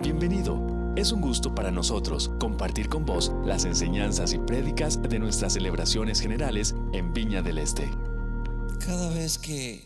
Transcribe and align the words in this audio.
Bienvenido. 0.00 0.94
Es 0.96 1.10
un 1.10 1.20
gusto 1.20 1.56
para 1.56 1.72
nosotros 1.72 2.30
compartir 2.38 2.88
con 2.88 3.04
vos 3.04 3.32
las 3.44 3.64
enseñanzas 3.64 4.32
y 4.32 4.38
prédicas 4.38 5.02
de 5.02 5.18
nuestras 5.18 5.54
celebraciones 5.54 6.20
generales 6.20 6.76
en 6.92 7.12
Viña 7.12 7.42
del 7.42 7.58
Este. 7.58 7.90
Cada 8.78 9.10
vez 9.10 9.38
que, 9.38 9.84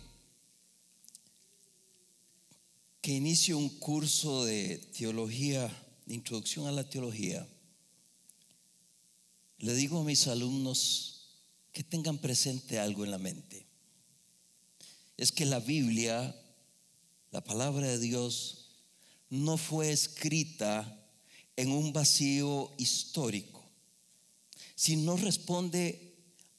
que 3.01 3.13
inicio 3.13 3.57
un 3.57 3.71
curso 3.79 4.45
de 4.45 4.77
teología, 4.99 5.67
de 6.05 6.15
introducción 6.15 6.67
a 6.67 6.73
la 6.73 6.85
teología, 6.85 7.49
le 9.61 9.73
digo 9.73 9.99
a 9.99 10.05
mis 10.05 10.29
alumnos 10.29 11.39
que 11.73 11.85
tengan 11.85 12.19
presente 12.19 12.79
algo 12.79 13.07
en 13.07 13.13
la 13.13 13.19
mente. 13.19 13.65
Es 15.17 15.33
que 15.33 15.47
la 15.47 15.59
Biblia, 15.59 16.37
la 17.31 17.43
palabra 17.43 17.87
de 17.87 17.99
Dios, 17.99 18.62
no 19.33 19.57
fue 19.57 19.91
escrita 19.91 20.95
en 21.57 21.73
un 21.73 21.91
vacío 21.91 22.71
histórico, 22.77 23.65
sino 24.75 25.17
responde 25.17 26.13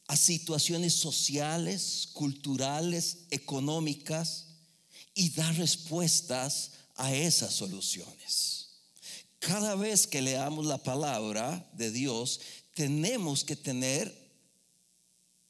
a 0.08 0.18
situaciones 0.18 0.96
sociales, 0.96 2.10
culturales, 2.14 3.26
económicas 3.30 4.48
y 5.14 5.30
da 5.30 5.52
respuestas 5.52 6.72
a 6.96 7.14
esas 7.14 7.54
soluciones. 7.54 8.70
Cada 9.38 9.76
vez 9.76 10.08
que 10.08 10.24
leamos 10.24 10.66
la 10.66 10.80
palabra 10.80 11.70
de 11.74 11.92
Dios, 11.92 12.40
tenemos 12.74 13.44
que 13.44 13.56
tener 13.56 14.12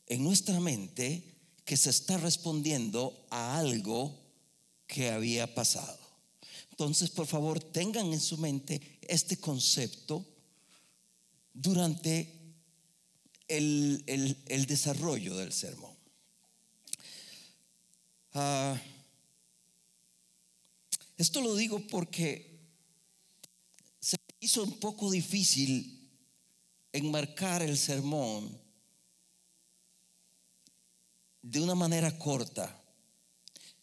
en 0.08 0.26
nuestra 0.26 0.60
mente 0.60 1.24
que 1.64 1.78
se 1.78 1.90
está 1.90 2.18
respondiendo 2.18 3.26
a 3.30 3.60
algo 3.60 4.20
que 4.88 5.10
había 5.10 5.56
pasado. 5.56 6.03
Entonces, 6.74 7.12
por 7.12 7.28
favor, 7.28 7.60
tengan 7.60 8.12
en 8.12 8.20
su 8.20 8.36
mente 8.40 8.98
este 9.04 9.38
concepto 9.38 10.26
durante 11.54 12.56
el, 13.48 14.04
desarrollo 14.68 15.38
del 15.38 15.54
sermón. 15.54 15.96
Ah, 18.34 18.76
esto 21.16 21.42
lo 21.42 21.56
digo 21.56 21.80
porque 21.92 22.60
se 24.00 24.18
hizo 24.40 24.64
un 24.64 24.80
poco 24.80 25.12
difícil 25.12 26.10
enmarcar 26.92 27.62
el 27.62 27.78
sermón 27.78 28.60
de 31.44 31.62
una 31.62 31.76
manera 31.76 32.18
corta. 32.18 32.82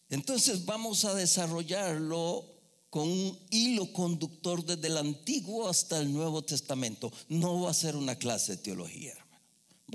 Entonces 0.09 0.65
vamos 0.65 1.05
a 1.05 1.13
desarrollarlo 1.13 2.50
con 2.91 3.09
un 3.09 3.39
hilo 3.49 3.91
conductor 3.93 4.65
desde 4.65 4.87
el 4.87 4.97
Antiguo 4.97 5.67
hasta 5.69 5.97
el 5.97 6.11
Nuevo 6.11 6.43
Testamento. 6.43 7.11
No 7.29 7.61
va 7.61 7.71
a 7.71 7.73
ser 7.73 7.95
una 7.95 8.17
clase 8.17 8.57
de 8.57 8.63
teología, 8.63 9.13
hermano. 9.13 9.41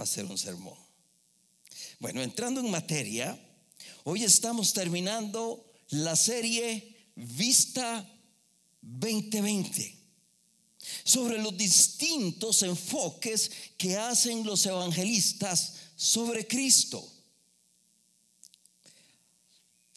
Va 0.00 0.04
a 0.04 0.06
ser 0.06 0.24
un 0.24 0.38
sermón. 0.38 0.78
Bueno, 2.00 2.22
entrando 2.22 2.60
en 2.60 2.70
materia, 2.70 3.38
hoy 4.04 4.24
estamos 4.24 4.72
terminando 4.72 5.62
la 5.90 6.16
serie 6.16 6.96
Vista 7.14 8.10
2020 8.80 9.94
sobre 11.04 11.38
los 11.38 11.56
distintos 11.56 12.62
enfoques 12.62 13.50
que 13.76 13.96
hacen 13.98 14.44
los 14.44 14.64
evangelistas 14.64 15.74
sobre 15.96 16.46
Cristo. 16.46 17.06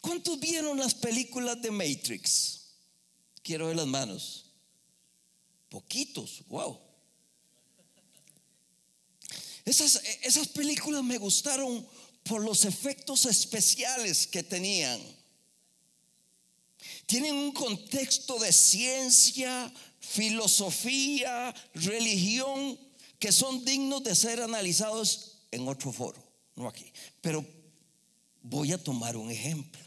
¿Cuántos 0.02 0.38
vieron 0.38 0.78
las 0.78 0.96
películas 0.96 1.62
de 1.62 1.72
Matrix? 1.72 2.59
Quiero 3.50 3.66
ver 3.66 3.78
las 3.78 3.88
manos. 3.88 4.46
Poquitos, 5.70 6.44
wow. 6.50 6.80
Esas, 9.66 10.04
esas 10.22 10.50
películas 10.50 11.04
me 11.04 11.18
gustaron 11.18 11.84
por 12.22 12.44
los 12.44 12.64
efectos 12.64 13.26
especiales 13.26 14.28
que 14.28 14.44
tenían. 14.44 15.02
Tienen 17.08 17.34
un 17.34 17.52
contexto 17.52 18.38
de 18.38 18.54
ciencia, 18.54 19.74
filosofía, 20.00 21.52
religión, 21.74 22.80
que 23.18 23.32
son 23.32 23.66
dignos 23.66 24.04
de 24.04 24.14
ser 24.14 24.42
analizados 24.44 25.40
en 25.50 25.68
otro 25.68 25.92
foro, 25.92 26.24
no 26.56 26.68
aquí. 26.68 26.86
Pero 27.20 27.44
voy 28.44 28.74
a 28.74 28.84
tomar 28.84 29.18
un 29.18 29.32
ejemplo. 29.32 29.82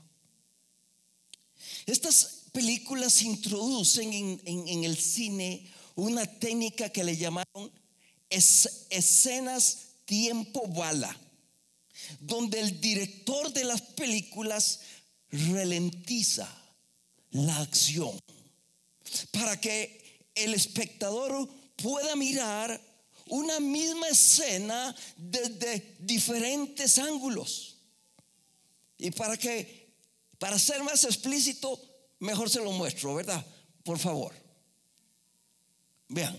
Estas 1.87 2.42
películas 2.53 3.23
introducen 3.23 4.13
en, 4.13 4.85
el 4.85 4.97
cine 4.97 5.67
una 5.97 6.27
técnica 6.27 6.91
que 6.91 7.03
le 7.05 7.17
llamaron 7.17 7.73
escenas 8.29 9.79
tiempo 10.05 10.67
bala, 10.69 11.19
donde 12.21 12.61
el 12.61 12.81
director 12.81 13.53
de 13.53 13.65
las 13.65 13.81
películas 13.81 14.81
ralentiza 15.31 16.49
la 17.31 17.59
acción 17.59 18.19
para 19.31 19.61
que 19.61 20.01
el 20.35 20.55
espectador 20.55 21.49
pueda 21.77 22.17
mirar 22.17 22.81
una 23.29 23.61
misma 23.61 24.09
escena 24.09 24.95
desde 25.17 25.97
diferentes 26.01 26.99
ángulos. 26.99 27.77
Y 28.99 29.11
para 29.11 29.37
que, 29.37 29.91
para 30.39 30.59
ser 30.59 30.83
más 30.83 31.05
explícito, 31.05 31.92
Mejor 32.23 32.49
se 32.49 32.63
lo 32.63 32.71
muestro, 32.71 33.17
¿verdad? 33.17 33.45
Por 33.83 33.99
favor. 33.99 34.33
Vean. 36.09 36.39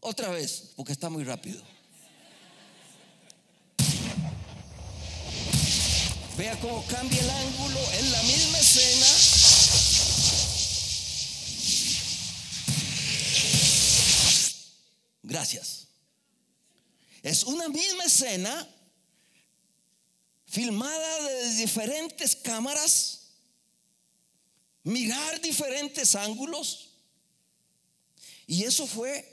Otra 0.00 0.28
vez, 0.28 0.72
porque 0.76 0.92
está 0.92 1.08
muy 1.08 1.24
rápido. 1.24 1.62
Vea 6.36 6.60
cómo 6.60 6.84
cambia 6.88 7.22
el 7.22 7.30
ángulo 7.30 7.80
en 7.92 8.12
la 8.12 8.22
misma 8.24 8.58
escena. 8.58 9.39
Gracias. 15.30 15.86
Es 17.22 17.44
una 17.44 17.68
misma 17.68 18.02
escena 18.02 18.68
filmada 20.44 21.28
de 21.28 21.54
diferentes 21.54 22.34
cámaras, 22.34 23.28
mirar 24.82 25.40
diferentes 25.40 26.16
ángulos. 26.16 26.96
Y 28.48 28.64
eso 28.64 28.88
fue 28.88 29.24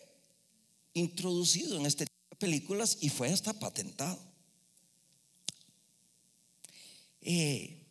introducido 0.93 1.77
en 1.77 1.87
este 1.87 2.05
tipo 2.05 2.29
de 2.29 2.35
películas 2.35 2.99
y 3.01 3.09
fue 3.09 3.33
hasta 3.33 3.53
patentado. 3.53 4.19
Eh, 7.21 7.83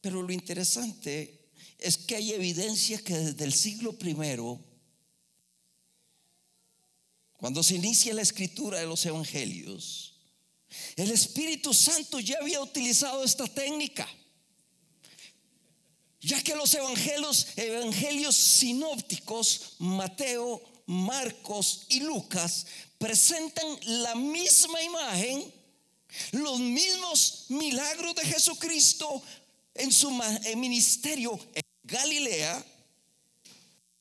pero 0.00 0.22
lo 0.22 0.32
interesante 0.32 1.50
es 1.78 1.98
que 1.98 2.16
hay 2.16 2.32
evidencia 2.32 3.04
que 3.04 3.18
desde 3.18 3.44
el 3.44 3.52
siglo 3.52 3.98
primero 3.98 4.69
cuando 7.40 7.62
se 7.62 7.76
inicia 7.76 8.12
la 8.12 8.20
escritura 8.20 8.80
de 8.80 8.86
los 8.86 9.04
evangelios, 9.06 10.12
el 10.94 11.10
Espíritu 11.10 11.72
Santo 11.72 12.20
ya 12.20 12.36
había 12.38 12.60
utilizado 12.60 13.24
esta 13.24 13.46
técnica. 13.46 14.06
Ya 16.20 16.42
que 16.44 16.54
los 16.54 16.74
evangelios, 16.74 17.46
evangelios 17.56 18.36
sinópticos, 18.36 19.76
Mateo, 19.78 20.62
Marcos 20.84 21.86
y 21.88 22.00
Lucas, 22.00 22.66
presentan 22.98 23.66
la 24.02 24.14
misma 24.14 24.82
imagen, 24.82 25.50
los 26.32 26.60
mismos 26.60 27.46
milagros 27.48 28.16
de 28.16 28.26
Jesucristo 28.26 29.22
en 29.72 29.90
su 29.90 30.10
ministerio 30.56 31.40
en 31.54 31.62
Galilea, 31.84 32.62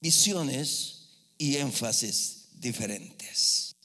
visiones 0.01 1.05
y 1.37 1.55
énfasis 1.55 2.38
diferentes. 2.59 3.75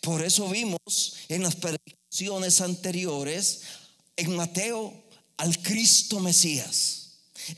Por 0.00 0.22
eso 0.22 0.48
vimos 0.48 1.14
en 1.28 1.42
las 1.42 1.56
predicaciones 1.56 2.60
anteriores, 2.60 3.62
en 4.16 4.36
Mateo, 4.36 4.92
al 5.36 5.60
Cristo 5.62 6.20
Mesías. 6.20 7.00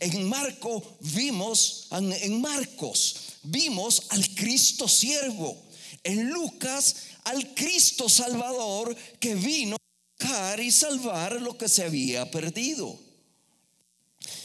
En 0.01 0.29
Marco 0.29 0.99
vimos, 1.01 1.89
en 1.91 2.41
Marcos 2.41 3.17
vimos 3.43 4.03
al 4.11 4.29
Cristo 4.35 4.89
siervo. 4.89 5.63
En 6.03 6.31
Lucas 6.31 6.95
al 7.25 7.55
Cristo 7.55 8.09
Salvador 8.09 8.97
que 9.19 9.35
vino 9.35 9.75
a 9.75 10.25
buscar 10.25 10.61
y 10.61 10.71
salvar 10.71 11.41
lo 11.43 11.59
que 11.59 11.69
se 11.69 11.85
había 11.85 12.31
perdido. 12.31 12.97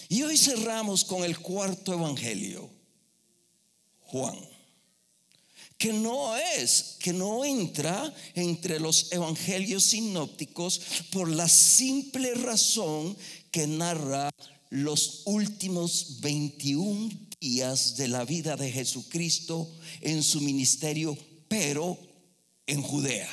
Y 0.09 0.23
hoy 0.23 0.37
cerramos 0.37 1.05
con 1.05 1.23
el 1.23 1.37
cuarto 1.39 1.93
evangelio, 1.93 2.69
Juan 4.01 4.50
que 5.81 5.93
no 5.93 6.37
es, 6.37 6.97
que 6.99 7.11
no 7.11 7.43
entra 7.43 8.13
entre 8.35 8.79
los 8.79 9.11
evangelios 9.11 9.83
sinópticos 9.83 10.79
por 11.11 11.27
la 11.27 11.49
simple 11.49 12.35
razón 12.35 13.17
que 13.49 13.65
narra 13.65 14.29
los 14.69 15.23
últimos 15.25 16.19
21 16.19 17.09
días 17.39 17.97
de 17.97 18.09
la 18.09 18.23
vida 18.25 18.55
de 18.55 18.71
Jesucristo 18.71 19.67
en 20.01 20.21
su 20.21 20.41
ministerio, 20.41 21.17
pero 21.47 21.97
en 22.67 22.83
Judea. 22.83 23.27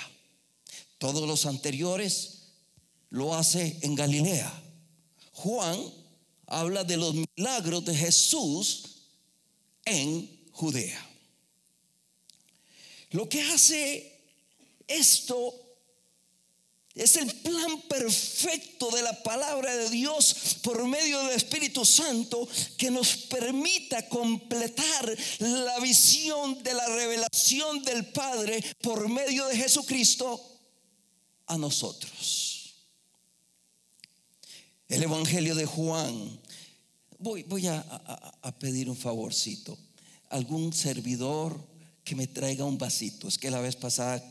Todos 0.96 1.28
los 1.28 1.44
anteriores 1.44 2.44
lo 3.10 3.34
hace 3.34 3.76
en 3.82 3.94
Galilea. 3.94 4.50
Juan 5.32 5.78
habla 6.46 6.82
de 6.82 6.96
los 6.96 7.14
milagros 7.14 7.84
de 7.84 7.94
Jesús 7.94 9.02
en 9.84 10.48
Judea. 10.52 11.07
Lo 13.10 13.28
que 13.28 13.42
hace 13.42 14.18
esto 14.86 15.54
es 16.94 17.16
el 17.16 17.32
plan 17.36 17.80
perfecto 17.82 18.90
de 18.90 19.02
la 19.02 19.22
palabra 19.22 19.74
de 19.76 19.88
Dios 19.88 20.56
por 20.62 20.84
medio 20.86 21.22
del 21.22 21.36
Espíritu 21.36 21.84
Santo 21.84 22.48
que 22.76 22.90
nos 22.90 23.16
permita 23.28 24.08
completar 24.08 25.16
la 25.38 25.78
visión 25.78 26.60
de 26.62 26.74
la 26.74 26.86
revelación 26.88 27.82
del 27.84 28.06
Padre 28.06 28.62
por 28.82 29.08
medio 29.08 29.46
de 29.46 29.56
Jesucristo 29.56 30.58
a 31.46 31.56
nosotros. 31.56 32.74
El 34.88 35.02
Evangelio 35.02 35.54
de 35.54 35.66
Juan. 35.66 36.40
Voy, 37.20 37.44
a 37.66 38.58
pedir 38.58 38.90
un 38.90 38.96
favorcito. 38.96 39.78
Algún 40.30 40.72
servidor 40.72 41.64
que 42.08 42.16
me 42.16 42.26
traiga 42.26 42.64
un 42.64 42.78
vasito. 42.78 43.28
Es 43.28 43.36
que 43.36 43.50
la 43.50 43.60
vez 43.60 43.76
pasada 43.76 44.24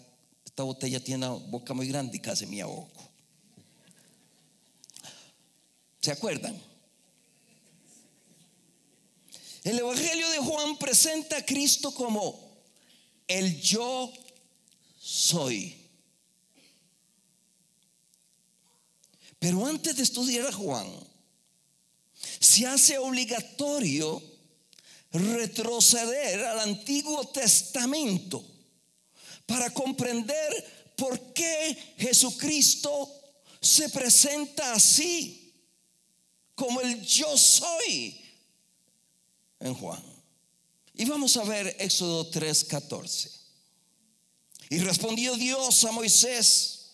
esta 0.44 0.63
botella 0.63 1.00
tiene 1.00 1.27
una 1.27 1.35
boca 1.35 1.75
muy 1.75 1.88
grande 1.88 2.18
y 2.18 2.19
casi 2.19 2.47
me 2.47 2.59
ahogo. 2.59 2.89
¿Se 6.01 6.12
acuerdan? 6.12 6.59
El 9.63 9.77
Evangelio 9.77 10.27
de 10.31 10.39
Juan 10.39 10.79
presenta 10.79 11.38
a 11.38 11.45
Cristo 11.45 11.94
como 11.94 12.57
el 13.27 13.62
yo 13.62 14.12
soy. 15.00 15.77
Pero 19.38 19.68
antes 19.68 19.95
de 19.95 20.01
estudiar 20.01 20.47
a 20.47 20.51
Juan, 20.51 20.88
se 22.39 22.65
hace 22.65 22.97
obligatorio 22.97 24.19
retroceder 25.18 26.44
al 26.46 26.60
Antiguo 26.60 27.28
Testamento 27.30 28.46
para 29.46 29.74
comprender 29.74 30.94
por 30.96 31.34
qué 31.34 31.96
Jesucristo 31.98 33.10
se 33.62 33.90
presenta 33.90 34.74
así, 34.74 35.54
como 36.56 36.81
el 36.81 37.02
yo 37.02 37.38
soy 37.38 38.19
en 39.60 39.74
Juan. 39.74 40.04
Y 40.94 41.06
vamos 41.06 41.38
a 41.38 41.44
ver 41.44 41.75
Éxodo 41.80 42.30
3:14. 42.31 43.31
Y 44.69 44.80
respondió 44.80 45.36
Dios 45.36 45.86
a 45.86 45.92
Moisés, 45.92 46.92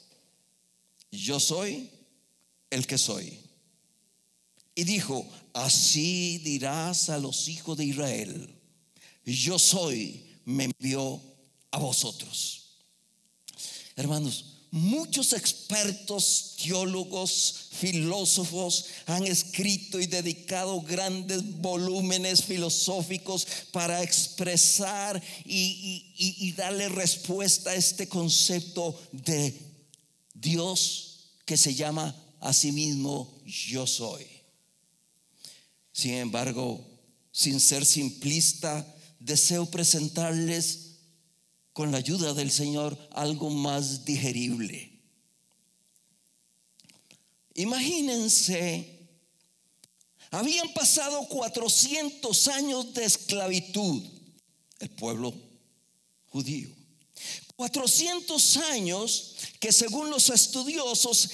yo 1.11 1.39
soy 1.39 1.89
el 2.69 2.85
que 2.85 2.97
soy. 2.97 3.39
Y 4.75 4.83
dijo, 4.83 5.27
así 5.53 6.39
dirás 6.39 7.09
a 7.09 7.17
los 7.17 7.47
hijos 7.47 7.77
de 7.77 7.85
Israel, 7.85 8.53
yo 9.25 9.57
soy, 9.57 10.25
me 10.45 10.65
envió 10.65 11.21
a 11.71 11.79
vosotros. 11.79 12.63
Hermanos, 13.95 14.45
muchos 14.71 15.33
expertos, 15.33 16.55
teólogos, 16.61 17.67
filósofos 17.71 18.85
han 19.05 19.25
escrito 19.27 19.99
y 19.99 20.07
dedicado 20.07 20.81
grandes 20.81 21.43
volúmenes 21.59 22.43
filosóficos 22.43 23.45
para 23.71 24.01
expresar 24.01 25.21
y, 25.45 26.51
darle 26.57 26.89
respuesta 26.89 27.71
a 27.71 27.75
este 27.75 28.07
concepto 28.07 28.99
de 29.11 29.59
Dios 30.33 31.19
que 31.45 31.57
se 31.57 31.75
llama 31.75 32.15
a 32.39 32.51
sí 32.53 32.71
mismo 32.71 33.41
yo 33.45 33.85
soy. 33.85 34.32
Sin 35.93 36.15
embargo, 36.15 36.83
sin 37.31 37.59
ser 37.59 37.85
simplista, 37.85 38.85
deseo 39.19 39.67
presentarles 39.67 40.97
con 41.71 41.91
la 41.91 41.99
ayuda 41.99 42.33
del 42.33 42.51
Señor 42.51 42.97
algo 43.11 43.49
más 43.49 44.03
digerible. 44.03 44.91
Imagínense, 47.55 49.07
habían 50.31 50.73
pasado 50.73 51.27
400 51.27 52.47
años 52.47 52.93
de 52.93 53.05
esclavitud 53.05 54.03
el 54.79 54.89
pueblo 54.89 55.33
judío. 56.29 56.69
400 57.55 58.57
años 58.57 59.35
que 59.59 59.71
según 59.71 60.09
los 60.09 60.29
estudiosos 60.29 61.29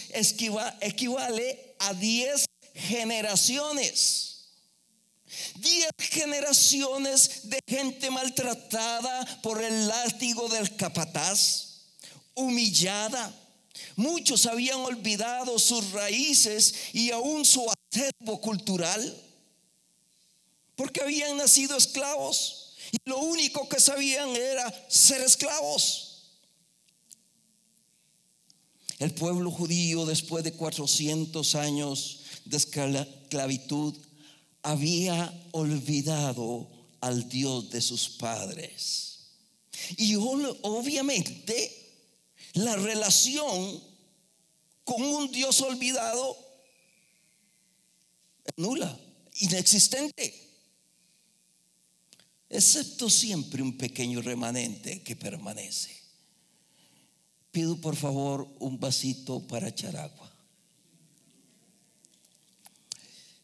equivale 0.82 1.76
a 1.80 1.94
10 1.94 2.46
generaciones. 2.76 4.29
Diez 5.62 5.90
generaciones 5.98 7.50
de 7.50 7.60
gente 7.68 8.10
maltratada 8.10 9.42
por 9.42 9.62
el 9.62 9.88
látigo 9.88 10.48
del 10.48 10.74
capataz, 10.78 11.82
humillada. 12.34 13.36
Muchos 13.98 14.46
habían 14.46 14.80
olvidado 14.80 15.60
sus 15.60 15.92
raíces 15.92 16.74
y 16.94 17.12
aún 17.12 17.44
su 17.44 17.66
acervo 17.70 18.40
cultural, 18.40 19.24
porque 20.76 21.02
habían 21.02 21.36
nacido 21.36 21.76
esclavos 21.76 22.76
y 22.92 22.98
lo 23.10 23.20
único 23.20 23.68
que 23.68 23.82
sabían 23.82 24.30
era 24.30 24.88
ser 24.90 25.22
esclavos. 25.22 26.06
El 29.00 29.14
pueblo 29.14 29.52
judío, 29.52 30.06
después 30.06 30.44
de 30.44 30.54
400 30.54 31.56
años 31.56 32.22
de 32.46 32.58
esclavitud, 32.58 33.96
había 34.64 35.50
olvidado 35.52 36.70
al 37.02 37.28
Dios 37.30 37.70
de 37.70 37.82
sus 37.82 38.10
padres. 38.10 39.20
Y 39.98 40.16
obviamente 40.16 41.80
la 42.54 42.76
relación 42.76 43.82
con 44.84 45.02
un 45.02 45.32
Dios 45.32 45.62
olvidado 45.62 46.38
es 48.46 48.54
nula, 48.58 49.00
inexistente. 49.36 50.48
Excepto 52.50 53.10
siempre 53.10 53.62
un 53.62 53.78
pequeño 53.78 54.22
remanente 54.22 55.04
que 55.04 55.16
permanece. 55.16 55.96
Pido 57.52 57.80
por 57.80 57.96
favor 57.96 58.48
un 58.60 58.80
vasito 58.80 59.40
para 59.48 59.70
echar 59.70 59.96
agua. 59.96 60.32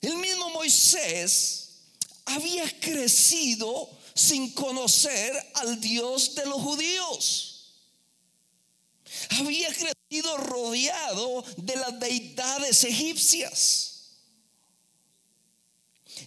El 0.05 0.17
mismo 0.17 0.51
Moisés 0.51 1.69
había 2.25 2.79
crecido 2.79 3.89
sin 4.13 4.51
conocer 4.51 5.33
al 5.55 5.81
Dios 5.81 6.35
de 6.35 6.45
los 6.45 6.61
judíos. 6.61 7.73
Había 9.31 9.67
crecido 9.73 10.37
rodeado 10.37 11.43
de 11.57 11.75
las 11.75 11.99
deidades 11.99 12.83
egipcias. 12.83 14.11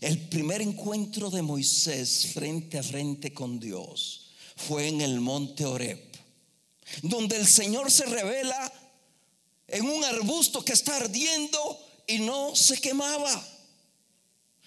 El 0.00 0.28
primer 0.28 0.60
encuentro 0.60 1.30
de 1.30 1.42
Moisés 1.42 2.32
frente 2.34 2.80
a 2.80 2.82
frente 2.82 3.32
con 3.32 3.60
Dios 3.60 4.32
fue 4.56 4.88
en 4.88 5.02
el 5.02 5.20
monte 5.20 5.64
Oreb, 5.64 6.02
donde 7.02 7.36
el 7.36 7.46
Señor 7.46 7.92
se 7.92 8.06
revela 8.06 8.72
en 9.68 9.88
un 9.88 10.02
arbusto 10.02 10.64
que 10.64 10.72
está 10.72 10.96
ardiendo 10.96 11.80
y 12.08 12.18
no 12.18 12.56
se 12.56 12.80
quemaba. 12.80 13.57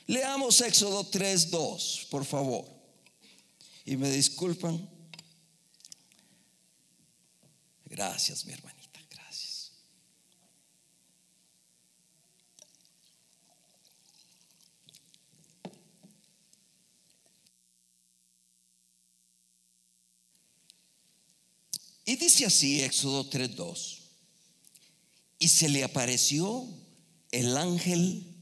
Leamos 0.08 0.62
Éxodo 0.62 1.10
3.2, 1.10 2.08
por 2.10 2.26
favor. 2.26 2.66
Y 3.86 3.96
me 3.98 4.10
disculpan. 4.10 4.90
Gracias, 7.86 8.46
mi 8.46 8.54
hermanita, 8.54 9.00
gracias. 9.10 9.72
Y 22.06 22.16
dice 22.16 22.46
así 22.46 22.82
Éxodo 22.82 23.30
3.2. 23.30 24.00
Y 25.40 25.48
se 25.48 25.70
le 25.70 25.84
apareció 25.84 26.68
el 27.32 27.58
ángel 27.58 28.36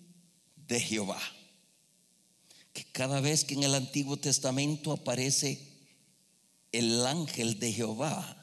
de 0.68 0.80
Jehová 0.80 1.39
cada 2.92 3.20
vez 3.22 3.44
que 3.44 3.54
en 3.54 3.64
el 3.64 3.76
Antiguo 3.76 4.18
Testamento 4.18 4.92
aparece 4.92 5.70
el 6.72 7.06
ángel 7.06 7.60
de 7.60 7.74
Jehová 7.74 8.36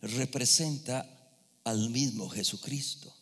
representa 0.00 1.08
al 1.64 1.90
mismo 1.90 2.28
Jesucristo. 2.28 3.12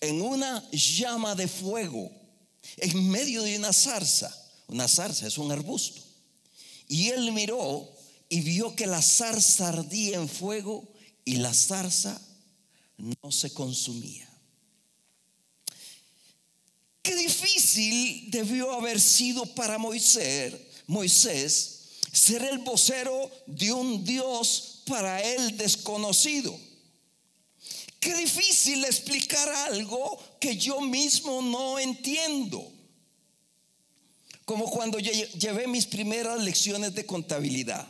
En 0.00 0.20
una 0.20 0.68
llama 0.70 1.34
de 1.34 1.48
fuego, 1.48 2.10
en 2.76 3.08
medio 3.08 3.42
de 3.42 3.56
una 3.56 3.72
zarza, 3.72 4.34
una 4.68 4.88
zarza 4.88 5.26
es 5.26 5.38
un 5.38 5.50
arbusto. 5.52 6.02
Y 6.88 7.08
él 7.08 7.32
miró 7.32 7.88
y 8.28 8.40
vio 8.40 8.74
que 8.74 8.86
la 8.86 9.00
zarza 9.00 9.68
ardía 9.68 10.18
en 10.18 10.28
fuego 10.28 10.92
y 11.24 11.36
la 11.36 11.54
zarza 11.54 12.20
no 12.98 13.30
se 13.30 13.52
consumía. 13.52 14.28
Qué 17.02 17.16
difícil 17.16 18.30
debió 18.30 18.72
haber 18.72 19.00
sido 19.00 19.44
para 19.54 19.76
Moisés, 19.76 20.54
Moisés 20.86 21.80
ser 22.12 22.42
el 22.44 22.58
vocero 22.58 23.30
de 23.46 23.72
un 23.72 24.04
Dios 24.04 24.82
para 24.86 25.20
él 25.22 25.56
desconocido. 25.56 26.56
Qué 27.98 28.14
difícil 28.14 28.84
explicar 28.84 29.48
algo 29.48 30.18
que 30.38 30.56
yo 30.56 30.80
mismo 30.80 31.40
no 31.40 31.78
entiendo. 31.78 32.70
Como 34.44 34.68
cuando 34.70 34.98
llevé 34.98 35.66
mis 35.68 35.86
primeras 35.86 36.42
lecciones 36.42 36.94
de 36.94 37.06
contabilidad. 37.06 37.88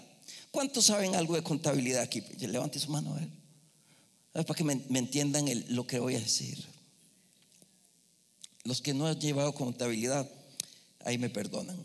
¿Cuántos 0.51 0.85
saben 0.85 1.17
algo 1.17 1.35
de 1.35 1.43
contabilidad 1.43 2.03
aquí? 2.03 2.23
Levante 2.41 2.79
su 2.79 2.91
mano 2.91 3.15
ver. 3.15 3.29
Para 4.33 4.55
que 4.55 4.65
me, 4.65 4.99
entiendan 4.99 5.47
lo 5.69 5.87
que 5.87 5.99
voy 5.99 6.15
a 6.17 6.21
decir. 6.21 6.72
Los 8.65 8.81
que 8.81 8.95
no 8.95 9.07
han 9.07 9.21
llevado 9.21 9.55
contabilidad, 9.55 10.31
ahí 11.05 11.19
me 11.19 11.31
perdonan. 11.31 11.79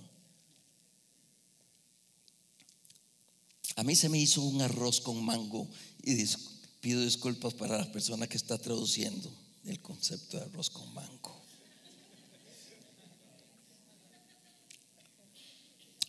A 3.75 3.83
mí 3.83 3.95
se 3.95 4.09
me 4.09 4.19
hizo 4.19 4.41
un 4.41 4.61
arroz 4.61 5.01
con 5.01 5.23
mango 5.23 5.67
y 6.03 6.15
pido 6.81 7.01
disculpas 7.01 7.53
para 7.53 7.77
la 7.77 7.91
persona 7.91 8.27
que 8.27 8.37
está 8.37 8.57
traduciendo 8.57 9.31
el 9.65 9.81
concepto 9.81 10.37
de 10.37 10.45
arroz 10.45 10.69
con 10.69 10.91
mango. 10.93 11.35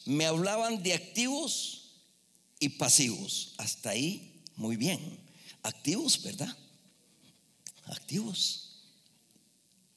Me 0.07 0.25
hablaban 0.25 0.83
de 0.83 0.95
activos 0.95 1.91
y 2.59 2.71
pasivos. 2.71 3.55
Hasta 3.59 3.91
ahí, 3.91 4.43
muy 4.57 4.77
bien. 4.77 5.19
Activos, 5.63 6.23
¿verdad? 6.23 6.57
Activos 7.85 8.68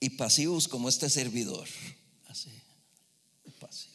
y 0.02 0.10
pasivos 0.10 0.68
como 0.68 0.90
este 0.90 1.10
servidor. 1.10 1.68
Así, 2.28 2.50
pasivo. 3.60 3.94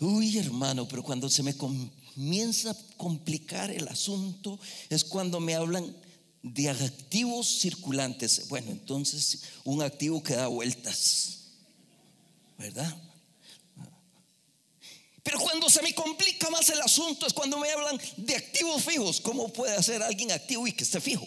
Uy, 0.00 0.38
hermano, 0.38 0.88
pero 0.88 1.04
cuando 1.04 1.28
se 1.28 1.42
me 1.42 1.56
comienza 1.56 2.70
a 2.70 2.76
complicar 2.96 3.70
el 3.70 3.86
asunto 3.86 4.58
es 4.88 5.04
cuando 5.04 5.38
me 5.38 5.54
hablan 5.54 5.94
de 6.42 6.70
activos 6.70 7.60
circulantes. 7.60 8.48
Bueno, 8.48 8.72
entonces 8.72 9.42
un 9.62 9.82
activo 9.82 10.22
que 10.22 10.34
da 10.34 10.48
vueltas, 10.48 11.50
¿verdad? 12.58 12.96
Pero 15.22 15.38
cuando 15.38 15.68
se 15.68 15.82
me 15.82 15.94
complica 15.94 16.48
más 16.48 16.68
el 16.70 16.80
asunto 16.80 17.26
es 17.26 17.32
cuando 17.34 17.58
me 17.58 17.70
hablan 17.70 18.00
de 18.16 18.36
activos 18.36 18.82
fijos. 18.82 19.20
¿Cómo 19.20 19.52
puede 19.52 19.82
ser 19.82 20.02
alguien 20.02 20.32
activo 20.32 20.66
y 20.66 20.72
que 20.72 20.84
esté 20.84 21.00
fijo? 21.00 21.26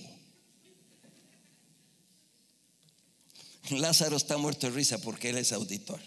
Lázaro 3.72 4.18
está 4.18 4.38
muerto 4.38 4.68
de 4.68 4.74
risa 4.74 5.00
porque 5.00 5.30
él 5.30 5.38
es 5.38 5.52
auditor. 5.52 6.00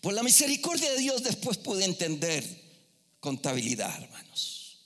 Por 0.00 0.14
la 0.14 0.22
misericordia 0.22 0.90
de 0.90 0.98
Dios 0.98 1.22
después 1.22 1.58
pude 1.58 1.84
entender 1.84 2.44
contabilidad, 3.20 4.02
hermanos. 4.02 4.78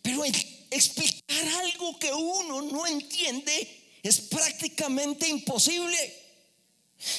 Pero 0.00 0.24
explicar 0.24 1.48
algo 1.60 1.98
que 1.98 2.12
uno 2.12 2.62
no 2.62 2.86
entiende 2.86 3.68
es 4.02 4.20
prácticamente 4.20 5.28
imposible. 5.28 6.28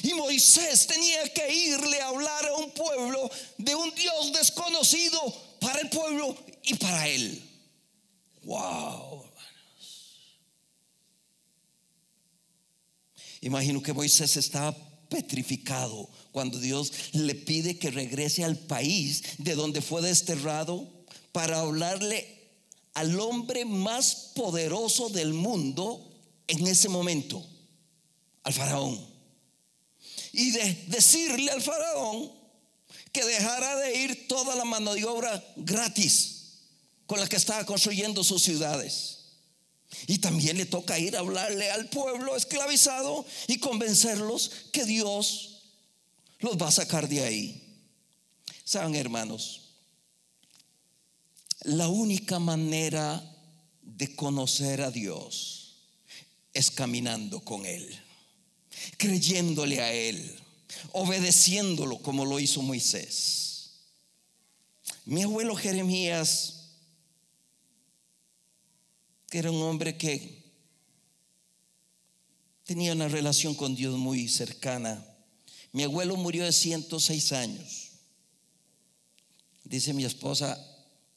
Y 0.04 0.14
Moisés 0.14 0.88
tenía 0.88 1.34
que 1.34 1.54
irle 1.54 2.02
a 2.02 2.08
hablar 2.08 2.46
a 2.48 2.54
un 2.56 2.72
pueblo 2.72 3.30
de 3.58 3.76
un 3.76 3.94
Dios 3.96 4.34
desconocido 4.34 5.22
para 5.60 5.80
el 5.82 5.90
pueblo 5.90 6.38
y 6.64 6.76
para 6.76 7.08
él. 7.08 7.42
Wow. 8.44 9.30
Imagino 13.42 13.82
que 13.82 13.94
Moisés 13.94 14.38
estaba 14.38 14.76
petrificado 15.10 16.10
cuando 16.32 16.60
Dios 16.60 16.92
le 17.14 17.36
pide 17.36 17.78
que 17.78 17.92
regrese 17.92 18.44
al 18.44 18.58
país 18.58 19.24
de 19.38 19.56
donde 19.56 19.82
fue 19.82 20.02
desterrado 20.02 20.88
para 21.32 21.60
hablarle 21.60 22.40
al 22.94 23.20
hombre 23.20 23.66
más 23.66 24.32
poderoso 24.36 25.10
del 25.10 25.34
mundo 25.34 26.06
en 26.48 26.68
ese 26.68 26.90
momento, 26.90 27.46
al 28.44 28.54
faraón. 28.54 29.08
Y 30.32 30.52
de 30.52 30.86
decirle 30.88 31.52
al 31.52 31.62
faraón 31.62 32.32
que 33.12 33.24
dejara 33.26 33.76
de 33.78 33.98
ir 34.00 34.28
toda 34.28 34.56
la 34.56 34.66
mano 34.66 34.94
de 34.94 35.06
obra 35.06 35.44
gratis 35.56 36.36
con 37.08 37.20
la 37.20 37.28
que 37.28 37.38
estaba 37.38 37.66
construyendo 37.66 38.24
sus 38.24 38.44
ciudades. 38.44 39.19
Y 40.08 40.20
también 40.20 40.58
le 40.58 40.66
toca 40.66 41.00
ir 41.00 41.16
a 41.16 41.20
hablarle 41.20 41.72
al 41.72 41.90
pueblo 41.90 42.36
esclavizado 42.36 43.26
y 43.48 43.60
convencerlos 43.60 44.52
que 44.72 44.86
Dios 44.86 45.64
los 46.40 46.58
va 46.58 46.68
a 46.68 46.72
sacar 46.72 47.08
de 47.08 47.24
ahí. 47.24 47.64
Saben, 48.64 48.96
hermanos, 48.96 49.62
la 51.64 51.88
única 51.88 52.40
manera 52.40 53.22
de 53.82 54.16
conocer 54.16 54.82
a 54.82 54.92
Dios 54.92 55.76
es 56.54 56.72
caminando 56.72 57.42
con 57.42 57.66
Él, 57.66 58.00
creyéndole 58.98 59.82
a 59.82 59.92
Él, 59.92 60.40
obedeciéndolo 60.92 61.98
como 62.00 62.26
lo 62.26 62.40
hizo 62.40 62.62
Moisés. 62.62 63.72
Mi 65.06 65.24
abuelo 65.24 65.56
Jeremías 65.56 66.59
que 69.30 69.38
era 69.38 69.52
un 69.52 69.62
hombre 69.62 69.98
que 69.98 70.44
tenía 72.66 72.94
una 72.94 73.08
relación 73.08 73.56
con 73.56 73.76
Dios 73.76 73.98
muy 73.98 74.28
cercana. 74.28 75.06
Mi 75.72 75.84
abuelo 75.84 76.16
murió 76.16 76.44
de 76.46 76.52
106 76.52 77.32
años. 77.34 77.90
Dice 79.64 79.94
mi 79.94 80.04
esposa 80.04 80.58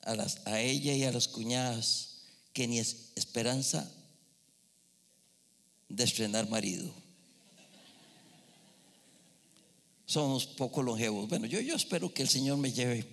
a, 0.02 0.61
ella 0.61 0.95
y 0.95 1.04
a 1.04 1.12
las 1.12 1.28
cuñadas 1.28 2.19
que 2.52 2.66
ni 2.66 2.78
es 2.78 3.12
esperanza 3.14 3.90
de 5.88 6.04
estrenar 6.04 6.49
marido. 6.49 6.92
Somos 10.04 10.47
poco 10.47 10.83
longevos. 10.83 11.28
Bueno, 11.28 11.47
yo, 11.47 11.61
yo 11.61 11.75
espero 11.75 12.12
que 12.12 12.23
el 12.23 12.28
Señor 12.28 12.59
me 12.59 12.73
lleve 12.73 13.07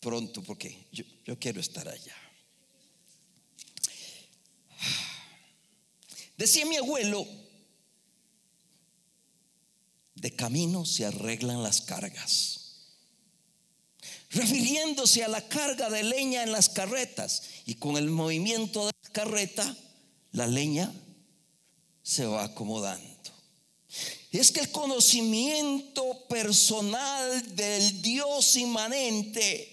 pronto 0.00 0.42
porque 0.42 0.86
yo, 0.90 1.04
yo 1.26 1.38
quiero 1.38 1.60
estar 1.60 1.86
allá. 1.88 2.21
Decía 6.36 6.66
mi 6.66 6.76
abuelo, 6.76 7.26
de 10.14 10.34
camino 10.34 10.84
se 10.84 11.04
arreglan 11.04 11.62
las 11.62 11.80
cargas. 11.80 12.60
Refiriéndose 14.30 15.24
a 15.24 15.28
la 15.28 15.46
carga 15.48 15.90
de 15.90 16.02
leña 16.04 16.42
en 16.42 16.52
las 16.52 16.68
carretas 16.68 17.42
y 17.66 17.74
con 17.74 17.96
el 17.96 18.08
movimiento 18.08 18.86
de 18.86 18.92
la 19.02 19.10
carreta, 19.10 19.76
la 20.32 20.46
leña 20.46 20.92
se 22.02 22.24
va 22.24 22.44
acomodando. 22.44 23.12
Es 24.30 24.50
que 24.50 24.60
el 24.60 24.70
conocimiento 24.70 26.26
personal 26.28 27.54
del 27.54 28.00
Dios 28.00 28.56
inmanente 28.56 29.71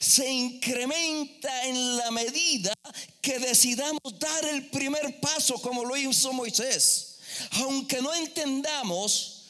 se 0.00 0.30
incrementa 0.30 1.64
en 1.64 1.96
la 1.96 2.10
medida 2.10 2.72
que 3.20 3.38
decidamos 3.38 4.00
dar 4.18 4.44
el 4.46 4.66
primer 4.68 5.20
paso 5.20 5.60
como 5.60 5.84
lo 5.84 5.96
hizo 5.96 6.32
Moisés. 6.32 7.18
Aunque 7.52 8.00
no 8.00 8.14
entendamos, 8.14 9.44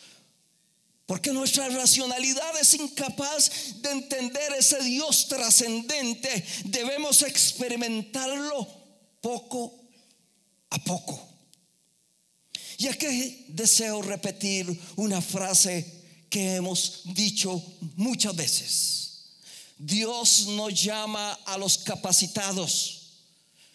porque 1.06 1.32
nuestra 1.32 1.68
racionalidad 1.68 2.58
es 2.60 2.74
incapaz 2.74 3.50
de 3.80 3.90
entender 3.90 4.52
ese 4.58 4.82
Dios 4.82 5.28
trascendente, 5.28 6.44
debemos 6.64 7.22
experimentarlo 7.22 8.66
poco 9.20 9.74
a 10.70 10.78
poco. 10.84 11.28
Y 12.78 12.86
aquí 12.88 13.46
deseo 13.48 14.02
repetir 14.02 14.80
una 14.96 15.20
frase 15.20 15.98
que 16.30 16.56
hemos 16.56 17.02
dicho 17.04 17.60
muchas 17.96 18.36
veces. 18.36 19.07
Dios 19.78 20.46
no 20.48 20.70
llama 20.70 21.32
a 21.44 21.56
los 21.56 21.78
capacitados. 21.78 22.94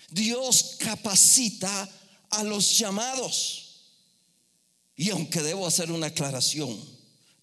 Dios 0.09 0.75
capacita 0.79 1.89
a 2.29 2.43
los 2.43 2.77
llamados. 2.77 3.81
Y 4.95 5.09
aunque 5.09 5.41
debo 5.41 5.65
hacer 5.65 5.91
una 5.91 6.07
aclaración, 6.07 6.79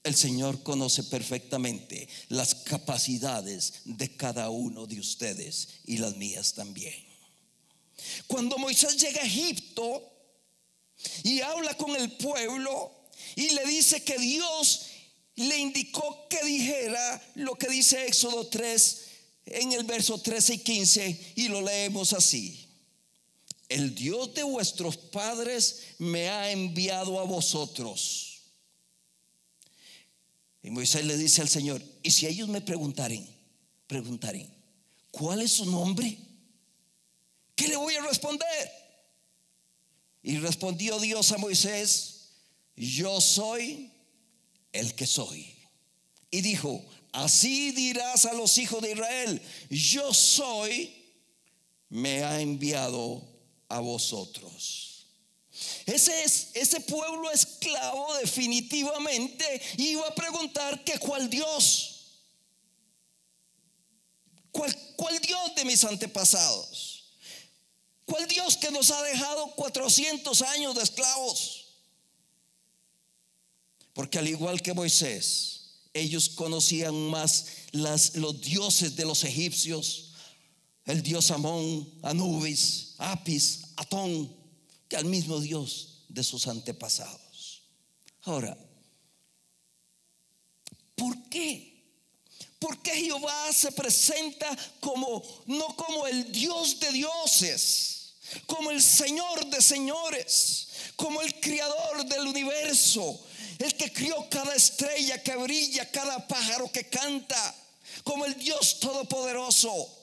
El 0.03 0.15
Señor 0.15 0.63
conoce 0.63 1.05
perfectamente 1.05 2.09
las 2.29 2.55
capacidades 2.55 3.83
de 3.85 4.17
cada 4.17 4.49
uno 4.49 4.87
de 4.87 4.99
ustedes 4.99 5.69
y 5.85 5.99
las 5.99 6.17
mías 6.17 6.55
también. 6.55 6.95
Cuando 8.27 8.57
Moisés 8.57 8.97
llega 8.97 9.21
a 9.21 9.27
Egipto 9.27 10.03
y 11.23 11.41
habla 11.43 11.77
con 11.77 11.95
el 11.97 12.13
pueblo 12.13 12.93
y 13.37 13.51
le 13.51 13.67
dice 13.67 14.03
que 14.03 14.19
Dios 14.19 14.87
le 15.37 15.59
indicó 15.59 16.29
que 16.29 16.45
dijera 16.45 17.23
lo 17.37 17.55
que 17.57 17.69
dice 17.69 18.07
Éxodo 18.07 18.49
3 18.49 19.01
en 19.47 19.73
el 19.73 19.85
verso 19.85 20.19
13 20.19 20.55
y 20.55 20.59
15 20.59 21.33
y 21.37 21.49
lo 21.49 21.63
leemos 21.63 22.13
así. 22.13 22.69
El 23.69 23.95
Dios 23.95 24.35
de 24.35 24.43
vuestros 24.43 24.97
padres 24.97 25.83
me 25.99 26.29
ha 26.29 26.51
enviado 26.51 27.21
a 27.21 27.25
vosotros 27.25 28.31
y 30.63 30.71
Moisés 30.71 31.05
le 31.05 31.17
dice 31.17 31.41
al 31.41 31.49
Señor, 31.49 31.83
y 32.03 32.11
si 32.11 32.27
ellos 32.27 32.49
me 32.49 32.61
preguntaren, 32.61 33.27
preguntaren, 33.87 34.53
¿cuál 35.11 35.41
es 35.41 35.53
su 35.53 35.67
nombre? 35.67 36.19
¿Qué 37.57 37.69
le 37.69 37.77
voy 37.77 37.95
a 37.95 38.03
responder? 38.03 38.71
Y 40.23 40.37
respondió 40.39 40.99
Dios 40.99 41.33
a 41.33 41.39
Moisés, 41.39 42.29
yo 42.77 43.21
soy 43.21 43.91
el 44.73 44.95
que 44.95 45.07
soy. 45.07 45.55
Y 46.31 46.41
dijo, 46.43 46.85
así 47.13 47.73
dirás 47.73 48.25
a 48.25 48.35
los 48.35 48.59
hijos 48.59 48.81
de 48.83 48.93
Israel, 48.93 49.43
yo 49.69 50.15
soy, 50.15 50.95
me 51.89 52.23
ha 52.23 52.41
enviado 52.41 53.23
a 53.69 53.81
vosotros. 53.81 55.07
Ese, 55.87 56.25
es, 56.25 56.49
ese 56.55 56.81
pueblo 56.81 57.31
esclavo 57.31 58.15
definitivamente 58.19 59.61
iba 59.77 60.07
a 60.07 60.15
preguntar 60.15 60.85
que 60.85 60.99
cuál 60.99 61.29
Dios. 61.29 61.97
¿Cuál, 64.53 64.75
¿Cuál 64.97 65.21
Dios 65.21 65.55
de 65.55 65.65
mis 65.65 65.85
antepasados? 65.85 67.05
¿Cuál 68.05 68.27
Dios 68.27 68.57
que 68.57 68.71
nos 68.71 68.91
ha 68.91 69.03
dejado 69.03 69.55
400 69.55 70.43
años 70.43 70.75
de 70.75 70.83
esclavos? 70.83 71.60
Porque 73.93 74.19
al 74.19 74.29
igual 74.29 74.63
que 74.63 74.75
Moisés, 74.75 75.61
ellos 75.93 76.29
conocían 76.29 76.95
más 77.11 77.47
los 77.73 78.41
dioses 78.41 78.97
de 78.97 79.05
los 79.05 79.25
egipcios, 79.25 80.13
el 80.85 81.03
dios 81.03 81.31
Amón, 81.31 81.89
Anubis, 82.03 82.95
Apis, 82.99 83.61
Atón, 83.77 84.35
que 84.89 84.97
al 84.97 85.05
mismo 85.05 85.41
Dios 85.41 86.05
de 86.09 86.25
sus 86.25 86.47
antepasados. 86.47 87.63
Ahora, 88.23 88.57
¿por 90.97 91.29
qué? 91.29 91.71
¿Por 92.59 92.83
qué 92.83 92.91
Jehová 92.91 93.53
se 93.53 93.73
presenta 93.73 94.57
como 94.81 95.23
no 95.47 95.75
como 95.77 96.07
el 96.07 96.31
Dios 96.31 96.79
de 96.79 96.93
dioses, 96.93 98.15
como 98.47 98.71
el 98.71 98.83
Señor 98.83 99.47
de 99.47 99.63
señores, 99.63 100.69
como 100.97 101.23
el 101.23 101.41
creador 101.41 102.05
del 102.05 102.27
universo, 102.27 103.19
el 103.61 103.75
que 103.77 103.93
crió 103.93 104.29
cada 104.31 104.55
estrella 104.55 105.23
que 105.23 105.37
brilla, 105.37 105.91
cada 105.91 106.27
pájaro 106.27 106.71
que 106.73 106.89
canta, 106.89 107.55
como 108.05 108.25
el 108.25 108.35
Dios 108.39 108.81
todopoderoso? 108.81 109.97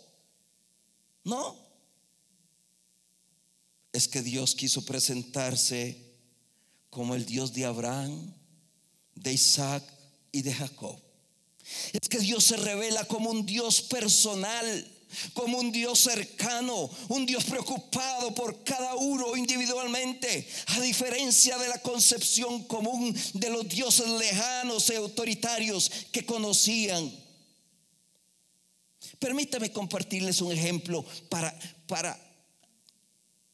¿No? 1.23 1.67
es 3.97 4.07
que 4.07 4.21
Dios 4.21 4.53
quiso 4.53 4.85
presentarse 4.85 5.97
como 6.91 7.15
el 7.15 7.25
Dios 7.25 7.53
de 7.53 7.65
Abraham, 7.65 8.31
de 9.15 9.33
Isaac 9.33 9.83
y 10.31 10.43
de 10.43 10.53
Jacob. 10.53 10.99
Es 11.91 12.07
que 12.07 12.19
Dios 12.19 12.43
se 12.43 12.57
revela 12.57 13.05
como 13.05 13.31
un 13.31 13.45
Dios 13.45 13.81
personal, 13.81 14.87
como 15.33 15.59
un 15.59 15.71
Dios 15.71 15.99
cercano, 15.99 16.89
un 17.09 17.25
Dios 17.25 17.43
preocupado 17.45 18.33
por 18.33 18.63
cada 18.63 18.95
uno 18.95 19.35
individualmente, 19.35 20.47
a 20.67 20.79
diferencia 20.81 21.57
de 21.57 21.69
la 21.69 21.81
concepción 21.81 22.63
común 22.65 23.15
de 23.33 23.49
los 23.49 23.67
dioses 23.67 24.07
lejanos 24.07 24.89
y 24.89 24.95
autoritarios 24.95 25.91
que 26.11 26.25
conocían. 26.25 27.11
Permítame 29.19 29.71
compartirles 29.71 30.41
un 30.41 30.51
ejemplo 30.51 31.03
para, 31.29 31.57
para 31.87 32.19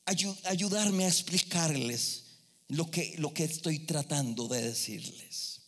ayudarme 0.05 1.05
a 1.05 1.09
explicarles 1.09 2.23
lo 2.69 2.89
que, 2.89 3.15
lo 3.17 3.33
que 3.33 3.43
estoy 3.43 3.79
tratando 3.79 4.47
de 4.47 4.61
decirles. 4.61 5.61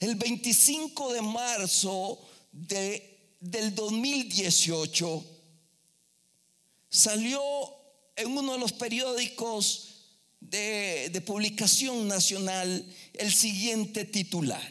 El 0.00 0.16
25 0.16 1.12
de 1.12 1.22
marzo 1.22 2.18
de, 2.52 3.09
del 3.40 3.74
2018 3.74 5.24
salió 6.88 7.42
en 8.16 8.36
uno 8.36 8.52
de 8.52 8.58
los 8.58 8.72
periódicos 8.72 9.88
de, 10.40 11.22
publicación 11.26 12.08
nacional 12.08 12.84
el 13.14 13.32
siguiente 13.32 14.04
titular. 14.04 14.70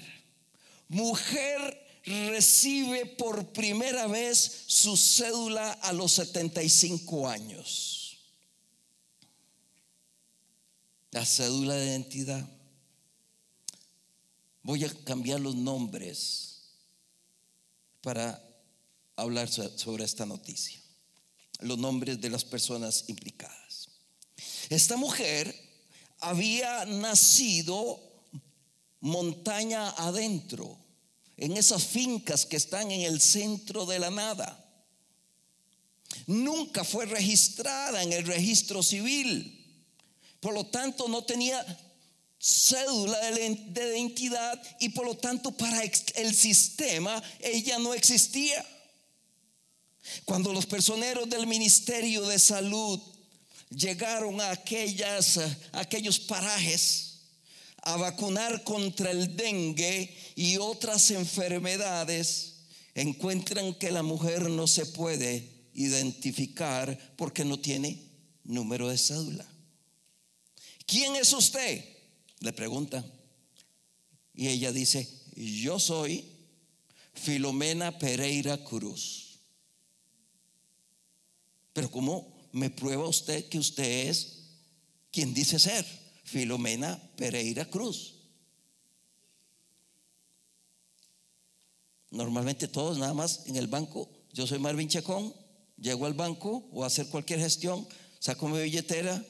Mujer 0.87 1.87
recibe 2.05 3.05
por 3.05 3.51
primera 3.53 4.07
vez 4.07 4.63
su 4.67 4.97
cédula 4.97 5.71
a 5.71 5.93
los 5.93 6.13
75 6.13 7.27
años. 7.27 7.99
la 11.11 11.25
cédula 11.25 11.75
de 11.75 11.85
identidad. 11.85 12.47
Voy 14.63 14.83
a 14.83 14.93
cambiar 15.03 15.39
los 15.39 15.55
nombres 15.55 16.61
para 18.01 18.41
hablar 19.21 19.49
sobre 19.49 20.03
esta 20.03 20.25
noticia. 20.25 20.79
Los 21.59 21.77
nombres 21.77 22.21
de 22.21 22.29
las 22.29 22.45
personas 22.45 23.05
implicadas. 23.07 23.89
Esta 24.69 24.97
mujer 24.97 25.53
había 26.19 26.85
nacido 26.85 27.99
montaña 29.01 29.89
adentro, 29.91 30.77
en 31.37 31.55
esas 31.55 31.85
fincas 31.85 32.45
que 32.45 32.57
están 32.57 32.91
en 32.91 33.01
el 33.01 33.21
centro 33.21 33.85
de 33.85 33.99
la 33.99 34.09
nada. 34.09 34.65
Nunca 36.27 36.83
fue 36.83 37.05
registrada 37.05 38.03
en 38.03 38.11
el 38.11 38.25
registro 38.25 38.83
civil 38.83 39.59
por 40.39 40.53
lo 40.53 40.65
tanto, 40.65 41.07
no 41.07 41.23
tenía 41.23 41.65
cédula 42.41 43.19
de 43.31 43.97
identidad 43.97 44.61
y 44.79 44.89
por 44.89 45.05
lo 45.05 45.17
tanto 45.17 45.51
para 45.51 45.83
el 45.83 46.33
sistema 46.33 47.21
ella 47.39 47.77
no 47.79 47.93
existía. 47.93 48.65
Cuando 50.25 50.53
los 50.53 50.65
personeros 50.65 51.29
del 51.29 51.47
Ministerio 51.47 52.25
de 52.27 52.39
Salud 52.39 52.99
llegaron 53.69 54.41
a, 54.41 54.51
aquellas, 54.51 55.39
aquellos 55.71 56.19
parajes 56.19 57.19
a 57.83 57.95
vacunar 57.97 58.63
contra 58.63 59.11
el 59.11 59.35
dengue 59.35 60.15
y 60.35 60.57
otras 60.57 61.11
enfermedades, 61.11 62.55
encuentran 62.95 63.73
que 63.75 63.91
la 63.91 64.03
mujer 64.03 64.49
no 64.49 64.67
se 64.67 64.85
puede 64.85 65.49
identificar 65.73 66.97
porque 67.15 67.45
no 67.45 67.59
tiene 67.59 68.03
número 68.43 68.89
de 68.89 68.97
cédula. 68.97 69.45
¿quién 70.89 71.15
es 71.15 71.31
usted? 71.33 71.85
Le 72.39 72.51
pregunta. 72.51 73.05
Y 74.33 74.47
ella 74.47 74.71
dice, 74.71 75.07
yo 75.35 75.79
soy 75.79 76.25
Filomena 77.13 77.97
Pereira 77.97 78.63
Cruz. 78.63 79.18
Pero 81.73 81.89
¿cómo 81.91 82.33
me 82.51 82.69
prueba 82.69 83.07
usted 83.07 83.47
que 83.47 83.59
usted 83.59 84.09
es 84.09 84.39
quien 85.11 85.33
dice 85.33 85.59
ser? 85.59 85.85
Filomena 86.23 87.01
Pereira 87.15 87.65
Cruz. 87.65 88.15
Normalmente 92.11 92.67
todos 92.67 92.97
nada 92.97 93.13
más 93.13 93.41
en 93.45 93.55
el 93.55 93.67
banco. 93.67 94.09
Yo 94.33 94.47
soy 94.47 94.59
Marvin 94.59 94.89
Chacón, 94.89 95.33
llego 95.77 96.05
al 96.05 96.13
banco 96.13 96.67
o 96.71 96.83
a 96.83 96.87
hacer 96.87 97.07
cualquier 97.07 97.39
gestión, 97.39 97.87
saco 98.19 98.47
mi 98.47 98.61
billetera, 98.61 99.23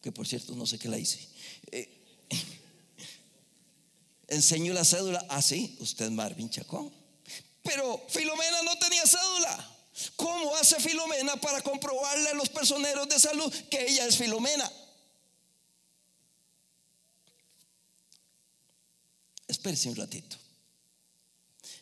que 0.00 0.12
por 0.12 0.26
cierto 0.26 0.54
no 0.54 0.66
sé 0.66 0.78
qué 0.78 0.88
la 0.88 0.98
hice. 0.98 1.28
Eh, 1.72 2.04
enseño 4.28 4.72
la 4.72 4.84
cédula, 4.84 5.24
así, 5.28 5.76
ah, 5.78 5.82
usted 5.82 6.10
Marvin 6.10 6.50
Chacón. 6.50 6.92
Pero 7.62 8.04
Filomena 8.08 8.62
no 8.62 8.76
tenía 8.78 9.02
cédula. 9.04 9.75
¿Cómo 10.16 10.54
hace 10.56 10.78
Filomena 10.80 11.36
para 11.36 11.62
comprobarle 11.62 12.28
a 12.28 12.34
los 12.34 12.48
personeros 12.48 13.08
de 13.08 13.18
salud 13.18 13.52
que 13.70 13.86
ella 13.86 14.06
es 14.06 14.16
Filomena? 14.16 14.70
Espérese 19.48 19.88
un 19.88 19.96
ratito. 19.96 20.36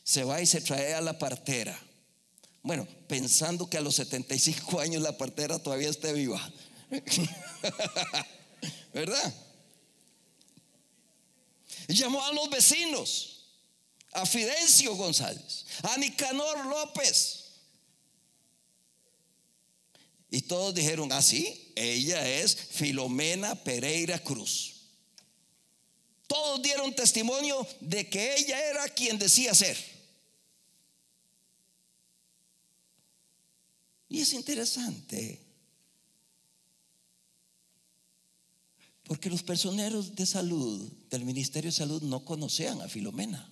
Se 0.04 0.22
va 0.22 0.40
y 0.40 0.46
se 0.46 0.60
trae 0.60 0.94
a 0.94 1.00
la 1.00 1.18
partera. 1.18 1.78
Bueno, 2.62 2.86
pensando 3.08 3.68
que 3.68 3.78
a 3.78 3.80
los 3.80 3.96
75 3.96 4.80
años 4.80 5.02
la 5.02 5.16
partera 5.16 5.58
todavía 5.58 5.90
esté 5.90 6.12
viva. 6.12 6.40
¿Verdad? 8.94 9.34
Llamó 11.88 12.24
a 12.24 12.32
los 12.32 12.48
vecinos, 12.48 13.46
a 14.12 14.24
Fidencio 14.24 14.94
González, 14.94 15.66
a 15.82 15.96
Nicanor 15.98 16.64
López. 16.66 17.43
Y 20.34 20.42
todos 20.42 20.74
dijeron, 20.74 21.12
así, 21.12 21.46
ah, 21.46 21.80
ella 21.80 22.28
es 22.28 22.56
Filomena 22.56 23.54
Pereira 23.54 24.18
Cruz. 24.18 24.88
Todos 26.26 26.60
dieron 26.60 26.92
testimonio 26.92 27.64
de 27.80 28.10
que 28.10 28.34
ella 28.34 28.60
era 28.68 28.88
quien 28.88 29.16
decía 29.16 29.54
ser. 29.54 29.78
Y 34.08 34.22
es 34.22 34.32
interesante, 34.32 35.40
porque 39.04 39.30
los 39.30 39.44
personeros 39.44 40.16
de 40.16 40.26
salud 40.26 40.90
del 41.10 41.24
Ministerio 41.24 41.70
de 41.70 41.76
Salud 41.76 42.02
no 42.02 42.24
conocían 42.24 42.80
a 42.80 42.88
Filomena. 42.88 43.48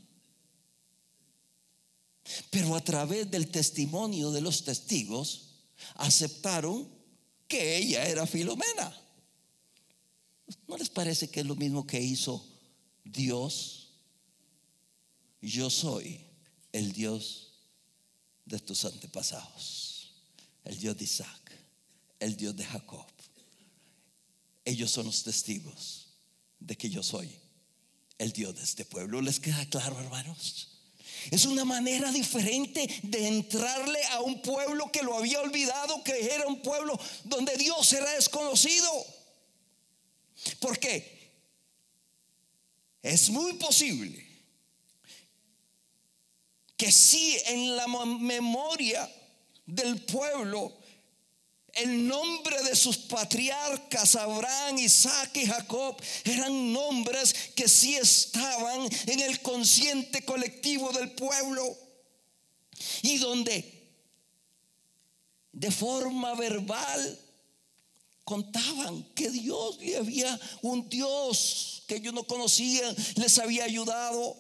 Pero 2.51 2.75
a 2.75 2.83
través 2.83 3.31
del 3.31 3.53
testimonio 3.53 4.33
de 4.33 4.41
los 4.41 4.65
testigos 4.65 5.52
aceptaron 5.97 6.89
que 7.49 7.77
ella 7.77 8.07
era 8.07 8.27
Filomena. 8.27 8.99
¿No 10.69 10.77
les 10.77 10.89
parece 10.89 11.31
que 11.31 11.41
es 11.41 11.47
lo 11.47 11.57
mismo 11.57 11.87
que 11.87 12.01
hizo 12.01 12.45
Dios? 13.05 13.91
Yo 15.41 15.71
soy 15.71 16.25
el 16.73 16.93
Dios 16.93 17.53
de 18.45 18.59
tus 18.59 18.85
antepasados 18.85 19.93
el 20.65 20.79
Dios 20.79 20.97
de 20.97 21.05
Isaac, 21.05 21.53
el 22.21 22.37
Dios 22.37 22.57
de 22.57 22.65
Jacob. 22.65 23.07
Ellos 24.65 24.91
son 24.91 25.07
los 25.07 25.23
testigos 25.23 26.09
de 26.61 26.77
que 26.77 26.89
yo 26.89 27.03
soy 27.03 27.31
el 28.19 28.33
Dios 28.33 28.55
de 28.55 28.63
este 28.63 28.85
pueblo. 28.85 29.21
¿Les 29.21 29.41
queda 29.41 29.67
claro, 29.67 29.99
hermanos? 29.99 30.72
Es 31.31 31.45
una 31.45 31.65
manera 31.65 32.11
diferente 32.11 32.89
de 33.03 33.29
entrarle 33.29 34.03
a 34.11 34.21
un 34.21 34.43
pueblo 34.43 34.91
que 34.91 35.03
lo 35.03 35.17
había 35.17 35.41
olvidado, 35.41 36.03
que 36.03 36.35
era 36.35 36.47
un 36.47 36.61
pueblo 36.63 36.99
donde 37.25 37.57
Dios 37.57 37.93
era 37.93 38.11
desconocido. 38.13 38.91
Porque 40.59 41.31
es 43.03 43.31
muy 43.31 43.55
posible 43.55 44.27
que 46.77 46.91
si 46.91 47.37
en 47.47 47.77
la 47.77 47.87
memoria 47.87 49.09
del 49.67 50.05
pueblo 50.05 50.82
el 51.75 52.07
nombre 52.07 52.63
de 52.65 52.77
sus 52.77 52.99
patriarcas, 52.99 54.17
Abraham, 54.17 54.79
Isaac 54.79 55.31
y 55.37 55.47
Jacob, 55.47 55.97
eran 56.25 56.73
nombres 56.73 57.35
que 57.55 57.69
sí 57.69 57.97
estaban 57.97 58.89
en 59.07 59.21
el 59.21 59.41
consciente 59.41 60.25
colectivo 60.25 60.93
del 60.93 61.13
pueblo. 61.13 61.77
Y 63.03 63.19
donde 63.19 63.89
de 65.53 65.71
forma 65.71 66.35
verbal 66.35 67.19
contaban 68.25 69.05
que 69.15 69.31
Dios 69.31 69.79
le 69.79 69.97
había, 69.97 70.41
un 70.61 70.89
Dios 70.89 71.85
que 71.87 71.97
ellos 71.97 72.13
no 72.13 72.25
conocían, 72.25 72.95
les 73.17 73.39
había 73.39 73.65
ayudado. 73.65 74.37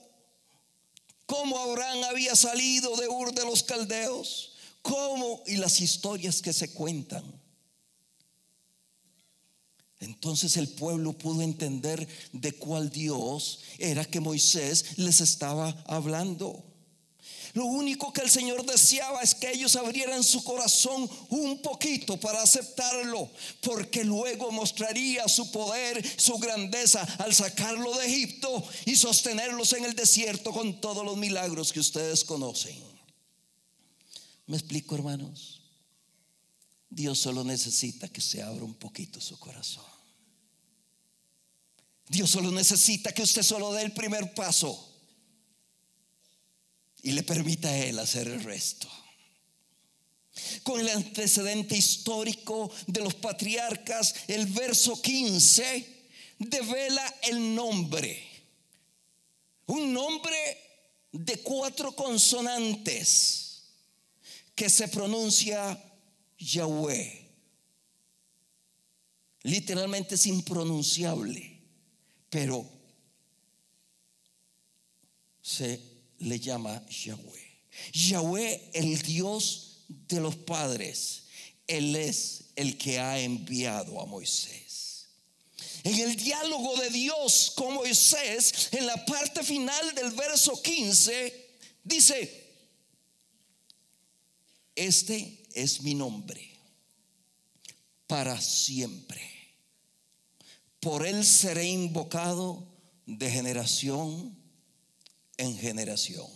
Como 1.24 1.58
Abraham 1.58 2.04
había 2.04 2.36
salido 2.36 2.94
de 2.96 3.08
Ur 3.08 3.32
de 3.32 3.44
los 3.44 3.62
Caldeos 3.62 4.51
cómo 4.82 5.42
y 5.46 5.56
las 5.56 5.80
historias 5.80 6.42
que 6.42 6.52
se 6.52 6.72
cuentan. 6.72 7.24
Entonces 10.00 10.56
el 10.56 10.68
pueblo 10.68 11.12
pudo 11.12 11.42
entender 11.42 12.06
de 12.32 12.52
cuál 12.52 12.90
Dios 12.90 13.60
era 13.78 14.04
que 14.04 14.18
Moisés 14.18 14.98
les 14.98 15.20
estaba 15.20 15.70
hablando. 15.86 16.64
Lo 17.54 17.66
único 17.66 18.12
que 18.12 18.22
el 18.22 18.30
Señor 18.30 18.64
deseaba 18.64 19.20
es 19.20 19.34
que 19.34 19.52
ellos 19.52 19.76
abrieran 19.76 20.24
su 20.24 20.42
corazón 20.42 21.08
un 21.28 21.60
poquito 21.60 22.18
para 22.18 22.42
aceptarlo, 22.42 23.30
porque 23.60 24.04
luego 24.04 24.50
mostraría 24.50 25.28
su 25.28 25.52
poder, 25.52 26.02
su 26.18 26.38
grandeza 26.38 27.02
al 27.18 27.34
sacarlo 27.34 27.96
de 27.98 28.06
Egipto 28.06 28.64
y 28.86 28.96
sostenerlos 28.96 29.72
en 29.74 29.84
el 29.84 29.94
desierto 29.94 30.50
con 30.50 30.80
todos 30.80 31.04
los 31.04 31.16
milagros 31.16 31.72
que 31.72 31.80
ustedes 31.80 32.24
conocen. 32.24 32.91
¿Me 34.52 34.58
explico, 34.58 34.94
hermanos? 34.94 35.62
Dios 36.90 37.18
solo 37.18 37.42
necesita 37.42 38.12
que 38.12 38.20
se 38.20 38.42
abra 38.42 38.62
un 38.62 38.74
poquito 38.74 39.18
su 39.18 39.38
corazón. 39.38 39.86
Dios 42.06 42.28
solo 42.28 42.50
necesita 42.50 43.14
que 43.14 43.22
usted 43.22 43.42
solo 43.42 43.72
dé 43.72 43.80
el 43.80 43.94
primer 43.94 44.34
paso 44.34 44.94
y 47.02 47.12
le 47.12 47.22
permita 47.22 47.70
a 47.70 47.78
Él 47.78 47.98
hacer 47.98 48.28
el 48.28 48.44
resto. 48.44 48.90
Con 50.62 50.80
el 50.80 50.90
antecedente 50.90 51.74
histórico 51.74 52.70
de 52.88 53.00
los 53.00 53.14
patriarcas, 53.14 54.14
el 54.28 54.44
verso 54.48 55.00
15 55.00 56.10
devela 56.38 57.14
el 57.22 57.54
nombre. 57.54 58.22
Un 59.64 59.94
nombre 59.94 60.36
de 61.10 61.38
cuatro 61.38 61.96
consonantes 61.96 63.51
que 64.54 64.68
se 64.68 64.88
pronuncia 64.88 65.78
Yahweh. 66.38 67.20
Literalmente 69.44 70.14
es 70.14 70.26
impronunciable, 70.26 71.60
pero 72.30 72.68
se 75.42 75.80
le 76.20 76.38
llama 76.38 76.84
Yahweh. 76.88 77.52
Yahweh, 77.92 78.70
el 78.74 79.02
Dios 79.02 79.84
de 79.88 80.20
los 80.20 80.36
padres, 80.36 81.24
Él 81.66 81.96
es 81.96 82.44
el 82.54 82.78
que 82.78 83.00
ha 83.00 83.18
enviado 83.18 84.00
a 84.00 84.06
Moisés. 84.06 84.62
En 85.84 85.98
el 85.98 86.14
diálogo 86.14 86.76
de 86.76 86.90
Dios 86.90 87.52
con 87.56 87.74
Moisés, 87.74 88.68
en 88.70 88.86
la 88.86 89.04
parte 89.04 89.42
final 89.42 89.94
del 89.94 90.12
verso 90.12 90.60
15, 90.62 91.56
dice, 91.82 92.41
este 94.74 95.46
es 95.52 95.82
mi 95.82 95.94
nombre 95.94 96.50
para 98.06 98.40
siempre. 98.40 99.20
Por 100.80 101.06
él 101.06 101.24
seré 101.24 101.68
invocado 101.68 102.66
de 103.06 103.30
generación 103.30 104.36
en 105.36 105.56
generación. 105.56 106.26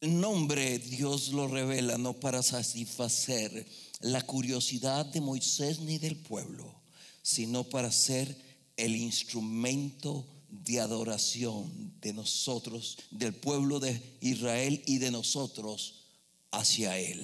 El 0.00 0.20
nombre 0.20 0.78
Dios 0.78 1.28
lo 1.28 1.46
revela 1.46 1.96
no 1.96 2.14
para 2.14 2.42
satisfacer 2.42 3.66
la 4.00 4.20
curiosidad 4.22 5.06
de 5.06 5.20
Moisés 5.20 5.78
ni 5.78 5.98
del 5.98 6.16
pueblo, 6.16 6.74
sino 7.22 7.62
para 7.64 7.92
ser 7.92 8.36
el 8.76 8.96
instrumento 8.96 10.26
de 10.52 10.80
adoración 10.80 11.94
de 12.02 12.12
nosotros, 12.12 12.98
del 13.10 13.34
pueblo 13.34 13.80
de 13.80 14.00
Israel 14.20 14.82
y 14.86 14.98
de 14.98 15.10
nosotros 15.10 15.94
hacia 16.50 16.98
Él. 16.98 17.20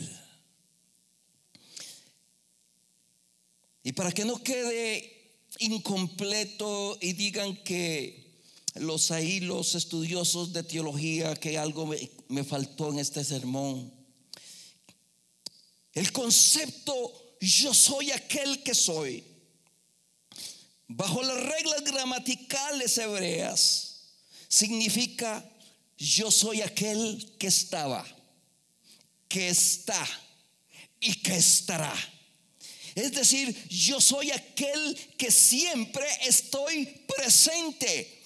Y 3.85 3.93
para 3.93 4.13
que 4.13 4.25
no 4.25 4.43
quede 4.43 5.37
incompleto 5.59 6.97
y 7.03 7.13
digan 7.13 7.55
que 7.65 8.33
los 8.77 9.11
ahí, 9.11 9.41
los 9.41 9.75
estudiosos 9.75 10.55
de 10.55 10.63
teología, 10.63 11.37
que 11.37 11.59
algo 11.59 11.87
me, 11.87 12.11
me 12.29 12.45
faltó 12.45 12.91
en 12.91 12.99
este 12.99 13.23
sermón, 13.25 13.93
el 15.93 16.13
concepto 16.13 17.37
yo 17.41 17.75
soy 17.75 18.11
aquel 18.11 18.63
que 18.63 18.75
soy 18.75 19.23
bajo 20.89 21.23
las 21.23 21.37
reglas 21.37 21.85
gramaticales 21.85 22.99
hebreas, 22.99 24.01
significa 24.49 25.45
yo 25.99 26.31
soy 26.31 26.63
aquel 26.63 27.35
que 27.39 27.49
estaba, 27.49 28.07
que 29.29 29.49
está 29.49 30.07
y 31.01 31.15
que 31.23 31.37
estará. 31.37 31.95
Es 32.95 33.13
decir, 33.13 33.55
yo 33.69 34.01
soy 34.01 34.31
aquel 34.31 34.97
que 35.17 35.31
siempre 35.31 36.05
estoy 36.27 36.87
presente. 37.17 38.23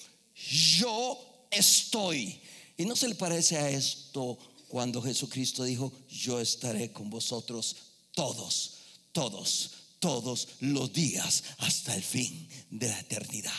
Yo 0.77 1.45
estoy. 1.51 2.41
¿Y 2.77 2.85
no 2.85 2.95
se 2.95 3.07
le 3.07 3.15
parece 3.15 3.57
a 3.57 3.69
esto 3.69 4.37
cuando 4.67 5.01
Jesucristo 5.01 5.63
dijo, 5.63 5.93
yo 6.09 6.39
estaré 6.39 6.91
con 6.91 7.09
vosotros 7.09 7.75
todos, 8.13 8.79
todos, 9.11 9.71
todos 10.03 10.49
los 10.59 10.91
días 10.91 11.45
hasta 11.59 11.95
el 11.95 12.03
fin 12.03 12.49
de 12.69 12.89
la 12.89 12.99
eternidad. 12.99 13.53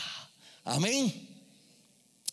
Amén. 0.65 1.11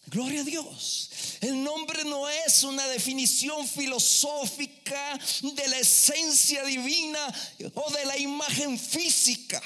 Gloria 0.08 0.42
a 0.42 0.44
Dios. 0.44 1.08
El 1.40 1.64
nombre 1.64 2.04
no 2.04 2.28
es 2.28 2.62
una 2.62 2.86
definición 2.88 3.66
filosófica 3.66 5.18
de 5.40 5.66
la 5.66 5.78
esencia 5.78 6.62
divina 6.62 7.26
o 7.72 7.90
de 7.90 8.04
la 8.04 8.18
imagen 8.18 8.78
física. 8.78 9.62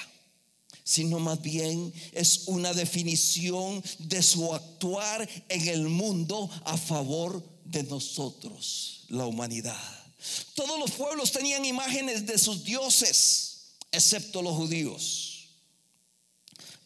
sino 0.85 1.19
más 1.19 1.43
bien 1.43 1.93
es 2.13 2.43
una 2.47 2.73
definición 2.73 3.83
de 3.99 4.23
su 4.23 4.55
actuar 4.55 5.29
en 5.49 5.67
el 5.67 5.89
mundo 5.89 6.49
a 6.65 6.77
favor 6.77 7.43
de 7.65 7.83
nosotros, 7.83 9.07
la 9.09 9.27
humanidad. 9.27 10.07
Todos 10.55 10.79
los 10.79 10.93
pueblos 10.93 11.33
tenían 11.33 11.65
imágenes 11.65 12.25
de 12.27 12.39
sus 12.39 12.63
dioses, 12.63 13.46
excepto 13.92 14.42
los 14.42 14.55
judíos. 14.55 15.49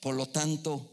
Por 0.01 0.15
lo 0.15 0.27
tanto, 0.27 0.91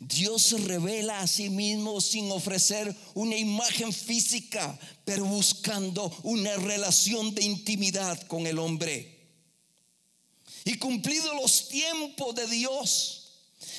Dios 0.00 0.42
se 0.42 0.58
revela 0.58 1.20
a 1.20 1.26
sí 1.26 1.48
mismo 1.48 2.00
sin 2.00 2.30
ofrecer 2.30 2.94
una 3.14 3.36
imagen 3.36 3.92
física, 3.92 4.78
pero 5.04 5.24
buscando 5.24 6.14
una 6.24 6.54
relación 6.56 7.34
de 7.34 7.42
intimidad 7.42 8.20
con 8.26 8.46
el 8.46 8.58
hombre. 8.58 9.14
Y 10.64 10.78
cumplidos 10.78 11.34
los 11.40 11.68
tiempos 11.68 12.34
de 12.34 12.46
Dios, 12.48 13.24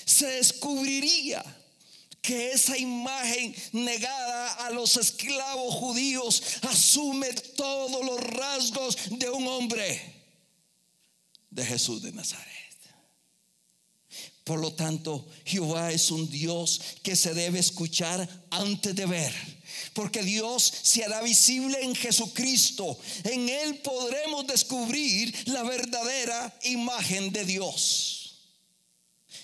se 0.06 0.28
descubriría 0.28 1.44
que 2.22 2.52
esa 2.52 2.78
imagen 2.78 3.56
negada 3.72 4.54
a 4.66 4.72
los 4.72 4.98
esclavos 4.98 5.76
judíos 5.76 6.42
asume 6.64 7.32
todos 7.56 8.04
los 8.04 8.20
rasgos 8.22 8.98
de 9.12 9.30
un 9.30 9.48
hombre, 9.48 10.15
de 11.56 11.66
Jesús 11.66 12.02
de 12.02 12.12
Nazaret. 12.12 12.54
Por 14.44 14.60
lo 14.60 14.74
tanto, 14.74 15.26
Jehová 15.46 15.92
es 15.92 16.12
un 16.12 16.30
Dios 16.30 16.80
que 17.02 17.16
se 17.16 17.34
debe 17.34 17.58
escuchar 17.58 18.30
antes 18.52 18.94
de 18.96 19.06
ver. 19.08 19.34
Porque 19.94 20.22
Dios 20.22 20.72
se 20.84 21.04
hará 21.04 21.22
visible 21.24 21.82
en 21.82 21.96
Jesucristo. 21.96 23.00
En 23.24 23.50
Él 23.50 23.80
podremos 23.80 24.46
descubrir 24.46 25.34
la 25.48 25.64
verdadera 25.64 26.60
imagen 26.64 27.32
de 27.32 27.46
Dios. 27.46 28.36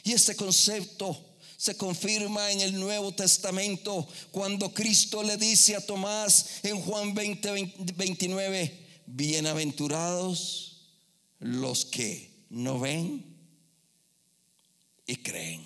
Y 0.03 0.11
este 0.11 0.35
concepto 0.35 1.17
se 1.57 1.75
confirma 1.75 2.51
en 2.51 2.61
el 2.61 2.79
Nuevo 2.79 3.11
Testamento 3.13 4.07
cuando 4.31 4.73
Cristo 4.73 5.23
le 5.23 5.37
dice 5.37 5.75
a 5.75 5.85
Tomás 5.85 6.45
en 6.63 6.79
Juan 6.81 7.13
20, 7.13 7.73
29, 7.95 8.87
bienaventurados 9.07 10.70
los 11.41 11.85
que 11.85 12.31
no 12.49 12.79
ven 12.79 13.25
y 15.05 15.17
creen. 15.17 15.63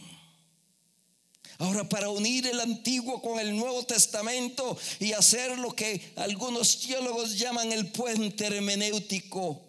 Ahora, 1.58 1.88
para 1.88 2.10
unir 2.10 2.48
el 2.48 2.60
Antiguo 2.60 3.22
con 3.22 3.40
el 3.40 3.56
Nuevo 3.56 3.86
Testamento 3.86 4.78
y 5.00 5.14
hacer 5.14 5.58
lo 5.58 5.72
que 5.72 6.14
algunos 6.18 6.80
teólogos 6.80 7.38
llaman 7.38 7.72
el 7.72 7.92
puente 7.92 8.46
hermenéutico 8.46 9.62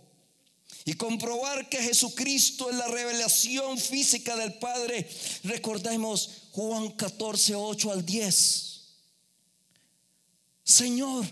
y 0.85 0.95
comprobar 0.95 1.69
que 1.69 1.83
Jesucristo 1.83 2.71
es 2.71 2.77
la 2.77 2.87
revelación 2.88 3.79
física 3.79 4.37
del 4.37 4.55
Padre, 4.55 5.09
recordemos 5.45 6.31
Juan 6.53 6.90
14, 6.92 7.55
8 7.55 7.92
al 7.92 8.07
10. 8.07 8.85
Señor, 10.64 11.27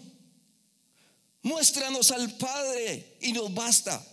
muéstranos 1.43 2.11
al 2.11 2.37
Padre 2.37 3.17
y 3.21 3.33
nos 3.33 3.53
basta, 3.55 4.05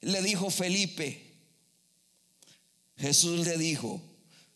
le 0.00 0.22
dijo 0.22 0.50
Felipe. 0.50 1.26
Jesús 2.96 3.46
le 3.46 3.56
dijo, 3.56 4.00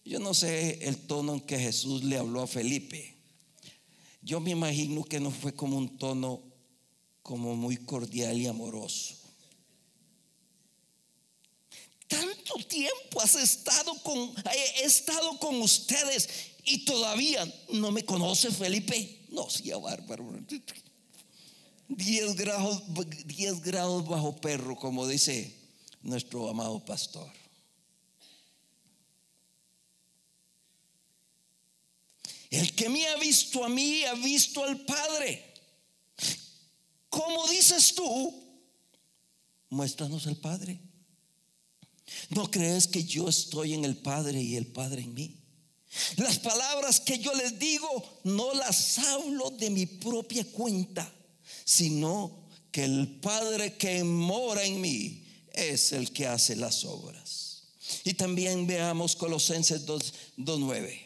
yo 0.05 0.21
no 0.21 0.35
sé 0.35 0.79
el 0.83 0.99
tono 0.99 1.35
en 1.35 1.41
que 1.41 1.59
Jesús 1.59 2.05
le 2.05 2.19
habló 2.19 2.43
a 2.43 2.47
Felipe. 2.47 3.15
Yo 4.21 4.41
me 4.41 4.51
imagino 4.51 5.05
que 5.05 5.21
no 5.21 5.31
fue 5.31 5.55
como 5.55 5.79
un 5.79 5.99
tono 5.99 6.43
como 7.23 7.57
muy 7.57 7.79
cordial 7.79 8.39
y 8.39 8.47
amoroso. 8.47 9.17
Tanto 12.07 12.55
tiempo 12.69 13.21
has 13.21 13.35
estado 13.35 13.95
con, 14.03 14.35
he 14.53 14.85
estado 14.85 15.39
con 15.39 15.61
ustedes 15.63 16.29
y 16.65 16.85
todavía 16.85 17.51
no 17.73 17.91
me 17.91 18.05
conoce 18.05 18.51
Felipe. 18.51 19.25
No, 19.31 19.49
sí, 19.49 19.71
bárbaro. 19.71 20.39
10 21.89 22.37
grados, 22.37 22.83
10 23.27 23.61
grados 23.63 24.09
bajo 24.09 24.37
perro, 24.41 24.77
como 24.77 25.07
dice 25.07 25.55
nuestro 26.03 26.49
amado 26.49 26.85
pastor. 26.85 27.31
El 32.51 32.75
que 32.75 32.89
me 32.89 33.07
ha 33.09 33.17
visto 33.17 33.65
a 33.65 33.69
mí 33.69 34.05
ha 34.05 34.15
visto 34.15 34.63
al 34.63 34.85
Padre. 34.85 35.55
¿Cómo 37.09 37.49
dices 37.49 37.95
tú? 37.95 38.33
Muéstranos 39.71 40.27
al 40.29 40.37
Padre. 40.37 40.79
¿No 42.31 42.51
crees 42.51 42.87
que 42.87 43.03
yo 43.03 43.29
estoy 43.29 43.75
en 43.75 43.85
el 43.85 43.97
Padre 43.97 44.41
y 44.41 44.57
el 44.57 44.67
Padre 44.67 45.03
en 45.03 45.15
mí? 45.15 45.37
Las 46.17 46.39
palabras 46.39 47.01
que 47.01 47.19
yo 47.19 47.33
les 47.35 47.59
digo 47.59 48.21
no 48.25 48.55
las 48.55 48.99
hablo 48.99 49.51
de 49.51 49.71
mi 49.71 49.87
propia 49.87 50.45
cuenta, 50.53 51.13
sino 51.65 52.49
que 52.71 52.85
el 52.85 53.21
Padre 53.21 53.75
que 53.77 54.05
mora 54.05 54.65
en 54.65 54.81
mí 54.81 55.25
es 55.53 55.93
el 55.93 56.13
que 56.13 56.27
hace 56.27 56.57
las 56.57 56.85
obras. 56.85 57.63
Y 58.05 58.15
también 58.15 58.67
veamos 58.67 59.17
Colosenses 59.17 59.87
2.9. 59.87 61.01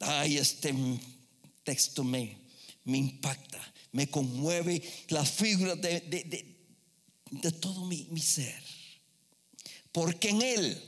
Ay, 0.00 0.38
este 0.38 0.74
texto 1.62 2.04
me, 2.04 2.36
me 2.84 2.98
impacta, 2.98 3.60
me 3.92 4.08
conmueve 4.08 4.82
las 5.08 5.30
figuras 5.30 5.80
de, 5.80 6.00
de, 7.30 7.52
todo 7.52 7.84
mi, 7.86 8.06
mi 8.10 8.20
ser. 8.20 8.62
Porque 9.92 10.30
en 10.30 10.42
Él, 10.42 10.82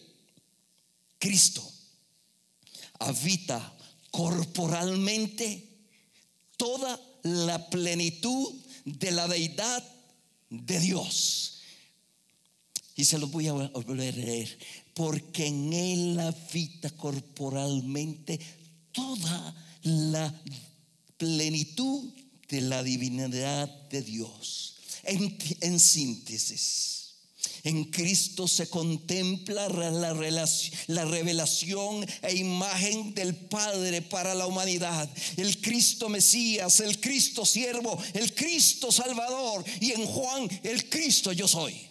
Cristo, 1.18 1.62
habita 2.98 3.74
corporalmente 4.10 5.68
toda 6.56 7.00
la 7.26 7.68
plenitud 7.68 8.54
de 8.84 9.10
la 9.10 9.28
deidad 9.28 9.84
de 10.50 10.80
Dios. 10.80 11.60
Y 12.94 13.04
se 13.04 13.18
lo 13.18 13.26
voy 13.26 13.48
a 13.48 13.52
volver 13.52 14.14
a 14.14 14.16
leer. 14.16 14.58
Porque 14.94 15.46
en 15.46 15.72
Él 15.72 16.18
habita 16.18 16.90
corporalmente 16.90 18.40
toda 18.92 19.54
la 19.82 20.34
plenitud 21.18 22.10
de 22.48 22.60
la 22.62 22.82
divinidad 22.82 23.68
de 23.90 24.02
Dios. 24.02 24.76
En, 25.04 25.78
síntesis. 25.78 26.95
En 27.66 27.86
Cristo 27.86 28.46
se 28.46 28.70
contempla 28.70 29.68
la, 29.68 29.90
la, 30.86 31.04
revelación 31.04 32.06
e 32.22 32.36
imagen 32.36 33.12
del 33.12 33.34
Padre 33.34 34.02
para 34.02 34.36
la 34.36 34.46
humanidad. 34.46 35.10
El 35.36 35.60
Cristo 35.60 36.08
Mesías, 36.08 36.78
el 36.78 37.00
Cristo 37.00 37.44
siervo, 37.44 38.00
el 38.14 38.32
Cristo 38.36 38.92
Salvador 38.92 39.64
y 39.80 39.90
en 39.90 40.06
Juan 40.06 40.48
el 40.62 40.88
Cristo 40.88 41.32
yo 41.32 41.48
soy. 41.48 41.88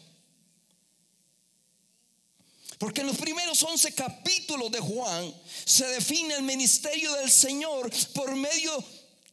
Porque 2.78 3.02
en 3.02 3.08
los 3.08 3.18
primeros 3.18 3.62
11 3.62 3.92
capítulos 3.92 4.72
de 4.72 4.80
Juan 4.80 5.34
se 5.66 5.86
define 5.88 6.36
el 6.36 6.44
ministerio 6.44 7.12
del 7.16 7.30
Señor 7.30 7.92
por 8.14 8.34
medio 8.34 8.82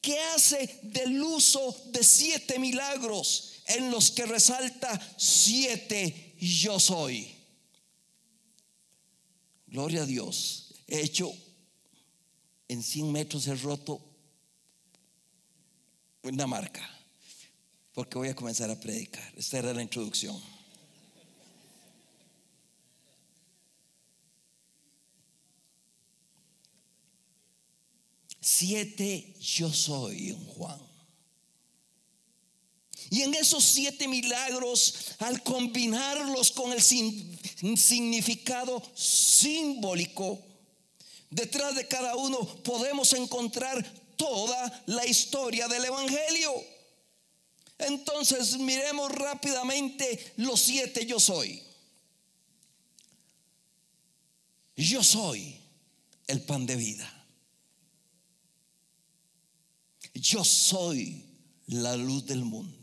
que 0.00 0.18
hace 0.35 0.81
del 0.83 1.22
uso 1.22 1.76
de 1.92 2.02
siete 2.02 2.59
milagros 2.59 3.52
en 3.66 3.90
los 3.90 4.11
que 4.11 4.26
resalta 4.26 5.00
siete 5.16 6.32
yo 6.48 6.81
soy. 6.81 7.35
Gloria 9.66 10.02
a 10.02 10.07
Dios. 10.07 10.74
He 10.87 11.00
hecho 11.00 11.33
en 12.68 12.83
100 12.83 13.12
metros 13.12 13.46
he 13.46 13.55
roto 13.55 14.00
una 16.22 16.46
marca 16.46 16.88
porque 17.94 18.18
voy 18.18 18.28
a 18.28 18.35
comenzar 18.35 18.70
a 18.70 18.81
predicar. 18.81 19.33
Esta 19.37 19.59
era 19.59 19.72
la 19.72 19.83
introducción. 19.83 20.40
siete 28.44 29.35
yo 29.40 29.72
soy 29.72 30.31
en 30.31 30.44
Juan. 30.44 30.91
Y 33.11 33.23
en 33.23 33.35
esos 33.35 33.65
siete 33.65 34.09
milagros, 34.09 34.95
al 35.19 35.43
combinarlos 35.43 36.53
con 36.53 36.73
el 36.73 36.83
significado 36.83 38.83
simbólico, 38.95 40.41
detrás 41.31 41.75
de 41.75 41.88
cada 41.88 42.17
uno 42.17 42.38
podemos 42.62 43.12
encontrar 43.12 43.85
toda 44.17 44.83
la 44.87 45.07
historia 45.07 45.69
del 45.69 45.85
Evangelio. 45.85 46.53
Entonces 47.79 48.59
miremos 48.59 49.11
rápidamente 49.11 50.35
los 50.37 50.61
siete 50.61 51.07
yo 51.07 51.19
soy. 51.19 51.62
Yo 54.77 55.03
soy 55.03 55.57
el 56.27 56.43
pan 56.43 56.67
de 56.67 56.77
vida. 56.77 57.19
Yo 60.15 60.45
soy 60.45 61.25
la 61.67 61.97
luz 61.97 62.27
del 62.27 62.45
mundo. 62.45 62.82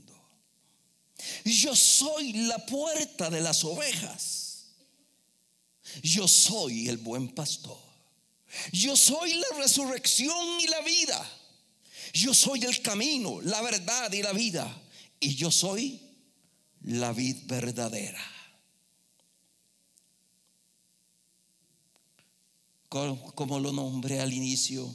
Yo 1.43 1.75
soy 1.75 2.33
la 2.33 2.65
puerta 2.65 3.29
de 3.29 3.41
las 3.41 3.63
ovejas. 3.63 4.65
Yo 6.03 6.27
soy 6.27 6.87
el 6.87 6.97
buen 6.97 7.29
pastor. 7.29 7.77
Yo 8.71 8.95
soy 8.95 9.35
la 9.35 9.57
resurrección 9.57 10.59
y 10.59 10.67
la 10.67 10.81
vida. 10.81 11.31
Yo 12.13 12.33
soy 12.33 12.63
el 12.63 12.81
camino, 12.81 13.41
la 13.41 13.61
verdad 13.61 14.11
y 14.11 14.23
la 14.23 14.33
vida. 14.33 14.81
Y 15.19 15.35
yo 15.35 15.51
soy 15.51 15.99
la 16.83 17.11
vid 17.13 17.37
verdadera. 17.45 18.23
Como 22.87 23.59
lo 23.59 23.71
nombré 23.71 24.19
al 24.19 24.33
inicio, 24.33 24.91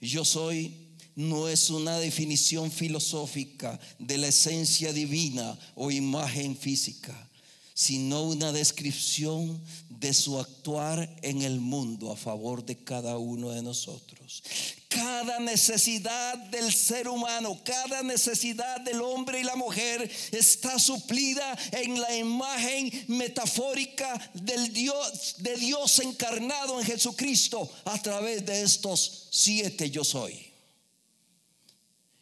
yo 0.00 0.24
soy 0.24 0.85
no 1.16 1.48
es 1.48 1.70
una 1.70 1.98
definición 1.98 2.70
filosófica 2.70 3.80
de 3.98 4.18
la 4.18 4.28
esencia 4.28 4.92
divina 4.92 5.58
o 5.74 5.90
imagen 5.90 6.56
física, 6.56 7.28
sino 7.72 8.22
una 8.22 8.52
descripción 8.52 9.60
de 9.88 10.12
su 10.12 10.38
actuar 10.38 11.14
en 11.22 11.40
el 11.42 11.58
mundo 11.58 12.12
a 12.12 12.16
favor 12.16 12.64
de 12.64 12.76
cada 12.76 13.16
uno 13.16 13.50
de 13.50 13.62
nosotros. 13.62 14.42
Cada 14.88 15.40
necesidad 15.40 16.36
del 16.36 16.72
ser 16.72 17.08
humano, 17.08 17.58
cada 17.64 18.02
necesidad 18.02 18.80
del 18.82 19.00
hombre 19.00 19.40
y 19.40 19.44
la 19.44 19.56
mujer 19.56 20.10
está 20.32 20.78
suplida 20.78 21.56
en 21.72 21.98
la 21.98 22.14
imagen 22.14 22.90
metafórica 23.08 24.30
del 24.34 24.72
Dios, 24.72 25.36
de 25.38 25.56
Dios 25.56 25.98
encarnado 25.98 26.78
en 26.78 26.86
Jesucristo 26.86 27.70
a 27.84 28.00
través 28.02 28.44
de 28.44 28.62
estos 28.62 29.28
siete 29.30 29.90
yo 29.90 30.04
soy. 30.04 30.45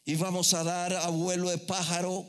Y 0.04 0.16
vamos 0.16 0.52
a 0.54 0.62
dar 0.64 0.92
a 0.92 1.08
vuelo 1.08 1.50
de 1.50 1.58
pájaro 1.58 2.26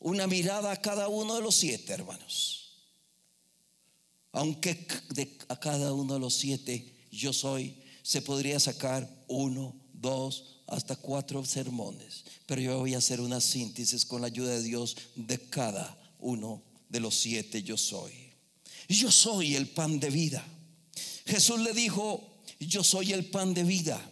una 0.00 0.26
mirada 0.26 0.72
a 0.72 0.80
cada 0.80 1.08
uno 1.08 1.36
de 1.36 1.42
los 1.42 1.54
siete, 1.54 1.92
hermanos. 1.92 2.72
Aunque 4.32 4.86
de 5.10 5.38
a 5.48 5.58
cada 5.58 5.92
uno 5.92 6.14
de 6.14 6.20
los 6.20 6.34
siete 6.34 6.92
yo 7.10 7.32
soy, 7.32 7.80
se 8.02 8.20
podría 8.20 8.58
sacar 8.58 9.08
uno, 9.28 9.74
dos, 9.92 10.60
hasta 10.66 10.96
cuatro 10.96 11.44
sermones. 11.44 12.24
Pero 12.46 12.60
yo 12.60 12.78
voy 12.78 12.94
a 12.94 12.98
hacer 12.98 13.20
una 13.20 13.40
síntesis 13.40 14.04
con 14.04 14.20
la 14.20 14.26
ayuda 14.26 14.52
de 14.52 14.62
Dios 14.62 14.96
de 15.14 15.38
cada 15.38 15.96
uno 16.18 16.62
de 16.88 17.00
los 17.00 17.14
siete 17.14 17.62
yo 17.62 17.76
soy. 17.76 18.12
Yo 18.88 19.10
soy 19.10 19.54
el 19.54 19.68
pan 19.68 20.00
de 20.00 20.10
vida. 20.10 20.44
Jesús 21.26 21.60
le 21.60 21.72
dijo, 21.72 22.42
yo 22.58 22.84
soy 22.84 23.12
el 23.12 23.24
pan 23.26 23.54
de 23.54 23.64
vida. 23.64 24.10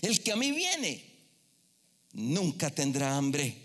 El 0.00 0.22
que 0.22 0.32
a 0.32 0.36
mí 0.36 0.52
viene 0.52 1.11
nunca 2.12 2.70
tendrá 2.70 3.16
hambre. 3.16 3.56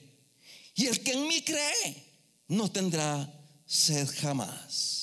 Y 0.75 0.85
el 0.85 1.01
que 1.01 1.13
en 1.13 1.27
mí 1.27 1.41
cree 1.41 2.05
no 2.47 2.71
tendrá 2.71 3.33
sed 3.65 4.07
jamás. 4.21 4.97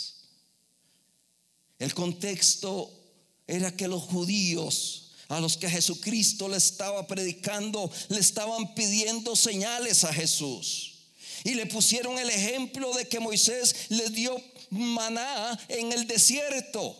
El 1.78 1.92
contexto 1.94 2.90
era 3.46 3.76
que 3.76 3.88
los 3.88 4.04
judíos 4.04 5.12
a 5.28 5.40
los 5.40 5.56
que 5.56 5.68
Jesucristo 5.68 6.48
le 6.48 6.56
estaba 6.56 7.06
predicando 7.06 7.90
le 8.08 8.20
estaban 8.20 8.74
pidiendo 8.74 9.34
señales 9.36 10.04
a 10.04 10.12
Jesús. 10.12 10.92
Y 11.44 11.54
le 11.54 11.66
pusieron 11.66 12.18
el 12.18 12.30
ejemplo 12.30 12.92
de 12.94 13.06
que 13.06 13.20
Moisés 13.20 13.90
le 13.90 14.08
dio 14.10 14.40
maná 14.70 15.58
en 15.68 15.92
el 15.92 16.06
desierto, 16.06 16.96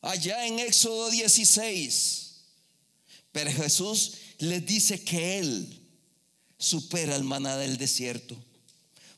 allá 0.00 0.46
en 0.46 0.58
Éxodo 0.60 1.10
16. 1.10 2.30
Pero 3.32 3.52
Jesús 3.52 4.12
les 4.40 4.64
dice 4.66 5.02
que 5.02 5.38
Él 5.38 5.80
supera 6.58 7.16
el 7.16 7.24
maná 7.24 7.56
del 7.56 7.78
desierto. 7.78 8.36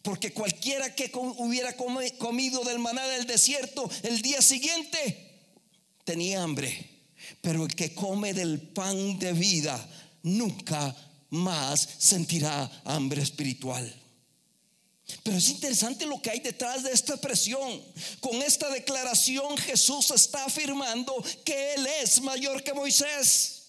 Porque 0.03 0.33
cualquiera 0.33 0.95
que 0.95 1.11
hubiera 1.15 1.77
comido 1.77 2.65
del 2.65 2.79
maná 2.79 3.07
del 3.09 3.27
desierto 3.27 3.89
el 4.03 4.21
día 4.21 4.43
siguiente 4.43 5.31
tenía 6.05 6.43
hambre. 6.43 6.91
Pero 7.41 7.65
el 7.65 7.75
que 7.75 7.95
come 7.95 8.35
del 8.35 8.61
pan 8.61 9.19
de 9.19 9.33
vida 9.33 9.89
nunca 10.23 10.95
más 11.31 11.89
sentirá 11.99 12.71
hambre 12.85 13.23
espiritual. 13.23 14.03
Pero 15.23 15.37
es 15.37 15.49
interesante 15.51 16.07
lo 16.07 16.21
que 16.21 16.31
hay 16.31 16.41
detrás 16.41 16.83
de 16.83 16.91
esta 16.91 17.15
expresión. 17.15 17.81
Con 18.21 18.43
esta 18.43 18.69
declaración 18.71 19.57
Jesús 19.59 20.11
está 20.11 20.45
afirmando 20.47 21.15
que 21.45 21.75
Él 21.75 21.87
es 22.03 22.21
mayor 22.23 22.63
que 22.65 22.73
Moisés. 22.73 23.62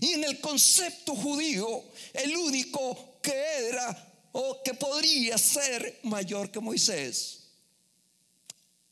Y 0.00 0.12
en 0.12 0.24
el 0.24 0.40
concepto 0.40 1.14
judío, 1.14 1.84
el 2.12 2.36
único 2.36 3.18
que 3.22 3.34
era 3.68 4.12
o 4.32 4.60
que 4.64 4.74
podría 4.74 5.38
ser 5.38 6.00
mayor 6.02 6.50
que 6.50 6.60
Moisés 6.60 7.44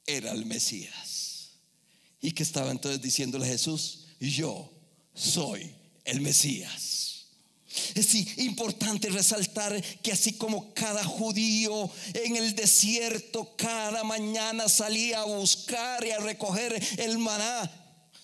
era 0.07 0.31
el 0.33 0.47
Mesías. 0.47 1.51
Y 2.21 2.31
que 2.33 2.45
estaba 2.45 2.71
entonces 2.71 3.03
diciéndole 3.03 3.47
a 3.47 3.49
Jesús, 3.49 4.07
yo 4.21 4.71
soy 5.15 5.75
el 6.05 6.21
Mesías. 6.21 7.27
Es 7.95 8.15
importante 8.39 9.09
resaltar 9.09 9.83
que 10.03 10.13
así 10.13 10.35
como 10.35 10.75
cada 10.75 11.05
judío 11.05 11.91
en 12.13 12.37
el 12.37 12.55
desierto 12.55 13.57
cada 13.57 14.05
mañana 14.05 14.69
salía 14.69 15.21
a 15.21 15.25
buscar 15.25 16.05
y 16.05 16.11
a 16.11 16.19
recoger 16.19 16.81
el 16.99 17.19
maná, 17.19 17.71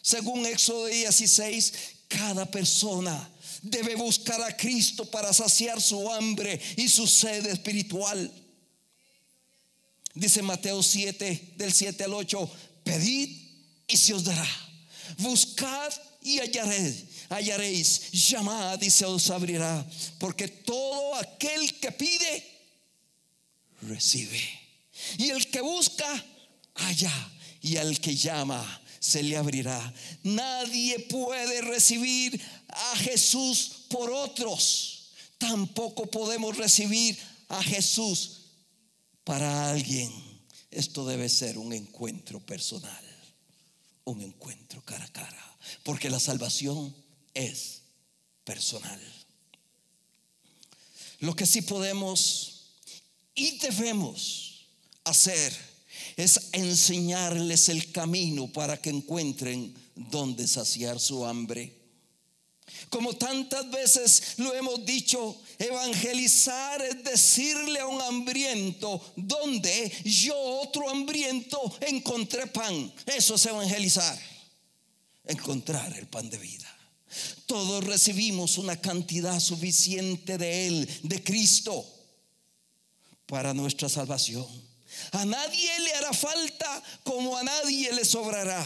según 0.02 0.44
Éxodo 0.46 0.86
16, 0.86 1.72
cada 2.08 2.50
persona 2.50 3.30
debe 3.62 3.94
buscar 3.94 4.40
a 4.42 4.56
Cristo 4.56 5.04
para 5.04 5.32
saciar 5.32 5.80
su 5.80 6.10
hambre 6.10 6.60
y 6.76 6.88
su 6.88 7.06
sed 7.06 7.46
espiritual. 7.46 8.32
Dice 10.14 10.42
Mateo 10.42 10.82
7, 10.82 11.54
del 11.56 11.72
7 11.72 12.04
al 12.04 12.14
8, 12.14 12.50
pedid 12.82 13.30
y 13.86 13.96
se 13.96 14.14
os 14.14 14.24
dará. 14.24 14.48
Buscad 15.18 15.92
y 16.22 16.38
hallaréis, 16.38 17.04
hallaréis. 17.28 18.10
Llamad 18.12 18.80
y 18.80 18.90
se 18.90 19.04
os 19.04 19.30
abrirá. 19.30 19.86
Porque 20.18 20.48
todo 20.48 21.14
aquel 21.16 21.78
que 21.78 21.92
pide, 21.92 22.44
recibe. 23.82 24.42
Y 25.18 25.30
el 25.30 25.48
que 25.48 25.60
busca, 25.60 26.24
halla. 26.74 27.12
Y 27.60 27.76
al 27.76 28.00
que 28.00 28.14
llama, 28.14 28.82
se 29.00 29.22
le 29.22 29.36
abrirá. 29.36 29.94
Nadie 30.22 30.98
puede 31.00 31.62
recibir 31.62 32.40
a 32.68 32.96
Jesús 32.96 33.84
por 33.88 34.10
otros. 34.10 35.10
Tampoco 35.38 36.06
podemos 36.06 36.56
recibir 36.56 37.18
a 37.48 37.62
Jesús 37.62 38.38
para 39.24 39.70
alguien. 39.70 40.12
Esto 40.70 41.06
debe 41.06 41.28
ser 41.28 41.58
un 41.58 41.72
encuentro 41.72 42.40
personal, 42.40 43.04
un 44.04 44.20
encuentro 44.20 44.82
cara 44.84 45.04
a 45.04 45.12
cara, 45.12 45.56
porque 45.82 46.10
la 46.10 46.20
salvación 46.20 46.94
es 47.34 47.82
personal. 48.44 49.00
Lo 51.20 51.34
que 51.34 51.46
sí 51.46 51.62
podemos 51.62 52.58
y 53.34 53.58
debemos 53.58 54.66
hacer 55.04 55.67
es 56.18 56.48
enseñarles 56.50 57.68
el 57.68 57.92
camino 57.92 58.48
para 58.48 58.76
que 58.76 58.90
encuentren 58.90 59.72
donde 59.94 60.48
saciar 60.48 60.98
su 60.98 61.24
hambre. 61.24 61.78
Como 62.90 63.14
tantas 63.14 63.70
veces 63.70 64.34
lo 64.38 64.52
hemos 64.52 64.84
dicho, 64.84 65.40
evangelizar 65.58 66.82
es 66.82 67.04
decirle 67.04 67.78
a 67.78 67.86
un 67.86 68.02
hambriento, 68.02 69.00
donde 69.14 69.92
yo 70.04 70.36
otro 70.36 70.90
hambriento 70.90 71.60
encontré 71.82 72.48
pan. 72.48 72.92
Eso 73.06 73.36
es 73.36 73.46
evangelizar, 73.46 74.18
encontrar 75.24 75.96
el 75.96 76.08
pan 76.08 76.28
de 76.28 76.38
vida. 76.38 76.76
Todos 77.46 77.84
recibimos 77.84 78.58
una 78.58 78.76
cantidad 78.76 79.38
suficiente 79.38 80.36
de 80.36 80.66
Él, 80.66 80.88
de 81.04 81.22
Cristo, 81.22 81.86
para 83.26 83.54
nuestra 83.54 83.88
salvación. 83.88 84.67
A 85.12 85.24
nadie 85.24 85.80
le 85.80 85.94
hará 85.94 86.12
falta 86.12 86.82
como 87.02 87.36
a 87.36 87.42
nadie 87.42 87.92
le 87.92 88.04
sobrará, 88.04 88.64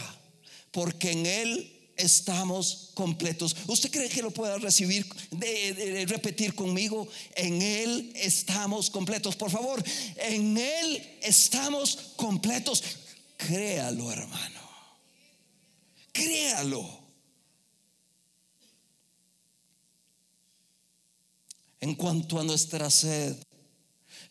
porque 0.71 1.11
en 1.11 1.25
Él 1.25 1.73
estamos 1.95 2.91
completos. 2.93 3.55
¿Usted 3.67 3.91
cree 3.91 4.09
que 4.09 4.21
lo 4.21 4.31
pueda 4.31 4.57
recibir, 4.57 5.05
de, 5.31 6.05
repetir 6.07 6.53
conmigo? 6.55 7.07
En 7.35 7.61
Él 7.61 8.11
estamos 8.15 8.89
completos. 8.89 9.35
Por 9.35 9.51
favor, 9.51 9.83
en 10.17 10.57
Él 10.57 11.17
estamos 11.21 11.97
completos. 12.15 12.83
Créalo, 13.37 14.11
hermano. 14.11 14.61
Créalo. 16.11 17.03
En 21.81 21.95
cuanto 21.95 22.39
a 22.39 22.43
nuestra 22.43 22.89
sed, 22.89 23.35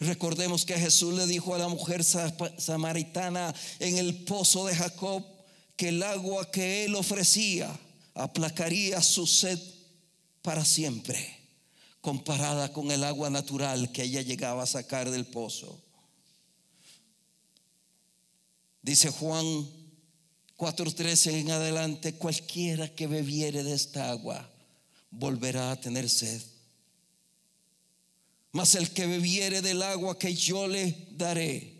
Recordemos 0.02 0.64
que 0.64 0.78
Jesús 0.78 1.14
le 1.14 1.26
dijo 1.26 1.54
a 1.54 1.58
la 1.58 1.68
mujer 1.68 2.02
samaritana 2.02 3.54
en 3.78 3.98
el 3.98 4.24
pozo 4.24 4.66
de 4.66 4.74
Jacob 4.74 5.24
que 5.76 5.90
el 5.90 6.02
agua 6.02 6.50
que 6.50 6.84
él 6.84 6.96
ofrecía 6.96 7.70
aplacaría 8.14 9.00
su 9.00 9.26
sed 9.28 9.58
para 10.42 10.64
siempre, 10.64 11.38
comparada 12.00 12.72
con 12.72 12.90
el 12.90 13.04
agua 13.04 13.30
natural 13.30 13.92
que 13.92 14.02
ella 14.02 14.22
llegaba 14.22 14.64
a 14.64 14.66
sacar 14.66 15.08
del 15.08 15.24
pozo. 15.24 15.80
Dice 18.82 19.10
Juan 19.10 19.44
4:13 20.56 21.40
en 21.40 21.52
adelante, 21.52 22.14
cualquiera 22.14 22.92
que 22.92 23.06
bebiere 23.06 23.62
de 23.62 23.74
esta 23.74 24.10
agua 24.10 24.50
volverá 25.12 25.70
a 25.70 25.80
tener 25.80 26.10
sed. 26.10 26.42
Mas 28.52 28.74
el 28.74 28.90
que 28.90 29.06
bebiere 29.06 29.62
del 29.62 29.82
agua 29.82 30.18
que 30.18 30.34
yo 30.34 30.68
le 30.68 31.08
daré, 31.12 31.72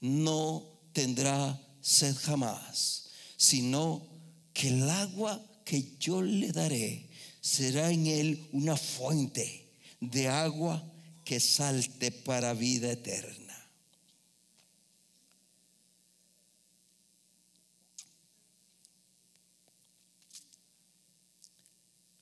no 0.00 0.64
tendrá 0.92 1.60
sed 1.80 2.16
jamás, 2.16 3.10
sino 3.36 4.06
que 4.52 4.68
el 4.68 4.90
agua 4.90 5.40
que 5.64 5.96
yo 6.00 6.20
le 6.22 6.50
daré 6.50 7.08
será 7.40 7.90
en 7.90 8.06
él 8.06 8.48
una 8.52 8.76
fuente 8.76 9.70
de 10.00 10.28
agua 10.28 10.84
que 11.24 11.38
salte 11.38 12.10
para 12.10 12.52
vida 12.52 12.90
eterna. 12.90 13.38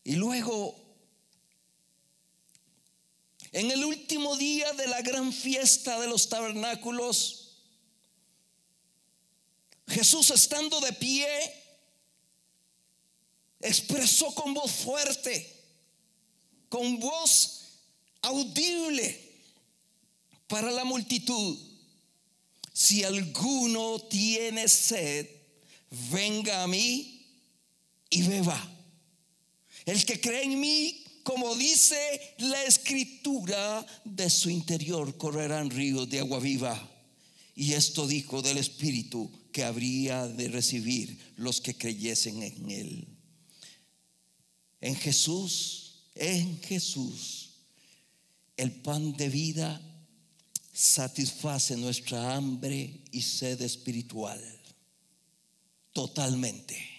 Y 0.05 0.15
luego, 0.15 0.86
en 3.57 3.71
el 3.71 3.87
último 3.87 4.37
día 4.37 4.71
de 4.75 4.87
la 4.87 5.01
gran 5.01 5.33
fiesta 5.33 5.99
de 5.99 6.07
los 6.09 6.29
tabernáculos, 6.29 7.55
Jesús 9.89 10.31
estando 10.31 10.79
de 10.79 10.93
pie, 10.93 11.27
expresó 13.63 14.35
con 14.35 14.53
voz 14.53 14.71
fuerte, 14.71 15.59
con 16.69 17.01
voz 17.01 17.63
audible 18.21 19.41
para 20.49 20.71
la 20.71 20.85
multitud, 20.85 21.59
si 22.75 23.05
alguno 23.05 24.01
tiene 24.01 24.69
sed, 24.69 25.31
venga 26.11 26.63
a 26.63 26.67
mí 26.67 27.27
y 28.11 28.21
beba. 28.21 28.71
El 29.87 30.05
que 30.05 30.21
cree 30.21 30.43
en 30.43 30.61
mí, 30.61 31.06
como 31.27 31.57
dice 31.57 31.97
la 32.39 32.63
escritura, 32.63 33.85
de 34.05 34.31
su 34.31 34.49
interior 34.49 35.19
correrán 35.19 35.71
ríos 35.71 36.09
de 36.09 36.21
agua 36.21 36.39
viva. 36.39 36.89
Y 37.57 37.73
esto 37.73 38.07
dijo 38.07 38.43
del 38.43 38.59
Espíritu 38.59 39.29
que 39.51 39.65
habría 39.65 40.29
de 40.29 40.47
recibir 40.47 41.35
los 41.35 41.61
que 41.61 41.77
creyesen 41.77 42.45
en 42.45 42.71
Él. 42.71 43.09
En 44.81 44.95
Jesús, 44.95 46.05
en 46.15 46.63
Jesús, 46.63 47.51
el 48.57 48.71
pan 48.71 49.17
de 49.17 49.29
vida 49.29 49.83
satisface 50.73 51.77
nuestra 51.77 52.37
hambre 52.37 53.01
y 53.11 53.21
sed 53.21 53.61
espiritual 53.63 54.41
totalmente. 55.93 56.96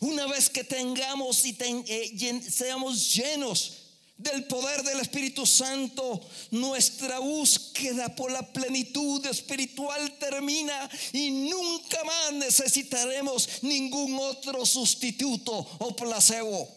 Una 0.00 0.26
vez 0.26 0.50
que 0.50 0.64
tengamos 0.64 1.44
y 1.44 1.56
eh, 1.60 2.42
seamos 2.50 3.14
llenos 3.14 3.82
del 4.16 4.44
poder 4.44 4.82
del 4.84 5.00
Espíritu 5.00 5.44
Santo, 5.46 6.20
nuestra 6.50 7.18
búsqueda 7.18 8.14
por 8.14 8.30
la 8.30 8.52
plenitud 8.52 9.24
espiritual 9.26 10.16
termina 10.18 10.88
y 11.12 11.30
nunca 11.30 12.04
más 12.04 12.32
necesitaremos 12.34 13.48
ningún 13.62 14.16
otro 14.18 14.64
sustituto 14.64 15.52
o 15.78 15.96
placebo. 15.96 16.68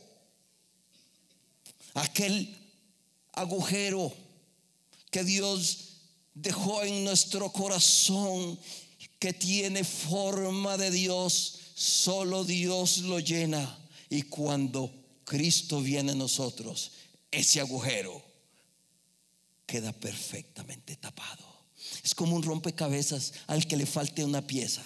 Aquel 1.93 2.57
agujero 3.33 4.11
que 5.11 5.23
Dios 5.23 5.77
dejó 6.33 6.83
en 6.83 7.03
nuestro 7.03 7.51
corazón 7.51 8.59
que 9.19 9.33
tiene 9.33 9.83
forma 9.83 10.77
de 10.77 10.91
Dios 10.91 11.59
Solo 11.75 12.45
Dios 12.45 12.99
lo 12.99 13.19
llena. 13.19 13.77
Y 14.09 14.23
cuando 14.23 14.91
Cristo 15.25 15.81
viene 15.81 16.13
a 16.13 16.15
nosotros, 16.15 16.91
ese 17.29 17.59
agujero 17.59 18.23
queda 19.65 19.91
perfectamente 19.91 20.95
tapado. 20.95 21.43
Es 22.03 22.15
como 22.15 22.35
un 22.35 22.43
rompecabezas 22.43 23.33
al 23.47 23.67
que 23.67 23.77
le 23.77 23.85
falte 23.85 24.23
una 24.23 24.47
pieza. 24.47 24.83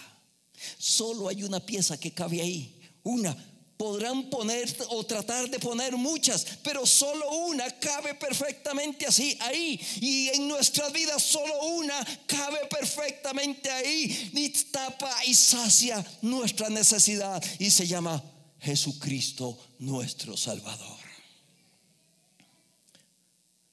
Solo 0.78 1.28
hay 1.28 1.44
una 1.44 1.60
pieza 1.60 2.00
que 2.00 2.12
cabe 2.12 2.42
ahí. 2.42 2.82
Una 3.04 3.38
podrán 3.80 4.30
poner 4.30 4.68
o 4.90 5.06
tratar 5.06 5.50
de 5.50 5.58
poner 5.58 5.96
muchas, 5.96 6.46
pero 6.62 6.86
solo 6.86 7.32
una 7.48 7.80
cabe 7.80 8.14
perfectamente 8.14 9.06
así, 9.06 9.38
ahí. 9.40 9.80
Y 10.02 10.28
en 10.28 10.50
nuestras 10.50 10.92
vidas 10.92 11.24
solo 11.24 11.64
una 11.64 12.06
cabe 12.28 12.60
perfectamente 12.70 13.72
ahí 13.72 14.32
y 14.34 14.50
tapa 14.50 15.24
y 15.26 15.34
sacia 15.34 16.06
nuestra 16.22 16.70
necesidad 16.70 17.42
y 17.58 17.72
se 17.72 17.88
llama 17.88 18.22
Jesucristo 18.60 19.58
nuestro 19.80 20.36
Salvador. 20.36 21.00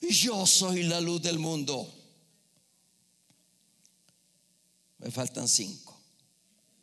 Yo 0.01 0.47
soy 0.47 0.85
la 0.85 1.01
luz 1.01 1.21
del 1.21 1.41
mundo. 1.41 1.93
Me 4.99 5.11
faltan 5.11 5.49
cinco, 5.49 6.01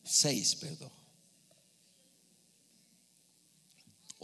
seis, 0.03 0.55
perdón. 0.55 0.92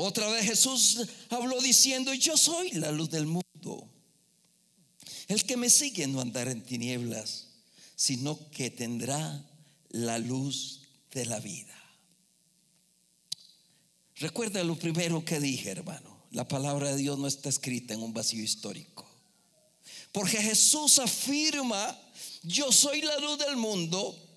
Otra 0.02 0.30
vez 0.30 0.46
Jesús 0.46 1.02
habló 1.30 1.60
diciendo, 1.60 2.14
yo 2.14 2.38
soy 2.38 2.72
la 2.72 2.90
luz 2.90 3.10
del 3.10 3.26
mundo. 3.26 3.86
El 5.28 5.44
que 5.44 5.58
me 5.58 5.70
sigue 5.70 6.08
no 6.08 6.22
andará 6.22 6.52
en 6.52 6.64
tinieblas, 6.64 7.48
sino 7.98 8.50
que 8.50 8.72
tendrá 8.72 9.46
la 9.90 10.18
luz 10.18 10.84
de 11.12 11.26
la 11.26 11.42
vida. 11.42 11.76
Recuerda 14.16 14.64
lo 14.64 14.78
primero 14.78 15.26
que 15.26 15.42
dije, 15.42 15.72
hermano. 15.72 16.18
La 16.32 16.48
palabra 16.48 16.92
de 16.92 16.96
Dios 16.96 17.20
no 17.20 17.28
está 17.28 17.50
escrita 17.50 17.94
en 17.94 18.02
un 18.02 18.14
vacío 18.14 18.42
histórico. 18.42 19.06
Porque 20.14 20.38
Jesús 20.38 20.98
afirma, 21.00 22.00
yo 22.44 22.72
soy 22.72 23.02
la 23.02 23.20
luz 23.20 23.38
del 23.38 23.58
mundo 23.58 24.29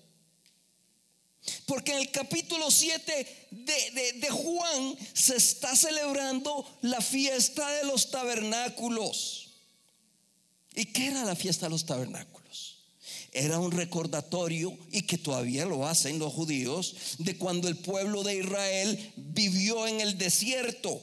porque 1.65 1.91
en 1.91 1.99
el 1.99 2.11
capítulo 2.11 2.71
7 2.71 3.47
de, 3.51 4.29
Juan 4.29 4.95
se 5.13 5.35
está 5.35 5.75
celebrando 5.75 6.65
la 6.81 7.01
fiesta 7.01 7.69
de 7.71 7.85
los 7.85 8.11
tabernáculos. 8.11 9.49
¿Y 10.75 10.85
qué 10.85 11.07
era 11.07 11.23
la 11.23 11.35
fiesta 11.35 11.65
de 11.65 11.71
los 11.71 11.85
tabernáculos? 11.85 12.77
Era 13.31 13.59
un 13.59 13.71
recordatorio, 13.71 14.77
y 14.91 15.03
que 15.03 15.17
todavía 15.17 15.65
lo 15.65 15.87
hacen 15.87 16.19
los 16.19 16.31
judíos, 16.33 16.95
de 17.17 17.37
cuando 17.37 17.67
el 17.67 17.77
pueblo 17.77 18.23
de 18.23 18.37
Israel 18.37 19.13
vivió 19.15 19.87
en 19.87 20.01
el 20.01 20.17
desierto, 20.17 21.01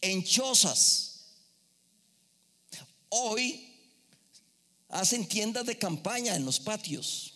en 0.00 0.22
chozas. 0.22 1.24
Hoy 3.08 3.68
hacen 4.90 5.26
tiendas 5.26 5.66
de 5.66 5.78
campaña 5.78 6.36
en 6.36 6.44
los 6.44 6.60
patios 6.60 7.31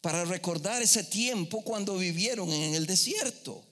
para 0.00 0.24
recordar 0.24 0.82
ese 0.82 1.04
tiempo 1.04 1.62
cuando 1.62 1.96
vivieron 1.96 2.52
en 2.52 2.74
el 2.74 2.86
desierto. 2.86 3.64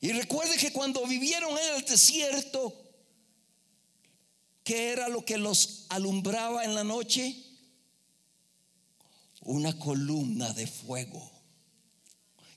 Y 0.00 0.12
recuerde 0.12 0.58
que 0.58 0.72
cuando 0.72 1.06
vivieron 1.06 1.50
en 1.56 1.76
el 1.76 1.84
desierto, 1.84 2.74
¿qué 4.62 4.90
era 4.90 5.08
lo 5.08 5.24
que 5.24 5.38
los 5.38 5.86
alumbraba 5.88 6.64
en 6.64 6.74
la 6.74 6.84
noche? 6.84 7.34
Una 9.40 9.78
columna 9.78 10.52
de 10.52 10.66
fuego. 10.66 11.30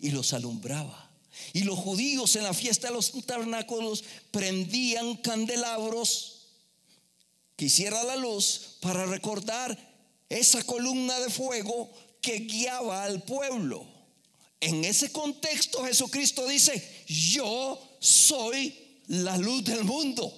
Y 0.01 0.11
los 0.11 0.33
alumbraba. 0.33 1.09
Y 1.53 1.63
los 1.63 1.79
judíos 1.79 2.35
en 2.35 2.43
la 2.43 2.53
fiesta 2.53 2.87
de 2.87 2.93
los 2.93 3.13
tabernáculos 3.25 4.03
prendían 4.31 5.15
candelabros 5.15 6.47
que 7.55 7.65
hiciera 7.65 8.03
la 8.03 8.17
luz 8.17 8.77
para 8.81 9.05
recordar 9.05 9.96
esa 10.29 10.63
columna 10.63 11.19
de 11.19 11.29
fuego 11.29 11.91
que 12.21 12.39
guiaba 12.39 13.03
al 13.03 13.23
pueblo. 13.23 13.85
En 14.59 14.83
ese 14.85 15.11
contexto 15.11 15.83
Jesucristo 15.83 16.47
dice, 16.47 17.05
yo 17.07 17.79
soy 17.99 18.75
la 19.07 19.37
luz 19.37 19.63
del 19.63 19.83
mundo. 19.83 20.33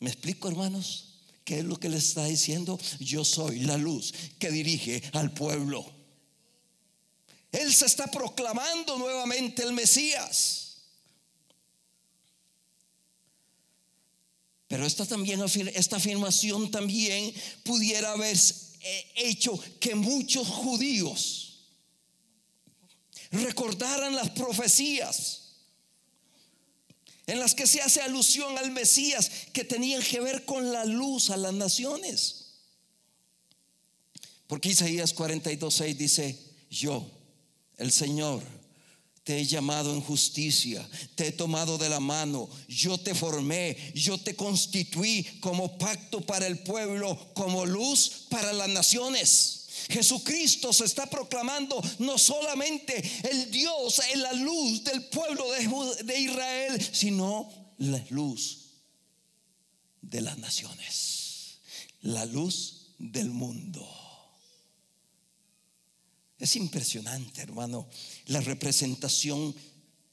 ¿Me 0.00 0.10
explico, 0.10 0.48
hermanos? 0.48 1.06
¿Qué 1.44 1.60
es 1.60 1.64
lo 1.64 1.78
que 1.78 1.88
le 1.88 1.96
está 1.98 2.24
diciendo? 2.24 2.78
Yo 3.00 3.24
soy 3.24 3.60
la 3.60 3.76
luz 3.76 4.12
que 4.38 4.50
dirige 4.50 5.02
al 5.14 5.32
pueblo. 5.32 5.84
Él 7.52 7.74
se 7.74 7.86
está 7.86 8.06
proclamando 8.06 8.96
nuevamente 8.98 9.62
el 9.62 9.72
Mesías. 9.72 10.69
Pero 14.70 14.86
esta, 14.86 15.04
también, 15.04 15.40
esta 15.74 15.96
afirmación 15.96 16.70
también 16.70 17.34
pudiera 17.64 18.12
haber 18.12 18.36
eh, 18.36 19.12
hecho 19.16 19.60
que 19.80 19.96
muchos 19.96 20.46
judíos 20.46 21.64
recordaran 23.32 24.14
las 24.14 24.30
profecías 24.30 25.56
en 27.26 27.40
las 27.40 27.56
que 27.56 27.66
se 27.66 27.80
hace 27.82 28.00
alusión 28.00 28.56
al 28.58 28.70
Mesías 28.70 29.28
que 29.52 29.64
tenían 29.64 30.02
que 30.02 30.20
ver 30.20 30.44
con 30.44 30.70
la 30.70 30.84
luz 30.84 31.30
a 31.30 31.36
las 31.36 31.52
naciones. 31.52 32.52
Porque 34.46 34.68
Isaías 34.68 35.12
42, 35.12 35.74
6 35.74 35.98
dice, 35.98 36.38
yo, 36.70 37.10
el 37.76 37.90
Señor, 37.90 38.44
te 39.24 39.38
he 39.38 39.44
llamado 39.44 39.92
en 39.94 40.00
justicia, 40.00 40.86
te 41.14 41.28
he 41.28 41.32
tomado 41.32 41.78
de 41.78 41.88
la 41.88 42.00
mano, 42.00 42.48
yo 42.68 42.98
te 42.98 43.14
formé, 43.14 43.76
yo 43.94 44.18
te 44.18 44.34
constituí 44.34 45.24
como 45.40 45.78
pacto 45.78 46.20
para 46.20 46.46
el 46.46 46.60
pueblo, 46.60 47.32
como 47.34 47.66
luz 47.66 48.26
para 48.30 48.52
las 48.52 48.68
naciones. 48.68 49.56
Jesucristo 49.88 50.72
se 50.72 50.84
está 50.84 51.06
proclamando 51.06 51.82
no 51.98 52.18
solamente 52.18 53.02
el 53.30 53.50
Dios 53.50 54.00
en 54.12 54.22
la 54.22 54.32
luz 54.32 54.84
del 54.84 55.04
pueblo 55.06 55.44
de 56.04 56.18
Israel, 56.18 56.88
sino 56.92 57.50
la 57.78 58.04
luz 58.10 58.58
de 60.02 60.20
las 60.20 60.38
naciones, 60.38 61.58
la 62.02 62.24
luz 62.26 62.94
del 62.98 63.30
mundo. 63.30 63.99
Es 66.40 66.56
impresionante, 66.56 67.42
hermano, 67.42 67.86
la 68.26 68.40
representación 68.40 69.54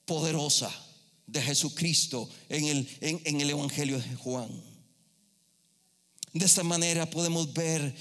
poderosa 0.05 0.69
de 1.25 1.41
Jesucristo 1.41 2.29
en 2.49 2.65
el, 2.65 2.97
en, 2.99 3.41
el 3.41 3.49
Evangelio 3.49 3.97
de 3.97 4.15
Juan. 4.15 4.49
De 6.33 6.45
esta 6.45 6.63
manera 6.63 7.09
podemos 7.09 7.53
ver 7.53 7.95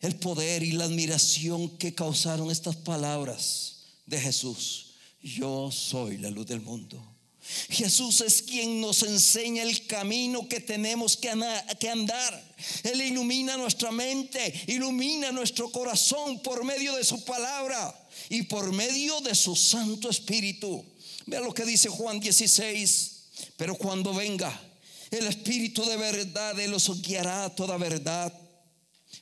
el 0.00 0.16
poder 0.16 0.62
y 0.62 0.72
la 0.72 0.84
admiración 0.84 1.76
que 1.76 1.92
causaron 1.92 2.52
estas 2.52 2.76
palabras 2.76 3.78
de 4.06 4.20
Jesús. 4.20 4.94
Yo 5.20 5.70
soy 5.72 6.18
la 6.18 6.30
luz 6.30 6.46
del 6.46 6.60
mundo. 6.60 7.02
Jesús 7.68 8.20
es 8.20 8.42
quien 8.42 8.80
nos 8.80 9.02
enseña 9.02 9.64
el 9.64 9.86
camino 9.86 10.48
que 10.48 10.60
tenemos 10.60 11.16
que 11.16 11.28
andar. 11.28 12.53
Él 12.82 13.00
ilumina 13.00 13.56
nuestra 13.56 13.90
mente, 13.90 14.52
ilumina 14.66 15.32
nuestro 15.32 15.70
corazón 15.70 16.42
por 16.42 16.64
medio 16.64 16.94
de 16.96 17.04
su 17.04 17.24
palabra 17.24 18.08
y 18.28 18.42
por 18.42 18.72
medio 18.72 19.20
de 19.20 19.34
su 19.34 19.56
Santo 19.56 20.10
Espíritu. 20.10 20.84
Vea 21.26 21.40
lo 21.40 21.54
que 21.54 21.64
dice 21.64 21.88
Juan 21.88 22.20
16. 22.20 23.10
Pero 23.56 23.74
cuando 23.76 24.14
venga 24.14 24.60
el 25.10 25.26
Espíritu 25.26 25.84
de 25.84 25.96
verdad, 25.96 26.58
Él 26.58 26.74
os 26.74 27.02
guiará 27.02 27.44
a 27.44 27.54
toda 27.54 27.76
verdad, 27.76 28.32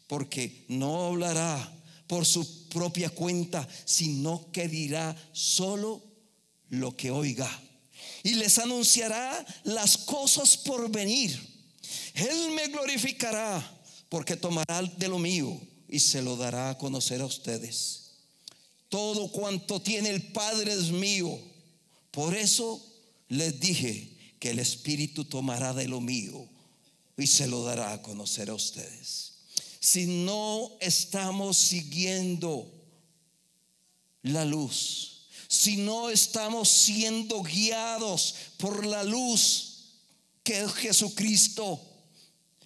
porque 0.07 0.65
no 0.69 1.07
hablará 1.07 1.73
por 2.07 2.27
su 2.27 2.69
propia 2.69 3.11
cuenta, 3.11 3.67
sino 3.85 4.51
que 4.53 4.69
dirá 4.69 5.17
solo 5.33 6.03
lo 6.69 6.97
que 6.97 7.11
oiga 7.11 7.51
y 8.23 8.35
les 8.35 8.59
anunciará 8.59 9.45
las 9.65 9.97
cosas 9.99 10.57
por 10.57 10.91
venir. 10.91 11.52
Él 12.15 12.51
me 12.51 12.69
glorificará 12.69 13.81
porque 14.09 14.37
tomará 14.37 14.83
de 14.83 15.09
lo 15.09 15.19
mío 15.19 15.59
y 15.89 16.01
se 16.01 16.23
lo 16.23 16.37
dará 16.37 16.71
a 16.71 16.79
conocer 16.79 17.21
a 17.21 17.27
ustedes. 17.27 18.03
Todo 18.89 19.29
cuanto 19.29 19.81
tiene 19.81 20.11
el 20.11 20.33
Padre 20.33 20.73
es 20.75 20.91
mío. 20.91 21.39
Por 22.11 22.35
eso 22.37 22.85
les 23.29 23.59
dije 23.59 24.11
que 24.39 24.51
el 24.51 24.59
Espíritu 24.59 25.25
tomará 25.25 25.73
de 25.73 25.89
lo 25.89 26.01
mío 26.01 26.47
y 27.17 27.27
se 27.27 27.47
lo 27.47 27.65
dará 27.65 27.93
a 27.93 28.03
conocer 28.03 28.51
a 28.51 28.55
ustedes. 28.55 29.33
Si 29.81 30.07
no 30.07 30.73
estamos 30.81 31.57
siguiendo 31.57 32.71
la 34.23 34.45
luz, 34.45 35.27
si 35.49 35.77
no 35.77 36.11
estamos 36.11 36.69
siendo 36.69 37.43
guiados 37.43 38.35
por 38.59 38.87
la 38.87 39.05
luz 39.05 39.69
que 40.45 40.61
es 40.61 40.73
Jesucristo, 40.73 41.81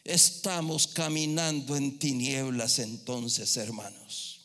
estamos 0.07 0.87
caminando 0.87 1.77
en 1.77 1.99
tinieblas 1.99 2.79
entonces, 2.79 3.57
hermanos. 3.57 4.41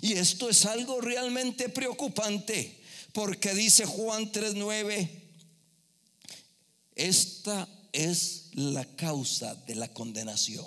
Y 0.00 0.12
esto 0.14 0.48
es 0.48 0.66
algo 0.66 1.00
realmente 1.00 1.68
preocupante, 1.68 2.80
porque 3.12 3.54
dice 3.54 3.86
Juan 3.86 4.30
3:9, 4.30 5.08
esta 6.94 7.68
es 7.92 8.50
la 8.52 8.84
causa 8.96 9.54
de 9.54 9.74
la 9.76 9.92
condenación. 9.92 10.66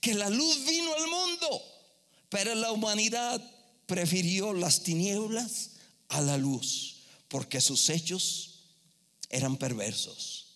Que 0.00 0.14
la 0.14 0.28
luz 0.28 0.64
vino 0.66 0.92
al 0.92 1.08
mundo, 1.08 1.62
pero 2.28 2.54
la 2.54 2.72
humanidad 2.72 3.42
prefirió 3.86 4.52
las 4.52 4.82
tinieblas 4.82 5.70
a 6.08 6.20
la 6.20 6.36
luz, 6.36 6.96
porque 7.28 7.60
sus 7.60 7.88
hechos 7.88 8.60
eran 9.30 9.56
perversos. 9.56 10.46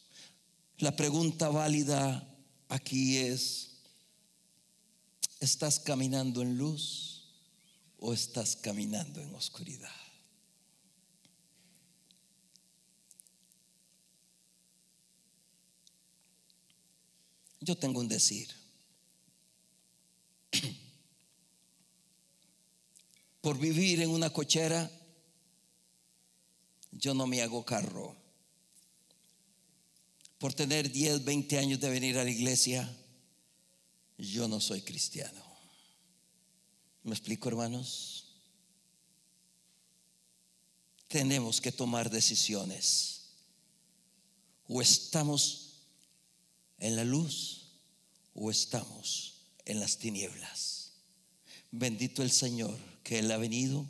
La 0.79 0.95
pregunta 0.95 1.49
válida 1.49 2.28
aquí 2.69 3.19
es, 3.19 3.71
¿estás 5.41 5.81
caminando 5.81 6.43
en 6.43 6.57
luz 6.57 7.25
o 7.99 8.13
estás 8.13 8.57
caminando 8.57 9.21
en 9.21 9.35
oscuridad? 9.35 9.91
Yo 17.61 17.77
tengo 17.77 18.01
un 18.01 18.09
decir. 18.09 18.49
Por 23.43 23.59
vivir 23.59 24.01
en 24.01 24.11
una 24.11 24.33
cochera 24.33 24.91
yo 26.93 27.15
no 27.15 27.27
me 27.27 27.43
hago 27.43 27.65
carro. 27.65 28.17
Por 30.39 30.55
tener 30.55 30.91
10, 30.91 31.25
20 31.25 31.59
años 31.59 31.81
de 31.81 31.91
venir 31.91 32.17
a 32.17 32.25
la 32.25 32.31
iglesia, 32.31 32.89
yo 34.17 34.47
no 34.47 34.61
soy 34.61 34.83
cristiano. 34.83 35.43
¿Me 37.03 37.13
explico, 37.13 37.49
hermanos? 37.49 38.27
Tenemos 41.09 41.61
que 41.61 41.73
tomar 41.73 42.09
decisiones. 42.09 43.23
O 44.69 44.81
estamos 44.81 45.71
en 46.79 46.95
la 46.95 47.05
luz 47.05 47.73
o 48.35 48.51
estamos 48.51 49.35
en 49.65 49.81
las 49.81 49.99
tinieblas. 49.99 50.93
Bendito 51.73 52.23
el 52.23 52.31
Señor 52.31 52.79
que 53.03 53.19
Él 53.19 53.31
ha 53.33 53.39
venido 53.39 53.87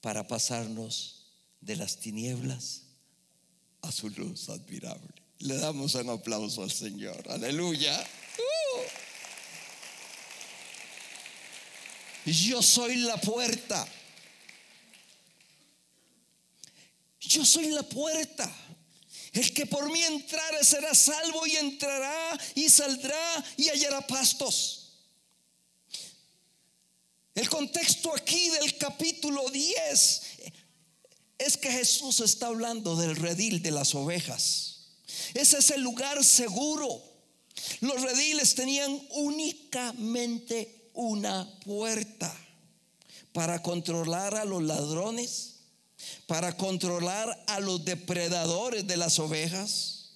para 0.00 0.28
pasarnos 0.28 1.26
de 1.60 1.76
las 1.76 1.98
tinieblas 1.98 2.82
a 3.82 3.92
su 3.92 4.08
luz 4.10 4.48
admirable. 4.48 5.14
Le 5.38 5.56
damos 5.56 5.94
un 5.94 6.10
aplauso 6.10 6.62
al 6.62 6.70
Señor. 6.70 7.24
Aleluya. 7.30 7.98
Uh. 8.38 8.82
Yo 12.30 12.62
soy 12.62 12.96
la 12.96 13.16
puerta. 13.16 13.86
Yo 17.20 17.44
soy 17.44 17.70
la 17.70 17.82
puerta. 17.82 18.50
El 19.32 19.54
que 19.54 19.64
por 19.64 19.90
mí 19.90 20.02
entrare 20.02 20.64
será 20.64 20.94
salvo 20.94 21.46
y 21.46 21.56
entrará 21.56 22.38
y 22.54 22.68
saldrá 22.68 23.44
y 23.56 23.68
hallará 23.68 24.06
pastos. 24.06 24.76
El 27.34 27.48
contexto 27.48 28.14
aquí 28.14 28.50
del 28.50 28.76
capítulo 28.76 29.48
10 29.48 30.22
es 31.40 31.56
que 31.56 31.72
Jesús 31.72 32.20
está 32.20 32.48
hablando 32.48 32.96
del 32.96 33.16
redil 33.16 33.62
de 33.62 33.70
las 33.70 33.94
ovejas. 33.94 34.80
Ese 35.34 35.58
es 35.58 35.70
el 35.70 35.80
lugar 35.80 36.22
seguro. 36.22 37.02
Los 37.80 38.00
rediles 38.02 38.54
tenían 38.54 39.00
únicamente 39.12 40.90
una 40.92 41.48
puerta 41.64 42.32
para 43.32 43.62
controlar 43.62 44.34
a 44.34 44.44
los 44.44 44.62
ladrones, 44.62 45.54
para 46.26 46.56
controlar 46.56 47.44
a 47.46 47.58
los 47.60 47.84
depredadores 47.84 48.86
de 48.86 48.96
las 48.98 49.18
ovejas. 49.18 50.10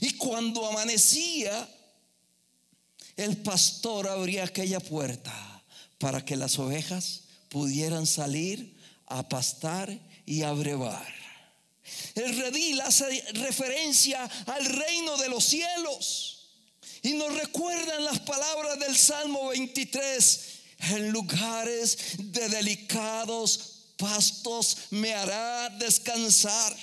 Y 0.00 0.12
cuando 0.12 0.66
amanecía, 0.66 1.68
el 3.16 3.36
pastor 3.38 4.06
abría 4.06 4.44
aquella 4.44 4.78
puerta 4.78 5.62
para 5.98 6.24
que 6.24 6.36
las 6.36 6.58
ovejas 6.60 7.22
pudieran 7.48 8.06
salir 8.06 8.77
a 9.08 9.28
pastar 9.28 9.96
y 10.26 10.42
a 10.42 10.52
brevar. 10.52 11.14
El 12.14 12.36
redil 12.36 12.80
hace 12.80 13.24
referencia 13.34 14.24
al 14.46 14.64
reino 14.64 15.16
de 15.16 15.28
los 15.28 15.44
cielos 15.44 16.50
y 17.02 17.14
nos 17.14 17.34
recuerdan 17.34 18.04
las 18.04 18.20
palabras 18.20 18.78
del 18.78 18.96
Salmo 18.96 19.48
23. 19.48 20.40
En 20.80 21.10
lugares 21.10 21.98
de 22.18 22.48
delicados 22.48 23.78
pastos 23.96 24.76
me 24.90 25.14
hará 25.14 25.70
descansar. 25.70 26.76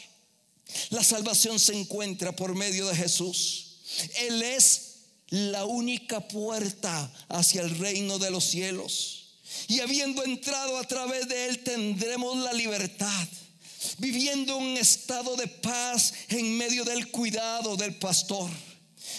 La 0.90 1.04
salvación 1.04 1.60
se 1.60 1.74
encuentra 1.74 2.36
por 2.36 2.56
medio 2.56 2.88
de 2.88 2.96
Jesús. 2.96 3.78
Él 4.20 4.42
es 4.42 4.96
la 5.30 5.66
única 5.66 6.28
puerta 6.28 7.12
hacia 7.30 7.62
el 7.62 7.78
reino 7.78 8.20
de 8.20 8.32
los 8.32 8.44
cielos 8.44 9.25
y 9.68 9.80
habiendo 9.80 10.24
entrado 10.24 10.78
a 10.78 10.84
través 10.84 11.28
de 11.28 11.47
él 11.47 11.59
tendremos 11.59 12.38
la 12.38 12.53
libertad, 12.53 13.28
viviendo 13.97 14.57
un 14.57 14.78
estado 14.78 15.36
de 15.36 15.47
paz 15.47 16.13
en 16.30 16.57
medio 16.57 16.84
del 16.84 17.09
cuidado 17.09 17.76
del 17.76 17.95
pastor. 17.95 18.49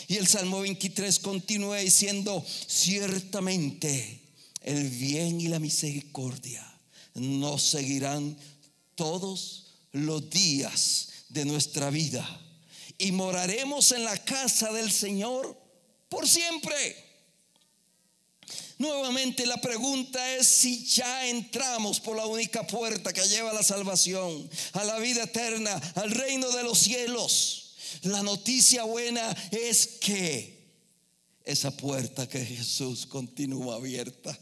Y 0.09 0.17
el 0.17 0.27
Salmo 0.27 0.61
23 0.61 1.19
continúa 1.21 1.79
diciendo, 1.79 2.45
ciertamente 2.67 4.21
el 4.63 4.89
bien 4.89 5.41
y 5.41 5.49
la 5.49 5.59
misericordia 5.59 6.65
nos 7.15 7.63
seguirán 7.63 8.37
todos 8.95 9.67
los 9.93 10.29
días 10.31 11.09
de 11.29 11.45
nuestra 11.45 11.91
vida 11.91 12.41
y 12.99 13.13
moraremos 13.13 13.93
en 13.93 14.05
la 14.05 14.17
casa 14.25 14.73
del 14.73 14.91
Señor 14.91 15.57
por 16.09 16.29
siempre. 16.29 17.06
Nuevamente 18.79 19.47
la 19.47 19.57
pregunta 19.57 20.37
es 20.37 20.47
si 20.47 20.85
ya 20.85 21.27
entramos 21.29 21.99
por 21.99 22.15
la 22.15 22.27
única 22.27 22.67
puerta 22.67 23.13
que 23.13 23.27
lleva 23.27 23.51
a 23.51 23.55
la 23.55 23.63
salvación, 23.63 24.49
a 24.73 24.85
la 24.85 24.99
vida 24.99 25.23
eterna, 25.23 25.75
al 25.95 26.11
reino 26.11 26.51
de 26.51 26.63
los 26.63 26.79
cielos. 26.79 27.75
La 28.03 28.23
noticia 28.23 28.85
buena 28.85 29.35
es 29.51 29.87
que 30.01 30.57
esa 31.45 31.75
puerta 31.75 32.29
que 32.29 32.45
Jesús 32.45 33.07
continúa 33.07 33.77
abierta 33.77 34.39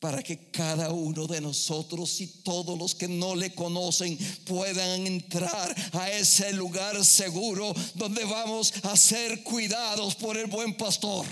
para 0.00 0.22
que 0.22 0.50
cada 0.50 0.90
uno 0.90 1.26
de 1.26 1.40
nosotros 1.40 2.20
y 2.22 2.26
todos 2.26 2.78
los 2.78 2.94
que 2.94 3.08
no 3.08 3.36
le 3.36 3.54
conocen 3.54 4.16
puedan 4.46 5.06
entrar 5.06 5.76
a 5.92 6.10
ese 6.10 6.52
lugar 6.54 7.04
seguro 7.04 7.74
donde 7.94 8.24
vamos 8.24 8.72
a 8.84 8.96
ser 8.96 9.42
cuidados 9.42 10.14
por 10.14 10.38
el 10.38 10.46
buen 10.46 10.76
pastor 10.76 11.26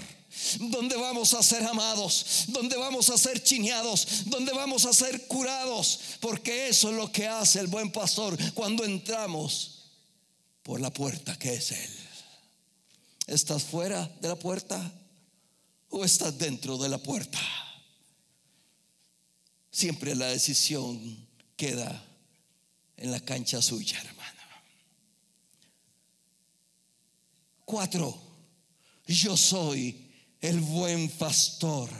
donde 0.58 0.96
vamos 0.96 1.34
a 1.34 1.42
ser 1.42 1.64
amados, 1.64 2.44
donde 2.48 2.76
vamos 2.76 3.10
a 3.10 3.18
ser 3.18 3.42
chineados, 3.42 4.24
donde 4.26 4.52
vamos 4.52 4.84
a 4.84 4.92
ser 4.92 5.26
curados, 5.26 6.00
porque 6.20 6.68
eso 6.68 6.90
es 6.90 6.96
lo 6.96 7.10
que 7.10 7.26
hace 7.26 7.60
el 7.60 7.66
buen 7.66 7.90
pastor 7.90 8.36
cuando 8.54 8.84
entramos 8.84 9.90
por 10.62 10.80
la 10.80 10.92
puerta 10.92 11.38
que 11.38 11.54
es 11.54 11.72
Él. 11.72 11.90
¿Estás 13.26 13.62
fuera 13.64 14.06
de 14.20 14.28
la 14.28 14.36
puerta 14.36 14.92
o 15.88 16.04
estás 16.04 16.36
dentro 16.38 16.78
de 16.78 16.88
la 16.88 16.98
puerta? 16.98 17.40
Siempre 19.70 20.14
la 20.14 20.26
decisión 20.26 21.28
queda 21.56 22.04
en 22.96 23.10
la 23.10 23.20
cancha 23.20 23.62
suya, 23.62 23.98
hermano. 23.98 24.40
Cuatro, 27.64 28.20
yo 29.06 29.36
soy 29.36 30.09
el 30.40 30.60
buen 30.60 31.08
pastor. 31.10 31.90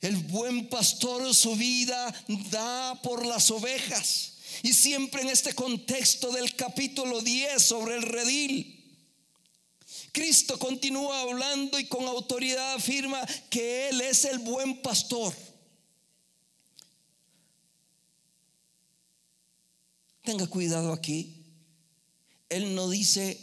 El 0.00 0.16
buen 0.16 0.68
pastor 0.68 1.34
su 1.34 1.56
vida 1.56 2.14
da 2.50 3.00
por 3.02 3.26
las 3.26 3.50
ovejas. 3.50 4.34
Y 4.62 4.72
siempre 4.72 5.22
en 5.22 5.28
este 5.28 5.54
contexto 5.54 6.30
del 6.30 6.54
capítulo 6.54 7.20
10 7.20 7.62
sobre 7.62 7.96
el 7.96 8.02
redil. 8.02 8.72
Cristo 10.12 10.58
continúa 10.58 11.20
hablando 11.20 11.78
y 11.78 11.86
con 11.86 12.06
autoridad 12.06 12.74
afirma 12.74 13.20
que 13.50 13.88
Él 13.88 14.00
es 14.00 14.24
el 14.24 14.38
buen 14.38 14.80
pastor. 14.80 15.34
Tenga 20.22 20.46
cuidado 20.46 20.92
aquí. 20.92 21.44
Él 22.48 22.74
no 22.74 22.88
dice 22.88 23.38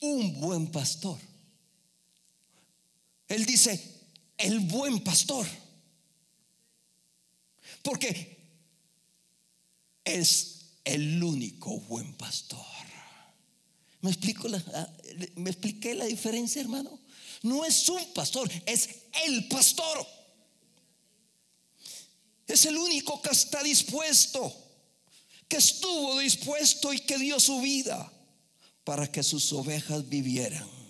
un 0.00 0.40
buen 0.40 0.70
pastor. 0.70 1.18
Él 3.32 3.46
dice, 3.46 3.82
el 4.36 4.60
buen 4.60 5.02
pastor. 5.02 5.46
Porque 7.82 8.38
es 10.04 10.66
el 10.84 11.22
único 11.22 11.80
buen 11.80 12.14
pastor. 12.14 12.66
¿Me, 14.02 14.10
explico 14.10 14.48
¿Me 15.36 15.50
expliqué 15.50 15.94
la 15.94 16.04
diferencia, 16.04 16.60
hermano? 16.60 16.98
No 17.42 17.64
es 17.64 17.88
un 17.88 18.12
pastor, 18.12 18.50
es 18.66 18.88
el 19.24 19.48
pastor. 19.48 20.06
Es 22.46 22.66
el 22.66 22.76
único 22.76 23.22
que 23.22 23.30
está 23.30 23.62
dispuesto, 23.62 24.54
que 25.48 25.56
estuvo 25.56 26.18
dispuesto 26.18 26.92
y 26.92 27.00
que 27.00 27.16
dio 27.16 27.40
su 27.40 27.60
vida 27.60 28.12
para 28.84 29.10
que 29.10 29.22
sus 29.22 29.52
ovejas 29.52 30.08
vivieran. 30.08 30.81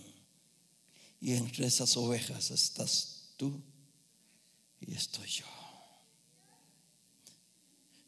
Y 1.22 1.34
entre 1.34 1.68
esas 1.68 1.96
ovejas 1.96 2.50
estás 2.50 3.28
tú 3.36 3.62
y 4.80 4.92
estoy 4.92 5.28
yo. 5.28 5.46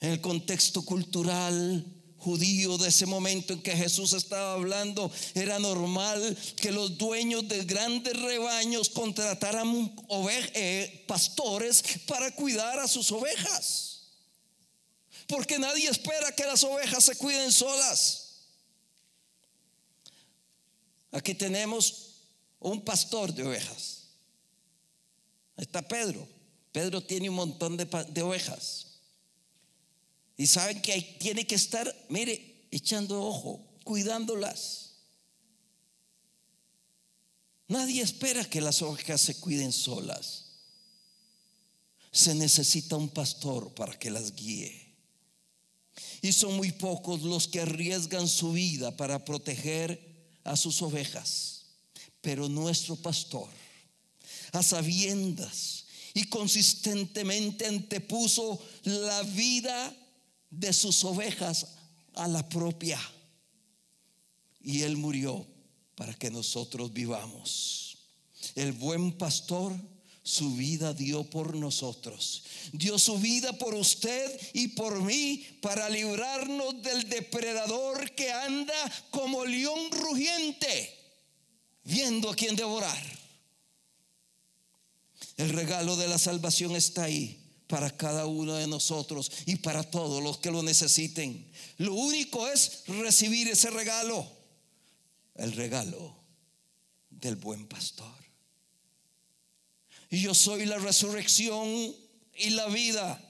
En 0.01 0.11
el 0.11 0.21
contexto 0.21 0.85
cultural 0.85 1.87
judío 2.19 2.77
de 2.77 2.89
ese 2.89 3.07
momento 3.07 3.53
en 3.53 3.63
que 3.63 3.77
Jesús 3.77 4.15
estaba 4.15 4.55
hablando, 4.55 5.13
era 5.35 5.61
normal 5.61 6.37
que 6.57 6.73
los 6.73 6.99
dueños 6.99 7.47
de 7.47 7.65
grandes 7.65 8.21
rebaños 8.21 8.89
contrataran 8.89 9.95
eh, 10.55 11.05
pastores 11.07 11.85
para 12.09 12.35
cuidar 12.35 12.81
a 12.81 12.89
sus 12.89 13.13
ovejas. 13.13 14.09
Porque 15.29 15.57
nadie 15.61 15.89
espera 15.89 16.33
que 16.33 16.47
las 16.47 16.65
ovejas 16.65 17.05
se 17.05 17.15
cuiden 17.15 17.53
solas. 17.53 18.41
Aquí 21.13 21.33
tenemos 21.35 22.14
un 22.65 22.81
pastor 22.81 23.33
de 23.35 23.45
ovejas. 23.45 24.05
está 25.57 25.83
Pedro. 25.83 26.27
Pedro 26.73 27.03
tiene 27.03 27.29
un 27.29 27.37
montón 27.37 27.77
de, 27.77 28.23
ovejas. 28.23 28.87
Y 30.37 30.47
saben 30.47 30.83
que 30.83 31.17
tiene 31.21 31.47
que 31.47 31.55
estar, 31.55 31.95
mire, 32.09 32.67
echando 32.71 33.23
ojo, 33.23 33.65
cuidándolas. 33.85 34.95
Nadie 37.69 38.03
espera 38.03 38.45
que 38.45 38.61
las 38.61 38.83
ovejas 38.83 39.21
se 39.21 39.39
cuiden 39.39 39.71
solas. 39.71 40.47
Se 42.11 42.35
necesita 42.35 42.97
un 42.97 43.11
pastor 43.11 43.75
para 43.75 43.97
que 43.99 44.11
las 44.11 44.35
guíe. 44.35 44.93
Y 46.23 46.33
son 46.33 46.57
muy 46.57 46.73
pocos 46.73 47.23
los 47.23 47.47
que 47.47 47.61
arriesgan 47.61 48.27
su 48.27 48.53
vida 48.53 48.97
para 48.97 49.25
proteger 49.25 50.01
a 50.43 50.57
sus 50.57 50.81
ovejas. 50.83 51.54
Pero 52.25 52.49
nuestro 52.49 52.97
pastor, 52.97 53.51
a 54.53 54.63
sabiendas 54.63 55.85
y 56.15 56.25
consistentemente 56.25 57.67
antepuso 57.67 58.59
la 58.85 59.23
vida 59.25 59.95
de 60.49 60.73
sus 60.73 61.05
ovejas 61.05 61.67
a 62.15 62.27
la 62.27 62.49
propia. 62.49 62.99
Y 64.63 64.81
él 64.81 64.97
murió 64.97 65.47
para 65.97 66.15
que 66.15 66.31
nosotros 66.31 66.95
vivamos. 66.95 67.99
El 68.55 68.73
buen 68.73 69.13
pastor 69.13 69.79
su 70.23 70.55
vida 70.55 70.95
dio 70.95 71.25
por 71.25 71.55
nosotros. 71.55 72.45
Dio 72.73 72.99
su 72.99 73.19
vida 73.19 73.53
por 73.59 73.75
usted 73.75 74.41
y 74.55 74.69
por 74.69 75.03
mí 75.03 75.45
para 75.61 75.91
librarnos 75.91 76.83
del 76.83 77.07
depredador 77.11 78.11
que 78.13 78.33
anda 78.33 78.75
como 79.11 79.45
león 79.45 79.91
rugiente 79.91 81.04
viendo 81.85 82.31
a 82.31 82.35
quien 82.35 82.57
devorar. 82.57 83.03
El 85.37 85.51
regalo 85.51 85.97
de 85.97 86.09
la 86.09 86.19
salvación 86.19 86.77
está 86.77 87.05
ahí 87.05 87.41
para 87.67 87.97
cada 87.97 88.27
uno 88.27 88.55
de 88.55 88.67
nosotros 88.67 89.31
y 89.47 89.57
para 89.57 89.83
todos 89.83 90.23
los 90.23 90.39
que 90.39 90.51
lo 90.51 90.63
necesiten. 90.63 91.51
Lo 91.79 91.95
único 91.95 92.49
es 92.49 92.85
recibir 92.87 93.49
ese 93.49 93.71
regalo, 93.71 94.31
el 95.35 95.53
regalo 95.53 96.17
del 97.11 97.37
buen 97.37 97.67
pastor. 97.67 98.13
Yo 100.11 100.35
soy 100.35 100.67
la 100.67 100.79
resurrección 100.79 101.95
y 102.37 102.51
la 102.51 102.67
vida. 102.67 103.21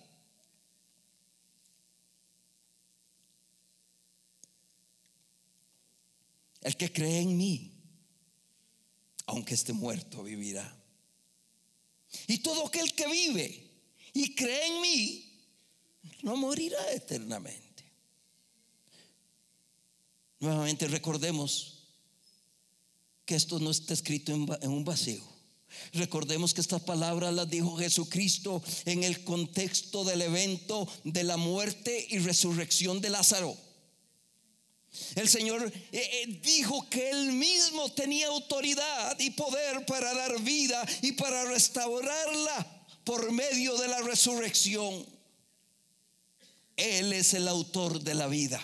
El 6.61 6.77
que 6.77 6.93
cree 6.93 7.21
en 7.21 7.37
mí 7.37 7.74
aunque 9.27 9.55
esté 9.55 9.73
muerto, 9.73 10.23
vivirá. 10.23 10.77
Y 12.27 12.39
todo 12.39 12.67
aquel 12.67 12.93
que 12.95 13.07
vive 13.09 13.71
y 14.13 14.35
cree 14.35 14.67
en 14.69 14.81
mí, 14.81 15.31
no 16.23 16.37
morirá 16.37 16.93
eternamente. 16.93 17.85
Nuevamente 20.41 20.87
recordemos 20.89 21.75
que 23.25 23.35
esto 23.35 23.59
no 23.59 23.71
está 23.71 23.95
escrito 23.95 24.33
en, 24.33 24.71
un 24.71 24.85
vacío. 24.85 25.23
Recordemos 25.93 26.55
que 26.55 26.61
estas 26.61 26.83
palabras 26.83 27.35
las 27.35 27.49
dijo 27.49 27.77
Jesucristo 27.77 28.63
en 28.85 29.03
el 29.03 29.25
contexto 29.25 30.05
del 30.05 30.23
evento 30.23 30.87
de 31.03 31.25
la 31.25 31.37
muerte 31.37 32.07
y 32.11 32.19
resurrección 32.19 33.01
de 33.01 33.11
Lázaro. 33.11 33.57
El 35.17 35.29
Señor 35.29 35.65
eh, 35.65 35.73
eh, 35.93 36.41
dijo 36.43 36.89
que 36.89 37.11
Él 37.11 37.33
mismo 37.33 37.91
tenía 37.93 38.29
autoridad 38.29 39.19
y 39.19 39.31
poder 39.31 39.85
para 39.87 40.15
dar 40.15 40.41
vida 40.41 40.85
y 41.03 41.13
para 41.13 41.45
restaurarla 41.47 42.87
por 43.03 43.33
medio 43.33 43.77
de 43.77 43.89
la 43.89 44.01
resurrección. 44.03 45.05
Él 46.77 47.13
es 47.13 47.35
el 47.35 47.49
autor 47.49 48.01
de 48.01 48.15
la 48.15 48.27
vida. 48.27 48.61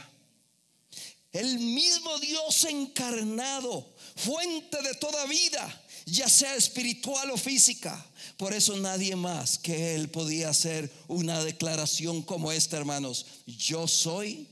el 1.33 1.61
mismo 1.61 2.19
Dios 2.19 2.65
encarnado, 2.65 3.89
fuente 4.17 4.83
de 4.83 4.95
toda 4.95 5.27
vida, 5.27 5.85
ya 6.07 6.29
sea 6.29 6.57
espiritual 6.57 7.31
o 7.31 7.37
física. 7.37 8.05
Por 8.37 8.53
eso 8.53 8.77
nadie 8.77 9.15
más 9.15 9.59
que 9.59 9.95
Él 9.95 10.11
podía 10.11 10.49
hacer 10.49 10.91
una 11.07 11.45
declaración 11.45 12.23
como 12.23 12.51
esta, 12.51 12.77
hermanos. 12.77 13.27
Yo 13.47 13.87
soy 13.87 14.49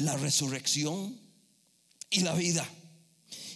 la 0.00 0.16
resurrección 0.16 1.18
y 2.08 2.20
la 2.20 2.34
vida. 2.34 2.68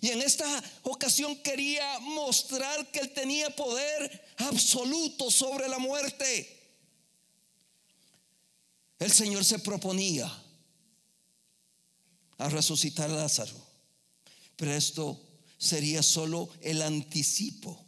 Y 0.00 0.10
en 0.10 0.20
esta 0.20 0.62
ocasión 0.82 1.36
quería 1.36 1.98
mostrar 2.00 2.90
que 2.90 3.00
Él 3.00 3.12
tenía 3.14 3.48
poder 3.56 4.34
absoluto 4.38 5.30
sobre 5.30 5.68
la 5.68 5.78
muerte. 5.78 6.62
El 8.98 9.10
Señor 9.10 9.44
se 9.44 9.58
proponía 9.58 10.30
a 12.36 12.48
resucitar 12.50 13.10
a 13.10 13.14
Lázaro, 13.14 13.56
pero 14.56 14.74
esto 14.74 15.20
sería 15.56 16.02
solo 16.02 16.50
el 16.60 16.82
anticipo 16.82 17.82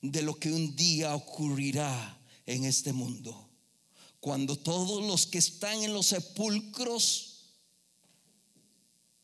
de 0.00 0.22
lo 0.22 0.38
que 0.38 0.50
un 0.50 0.74
día 0.74 1.14
ocurrirá 1.14 2.18
en 2.46 2.64
este 2.64 2.94
mundo. 2.94 3.48
Cuando 4.20 4.56
todos 4.58 5.04
los 5.04 5.26
que 5.26 5.38
están 5.38 5.82
en 5.82 5.92
los 5.92 6.06
sepulcros, 6.06 7.29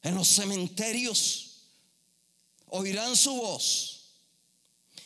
en 0.06 0.14
los 0.14 0.28
cementerios, 0.28 1.62
oirán 2.68 3.16
su 3.16 3.34
voz. 3.34 4.12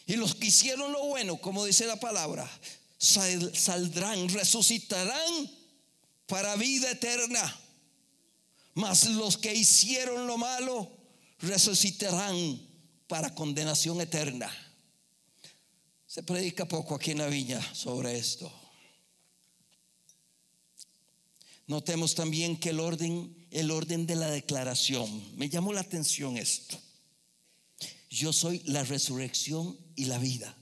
Y 0.07 0.17
los 0.17 0.35
que 0.35 0.49
hicieron 0.49 0.93
lo 0.93 1.07
bueno, 1.07 1.41
como 1.41 1.65
dice 1.65 1.87
la 1.87 1.99
palabra, 1.99 2.51
saldrán, 2.99 4.29
resucitarán 4.29 5.51
para 6.27 6.55
vida 6.57 6.91
eterna. 6.91 7.61
Mas 8.75 9.07
los 9.09 9.39
que 9.39 9.55
hicieron 9.55 10.27
lo 10.27 10.37
malo 10.37 10.91
resucitarán 11.41 12.61
para 13.09 13.35
condenación 13.35 14.03
eterna. 14.03 14.53
Se 16.07 16.23
predica 16.23 16.67
poco 16.67 16.95
aquí 16.95 17.13
en 17.13 17.19
la 17.19 17.29
viña 17.29 17.61
sobre 17.75 18.19
esto. 18.19 18.53
Notemos 21.69 22.15
también 22.15 22.59
que 22.59 22.71
el 22.71 22.81
orden, 22.81 23.40
el 23.51 23.71
orden 23.71 24.07
de 24.07 24.17
la 24.17 24.31
declaración, 24.31 25.37
me 25.37 25.49
llamó 25.49 25.73
la 25.73 25.81
atención 25.81 26.37
esto. 26.37 26.81
Yo 28.09 28.33
soy 28.33 28.63
la 28.67 28.83
resurrección 28.83 29.79
y 29.97 30.07
la 30.07 30.19
vida. 30.19 30.57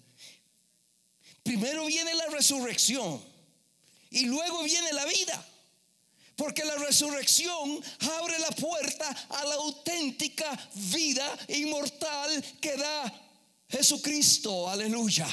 Primero 1.43 1.87
viene 1.87 2.15
la 2.15 2.27
resurrección 2.27 3.23
y 4.11 4.27
luego 4.27 4.63
viene 4.63 4.93
la 4.93 5.07
vida. 5.07 5.47
Porque 6.37 6.65
la 6.65 6.77
resurrección 6.77 7.83
abre 7.99 8.39
la 8.39 8.51
puerta 8.53 9.09
a 9.31 9.45
la 9.45 9.57
auténtica 9.57 10.71
vida 10.75 11.39
inmortal 11.49 12.45
que 12.61 12.77
da 12.77 13.29
Jesucristo. 13.69 14.69
Aleluya. 14.69 15.27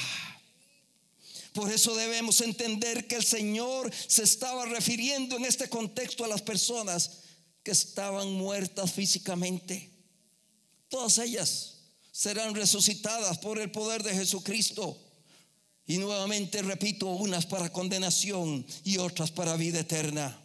Por 1.54 1.72
eso 1.72 1.96
debemos 1.96 2.42
entender 2.42 3.08
que 3.08 3.16
el 3.16 3.24
Señor 3.24 3.94
se 4.08 4.24
estaba 4.24 4.66
refiriendo 4.66 5.38
en 5.38 5.46
este 5.46 5.70
contexto 5.70 6.26
a 6.26 6.28
las 6.28 6.42
personas 6.42 7.25
que 7.66 7.72
estaban 7.72 8.32
muertas 8.32 8.94
físicamente. 8.94 9.90
Todas 10.88 11.18
ellas 11.18 11.78
serán 12.12 12.54
resucitadas 12.54 13.40
por 13.40 13.60
el 13.60 13.72
poder 13.72 14.04
de 14.04 14.14
Jesucristo. 14.14 14.96
Y 15.88 15.98
nuevamente 15.98 16.62
repito, 16.62 17.08
unas 17.08 17.48
para 17.48 17.72
condenación 17.72 18.64
y 18.84 19.00
otras 19.00 19.32
para 19.32 19.58
vida 19.58 19.80
eterna. 19.80 20.40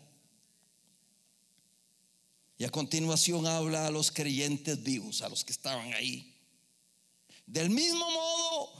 Y 2.56 2.64
a 2.64 2.70
continuación 2.70 3.46
habla 3.46 3.86
a 3.86 3.90
los 3.90 4.10
creyentes 4.10 4.82
vivos, 4.82 5.20
a 5.20 5.28
los 5.28 5.44
que 5.44 5.52
estaban 5.52 5.92
ahí. 5.92 6.34
Del 7.46 7.68
mismo 7.68 8.10
modo 8.10 8.72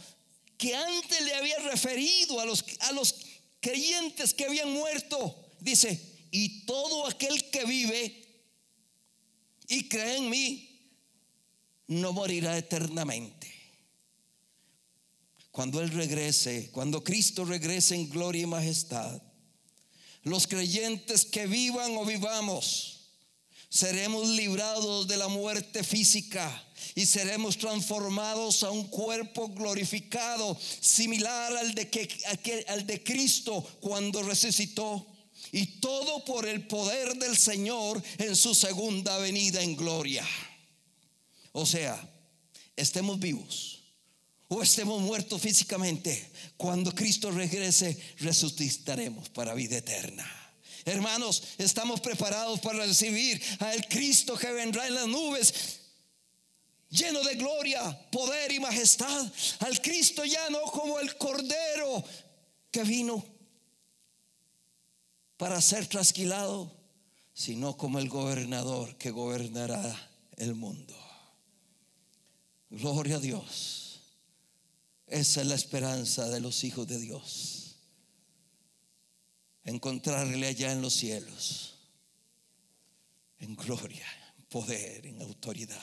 que 0.57 0.75
antes 0.75 1.21
le 1.23 1.35
había 1.35 1.59
referido 1.59 2.41
a 2.41 2.47
los, 2.47 2.65
a 2.81 2.93
los 2.93 3.15
creyentes 3.61 4.33
que 4.33 4.47
habían 4.47 4.73
muerto, 4.73 5.37
dice, 5.61 6.11
y 6.31 6.65
todo 6.65 7.07
aquel 7.07 7.51
que 7.51 7.65
vive 7.67 8.30
y 9.71 9.89
cree 9.89 10.19
en 10.19 10.29
mí, 10.29 10.69
no 11.87 12.13
morirá 12.13 12.59
eternamente. 12.59 13.49
Cuando 15.53 15.81
Él 15.81 15.91
regrese, 15.91 16.71
cuando 16.73 17.03
Cristo 17.03 17.45
regrese 17.45 17.95
en 17.95 18.11
gloria 18.11 18.43
y 18.43 18.47
majestad, 18.47 19.23
los 20.25 20.47
creyentes 20.47 21.25
que 21.25 21.47
vivan 21.47 21.97
o 21.97 22.05
vivamos, 22.05 23.11
seremos 23.69 24.29
librados 24.29 25.07
de 25.07 25.17
la 25.17 25.29
muerte 25.29 25.85
física 25.85 26.67
y 26.97 27.07
seremos 27.07 27.57
transformados 27.57 28.65
a 28.65 28.73
un 28.73 28.89
cuerpo 28.89 29.49
glorificado, 29.49 30.59
similar 30.81 31.57
al 31.57 31.75
de, 31.77 31.89
que, 31.89 32.09
al 32.67 32.87
de 32.87 33.03
Cristo 33.05 33.63
cuando 33.81 34.23
resucitó. 34.25 35.07
Y 35.53 35.67
todo 35.81 36.25
por 36.25 36.47
el 36.47 36.67
poder 36.67 37.15
del 37.17 37.37
Señor 37.37 38.03
en 38.19 38.37
su 38.37 38.55
segunda 38.55 39.19
venida 39.19 39.63
en 39.63 39.77
gloria. 39.77 40.27
O 41.53 41.67
sea, 41.67 42.01
estemos 42.77 43.19
vivos 43.19 43.81
o 44.49 44.63
estemos 44.63 45.01
muertos 45.01 45.41
físicamente, 45.41 46.33
cuando 46.57 46.93
Cristo 46.93 47.31
regrese, 47.31 47.97
resucitaremos 48.19 49.29
para 49.29 49.55
vida 49.55 49.77
eterna. 49.77 50.29
Hermanos, 50.85 51.45
estamos 51.59 52.01
preparados 52.01 52.59
para 52.59 52.85
recibir 52.85 53.41
al 53.61 53.87
Cristo 53.87 54.37
que 54.37 54.51
vendrá 54.51 54.89
en 54.89 54.95
las 54.95 55.07
nubes 55.07 55.55
lleno 56.91 57.23
de 57.23 57.37
gloria, 57.37 57.97
poder 58.11 58.51
y 58.51 58.61
majestad, 58.61 59.33
al 59.61 59.81
Cristo 59.81 60.25
ya 60.25 60.51
no 60.51 60.63
como 60.63 60.99
el 60.99 61.17
Cordero 61.17 62.03
que 62.71 62.83
vino 62.83 63.25
para 65.41 65.59
ser 65.63 65.87
trasquilado, 65.87 66.71
sino 67.33 67.75
como 67.79 67.99
el 67.99 68.11
gobernador 68.11 68.95
que 68.99 69.11
gobernará 69.11 70.11
el 70.37 70.55
mundo. 70.55 70.95
Gloria 72.69 73.17
a 73.17 73.21
Dios. 73.21 74.03
Esa 75.07 75.41
es 75.41 75.47
la 75.47 75.55
esperanza 75.55 76.29
de 76.29 76.41
los 76.41 76.63
hijos 76.63 76.87
de 76.87 76.99
Dios 76.99 77.57
encontrarle 79.65 80.47
allá 80.47 80.73
en 80.73 80.83
los 80.83 80.93
cielos, 80.93 81.75
en 83.39 83.57
gloria, 83.57 84.07
en 84.37 84.45
poder, 84.45 85.07
en 85.07 85.23
autoridad, 85.23 85.81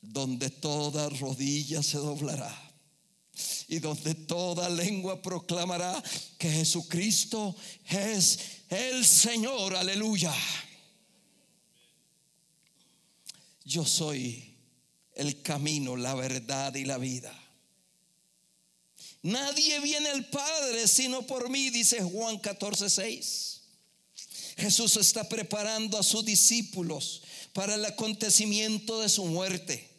donde 0.00 0.50
toda 0.50 1.08
rodilla 1.08 1.82
se 1.84 1.98
doblará 1.98 2.69
y 3.68 3.78
donde 3.78 4.14
toda 4.14 4.68
lengua 4.68 5.22
proclamará 5.22 6.02
que 6.38 6.50
Jesucristo 6.50 7.54
es 7.88 8.38
el 8.68 9.04
Señor, 9.04 9.76
aleluya. 9.76 10.34
Yo 13.64 13.84
soy 13.84 14.56
el 15.14 15.42
camino, 15.42 15.96
la 15.96 16.14
verdad 16.14 16.74
y 16.74 16.84
la 16.84 16.98
vida. 16.98 17.32
Nadie 19.22 19.80
viene 19.80 20.08
al 20.08 20.28
Padre 20.30 20.88
sino 20.88 21.26
por 21.26 21.50
mí, 21.50 21.70
dice 21.70 22.02
Juan 22.02 22.38
14, 22.38 22.88
6. 22.88 23.60
Jesús 24.56 24.96
está 24.96 25.28
preparando 25.28 25.98
a 25.98 26.02
sus 26.02 26.24
discípulos 26.24 27.22
para 27.52 27.74
el 27.74 27.84
acontecimiento 27.84 29.00
de 29.00 29.08
su 29.08 29.24
muerte. 29.26 29.89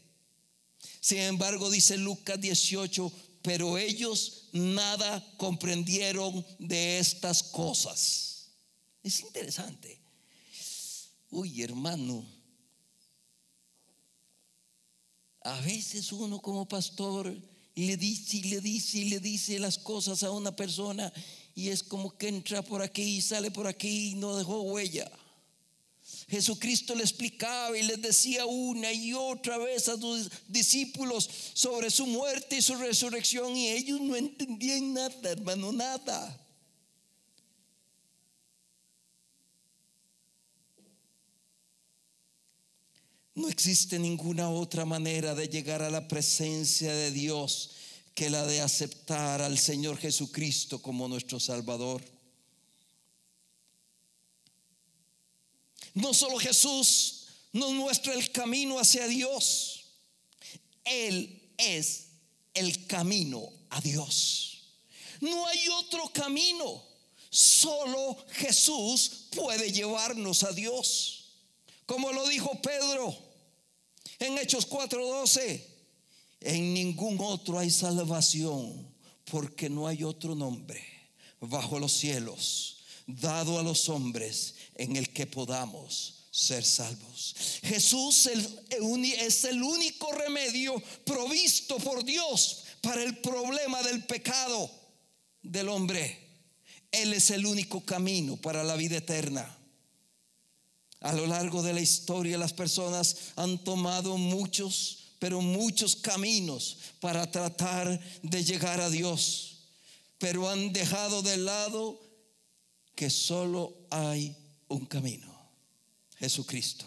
Sin 1.01 1.17
embargo, 1.17 1.71
dice 1.71 1.97
Lucas 1.97 2.39
18, 2.39 3.11
pero 3.41 3.77
ellos 3.77 4.43
nada 4.53 5.25
comprendieron 5.37 6.45
de 6.59 6.99
estas 6.99 7.41
cosas. 7.41 8.51
Es 9.03 9.19
interesante. 9.21 9.99
Uy, 11.31 11.63
hermano, 11.63 12.23
a 15.43 15.59
veces 15.61 16.11
uno 16.11 16.39
como 16.39 16.67
pastor 16.67 17.35
le 17.73 17.97
dice 17.97 18.37
y 18.37 18.43
le 18.43 18.61
dice 18.61 18.99
y 18.99 19.09
le 19.09 19.19
dice 19.19 19.57
las 19.57 19.79
cosas 19.79 20.21
a 20.21 20.29
una 20.29 20.55
persona 20.55 21.11
y 21.55 21.69
es 21.69 21.81
como 21.81 22.15
que 22.15 22.27
entra 22.27 22.61
por 22.61 22.83
aquí 22.83 23.01
y 23.01 23.21
sale 23.21 23.49
por 23.49 23.65
aquí 23.65 24.11
y 24.11 24.15
no 24.15 24.35
dejó 24.35 24.61
huella. 24.61 25.09
Jesucristo 26.31 26.95
le 26.95 27.03
explicaba 27.03 27.77
y 27.77 27.83
les 27.83 28.01
decía 28.01 28.45
una 28.45 28.89
y 28.93 29.13
otra 29.13 29.57
vez 29.57 29.89
a 29.89 29.99
sus 29.99 30.31
discípulos 30.47 31.29
sobre 31.53 31.91
su 31.91 32.07
muerte 32.07 32.55
y 32.55 32.61
su 32.61 32.75
resurrección 32.75 33.53
y 33.57 33.67
ellos 33.67 33.99
no 33.99 34.15
entendían 34.15 34.93
nada, 34.93 35.29
hermano, 35.29 35.73
nada. 35.73 36.39
No 43.35 43.49
existe 43.49 43.99
ninguna 43.99 44.49
otra 44.49 44.85
manera 44.85 45.35
de 45.35 45.49
llegar 45.49 45.81
a 45.81 45.89
la 45.89 46.07
presencia 46.07 46.93
de 46.93 47.11
Dios 47.11 47.71
que 48.15 48.29
la 48.29 48.45
de 48.45 48.61
aceptar 48.61 49.41
al 49.41 49.57
Señor 49.57 49.97
Jesucristo 49.97 50.81
como 50.81 51.09
nuestro 51.09 51.41
Salvador. 51.41 52.01
No 55.93 56.13
solo 56.13 56.37
Jesús 56.37 57.25
nos 57.53 57.71
muestra 57.71 58.13
el 58.13 58.31
camino 58.31 58.79
hacia 58.79 59.07
Dios, 59.07 59.85
Él 60.85 61.41
es 61.57 62.07
el 62.53 62.87
camino 62.87 63.51
a 63.69 63.81
Dios. 63.81 64.59
No 65.19 65.45
hay 65.47 65.67
otro 65.69 66.09
camino, 66.13 66.83
solo 67.29 68.17
Jesús 68.31 69.27
puede 69.31 69.71
llevarnos 69.71 70.43
a 70.43 70.51
Dios. 70.51 71.25
Como 71.85 72.11
lo 72.11 72.27
dijo 72.27 72.59
Pedro 72.61 73.15
en 74.19 74.37
Hechos 74.37 74.67
4:12, 74.67 75.61
en 76.41 76.73
ningún 76.73 77.19
otro 77.19 77.59
hay 77.59 77.69
salvación, 77.69 78.87
porque 79.25 79.69
no 79.69 79.87
hay 79.87 80.03
otro 80.03 80.35
nombre 80.35 80.83
bajo 81.39 81.79
los 81.79 81.91
cielos 81.91 82.77
dado 83.07 83.59
a 83.59 83.63
los 83.63 83.89
hombres 83.89 84.55
en 84.81 84.95
el 84.95 85.09
que 85.09 85.27
podamos 85.27 86.15
ser 86.31 86.63
salvos. 86.63 87.35
Jesús 87.61 88.27
es 88.27 89.43
el 89.45 89.61
único 89.61 90.11
remedio 90.13 90.81
provisto 91.05 91.77
por 91.77 92.03
Dios 92.03 92.63
para 92.81 93.03
el 93.03 93.17
problema 93.17 93.83
del 93.83 94.05
pecado 94.05 94.71
del 95.43 95.69
hombre. 95.69 96.19
Él 96.91 97.13
es 97.13 97.29
el 97.31 97.45
único 97.45 97.81
camino 97.81 98.37
para 98.37 98.63
la 98.63 98.75
vida 98.75 98.97
eterna. 98.97 99.57
A 101.01 101.13
lo 101.13 101.27
largo 101.27 101.61
de 101.63 101.73
la 101.73 101.81
historia 101.81 102.37
las 102.37 102.53
personas 102.53 103.15
han 103.35 103.57
tomado 103.63 104.17
muchos, 104.17 105.13
pero 105.19 105.41
muchos 105.41 105.95
caminos 105.95 106.77
para 106.99 107.29
tratar 107.29 107.99
de 108.23 108.43
llegar 108.43 108.81
a 108.81 108.89
Dios, 108.89 109.57
pero 110.17 110.49
han 110.49 110.73
dejado 110.73 111.21
de 111.21 111.37
lado 111.37 111.99
que 112.95 113.09
solo 113.09 113.73
hay 113.89 114.35
un 114.73 114.85
camino, 114.85 115.27
Jesucristo. 116.17 116.85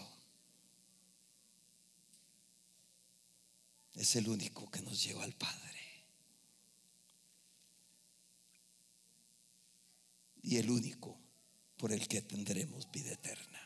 Es 3.94 4.16
el 4.16 4.28
único 4.28 4.70
que 4.70 4.82
nos 4.82 5.02
lleva 5.02 5.24
al 5.24 5.34
Padre. 5.34 5.62
Y 10.42 10.56
el 10.56 10.70
único 10.70 11.16
por 11.76 11.92
el 11.92 12.06
que 12.08 12.22
tendremos 12.22 12.90
vida 12.90 13.12
eterna. 13.12 13.60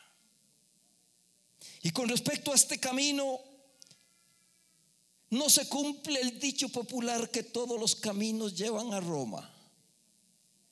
Y 1.83 1.91
con 1.91 2.09
respecto 2.09 2.53
a 2.53 2.57
este 2.57 2.79
camino, 2.79 3.41
no 5.31 5.49
se 5.49 5.69
cumple 5.69 6.21
el 6.21 6.39
dicho 6.39 6.69
popular 6.69 7.31
que 7.31 7.43
todos 7.43 7.79
los 7.81 7.97
caminos 7.97 8.57
llevan 8.57 8.93
a 8.93 9.01
Roma. 9.01 9.51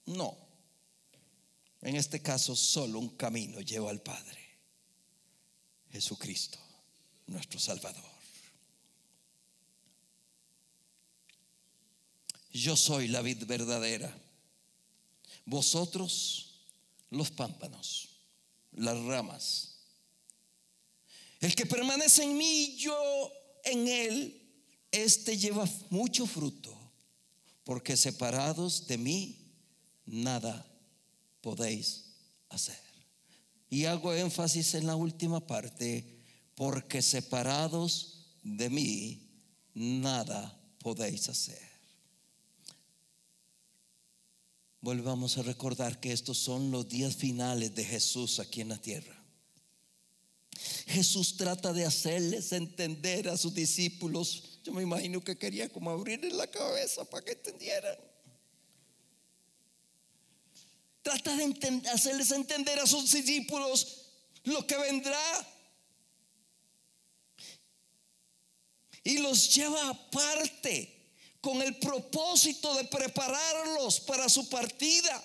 No. 0.07 0.46
En 1.87 1.95
este 1.95 2.21
caso, 2.21 2.57
solo 2.57 2.99
un 2.99 3.11
camino 3.11 3.61
lleva 3.61 3.91
al 3.91 4.03
Padre. 4.03 4.41
Jesucristo, 5.93 6.59
nuestro 7.29 7.61
Salvador. 7.61 8.11
Yo 12.53 12.77
soy 12.77 13.07
la 13.07 13.23
vid 13.23 13.45
verdadera. 13.45 14.13
Vosotros 15.45 16.65
los 17.11 17.31
pámpanos, 17.31 18.09
las 18.73 18.99
ramas. 19.05 19.77
El 21.39 21.55
que 21.55 21.67
permanece 21.67 22.25
en 22.25 22.37
mí, 22.37 22.75
yo 22.79 23.33
en 23.63 23.87
él, 23.87 24.43
este 24.91 25.39
lleva 25.39 25.71
mucho 25.91 26.27
fruto, 26.27 26.77
porque 27.63 27.97
separados 27.97 28.89
de 28.89 28.99
mí, 28.99 29.39
nada 30.05 30.67
podéis 31.47 32.07
hacer. 32.49 32.83
Y 33.71 33.85
hago 33.85 34.13
énfasis 34.13 34.75
en 34.75 34.85
la 34.85 34.97
última 34.97 35.47
parte, 35.47 36.25
porque 36.57 37.03
separados 37.03 38.33
de 38.43 38.69
mí, 38.69 39.31
nada 39.73 40.61
podéis 40.81 41.29
hacer. 41.29 41.63
Volvamos 44.81 45.39
a 45.39 45.43
recordar 45.43 46.01
que 46.01 46.13
estos 46.13 46.37
son 46.37 46.73
los 46.73 46.89
días 46.89 47.15
finales 47.15 47.73
de 47.77 47.85
Jesús 47.85 48.41
aquí 48.41 48.63
en 48.63 48.71
la 48.71 48.79
tierra. 48.79 49.17
Jesús 50.89 51.37
trata 51.37 51.73
de 51.73 51.87
hacerles 51.87 52.51
entender 52.51 53.29
a 53.29 53.37
sus 53.37 53.55
discípulos. 53.55 54.59
Yo 54.65 54.73
me 54.73 54.83
imagino 54.83 55.23
que 55.23 55.39
quería 55.39 55.69
como 55.69 55.91
abrirles 55.91 56.33
la 56.33 56.49
cabeza 56.49 57.05
para 57.05 57.25
que 57.25 57.33
entendieran 57.35 57.97
Trata 61.07 61.37
de 61.37 61.89
hacerles 61.95 62.33
entender 62.33 62.81
a 62.81 62.87
sus 62.87 63.13
discípulos 63.13 64.07
lo 64.43 64.67
que 64.67 64.77
vendrá. 64.77 65.47
Y 69.05 69.19
los 69.19 69.55
lleva 69.55 69.89
aparte 69.89 70.93
con 71.41 71.63
el 71.63 71.77
propósito 71.77 72.75
de 72.75 72.83
prepararlos 72.87 74.01
para 74.01 74.29
su 74.29 74.49
partida, 74.49 75.23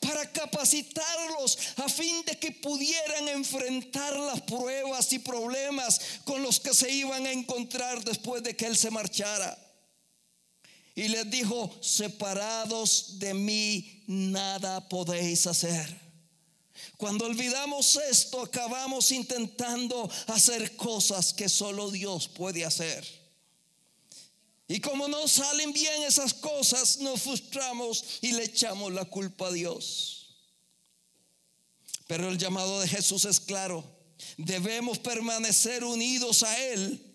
para 0.00 0.28
capacitarlos 0.32 1.56
a 1.76 1.88
fin 1.88 2.24
de 2.24 2.36
que 2.36 2.50
pudieran 2.50 3.28
enfrentar 3.28 4.18
las 4.18 4.40
pruebas 4.40 5.12
y 5.12 5.20
problemas 5.20 6.00
con 6.24 6.42
los 6.42 6.58
que 6.58 6.74
se 6.74 6.90
iban 6.90 7.26
a 7.26 7.30
encontrar 7.30 8.02
después 8.02 8.42
de 8.42 8.56
que 8.56 8.66
Él 8.66 8.76
se 8.76 8.90
marchara. 8.90 9.56
Y 10.94 11.08
les 11.08 11.30
dijo, 11.30 11.74
separados 11.80 13.18
de 13.18 13.32
mí, 13.32 14.04
nada 14.06 14.88
podéis 14.88 15.46
hacer. 15.46 16.00
Cuando 16.98 17.24
olvidamos 17.24 17.96
esto, 17.96 18.42
acabamos 18.42 19.10
intentando 19.10 20.10
hacer 20.26 20.76
cosas 20.76 21.32
que 21.32 21.48
solo 21.48 21.90
Dios 21.90 22.28
puede 22.28 22.64
hacer. 22.64 23.04
Y 24.68 24.80
como 24.80 25.08
no 25.08 25.26
salen 25.26 25.72
bien 25.72 26.02
esas 26.02 26.34
cosas, 26.34 26.98
nos 26.98 27.22
frustramos 27.22 28.04
y 28.20 28.32
le 28.32 28.44
echamos 28.44 28.92
la 28.92 29.04
culpa 29.04 29.48
a 29.48 29.52
Dios. 29.52 30.36
Pero 32.06 32.28
el 32.28 32.38
llamado 32.38 32.80
de 32.80 32.88
Jesús 32.88 33.24
es 33.24 33.40
claro. 33.40 33.84
Debemos 34.36 34.98
permanecer 34.98 35.84
unidos 35.84 36.42
a 36.42 36.58
Él 36.64 37.11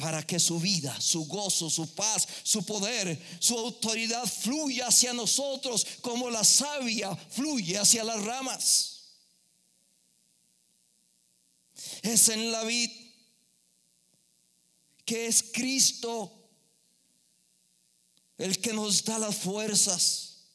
para 0.00 0.26
que 0.26 0.40
su 0.40 0.58
vida, 0.58 0.98
su 1.00 1.26
gozo, 1.26 1.68
su 1.68 1.94
paz, 1.94 2.26
su 2.42 2.64
poder, 2.64 3.20
su 3.38 3.56
autoridad 3.56 4.26
fluya 4.26 4.88
hacia 4.88 5.12
nosotros 5.12 5.86
como 6.00 6.30
la 6.30 6.42
savia 6.42 7.14
fluye 7.14 7.78
hacia 7.78 8.02
las 8.02 8.22
ramas. 8.24 9.02
Es 12.02 12.28
en 12.30 12.50
la 12.50 12.64
vid 12.64 12.90
que 15.04 15.26
es 15.26 15.42
Cristo 15.42 16.32
el 18.38 18.58
que 18.60 18.72
nos 18.72 19.04
da 19.04 19.18
las 19.18 19.36
fuerzas 19.36 20.46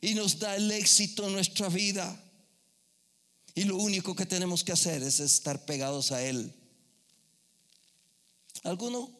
y 0.00 0.14
nos 0.14 0.38
da 0.38 0.54
el 0.54 0.70
éxito 0.70 1.26
en 1.26 1.32
nuestra 1.32 1.68
vida. 1.68 2.20
Y 3.56 3.64
lo 3.64 3.76
único 3.76 4.14
que 4.14 4.26
tenemos 4.26 4.62
que 4.62 4.72
hacer 4.72 5.02
es 5.02 5.18
estar 5.18 5.64
pegados 5.64 6.12
a 6.12 6.22
Él 6.22 6.54
¿Alguno 8.64 9.10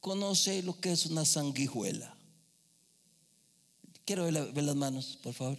conoce 0.00 0.62
lo 0.62 0.78
que 0.78 0.92
es 0.92 1.06
una 1.06 1.24
sanguijuela? 1.24 2.14
Quiero 4.04 4.24
ver, 4.24 4.62
las 4.62 4.76
manos, 4.76 5.18
por 5.22 5.32
favor. 5.32 5.58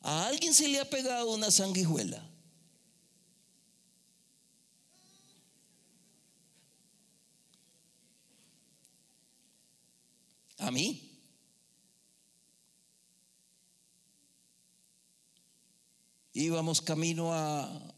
¿A 0.00 0.26
alguien 0.26 0.54
se 0.54 0.68
le 0.68 0.80
ha 0.80 0.88
pegado 0.88 1.32
una 1.32 1.50
sanguijuela? 1.50 2.24
¿A 10.58 10.70
mí? 10.70 11.08
Íbamos 16.32 16.80
camino 16.80 17.34
a, 17.34 17.91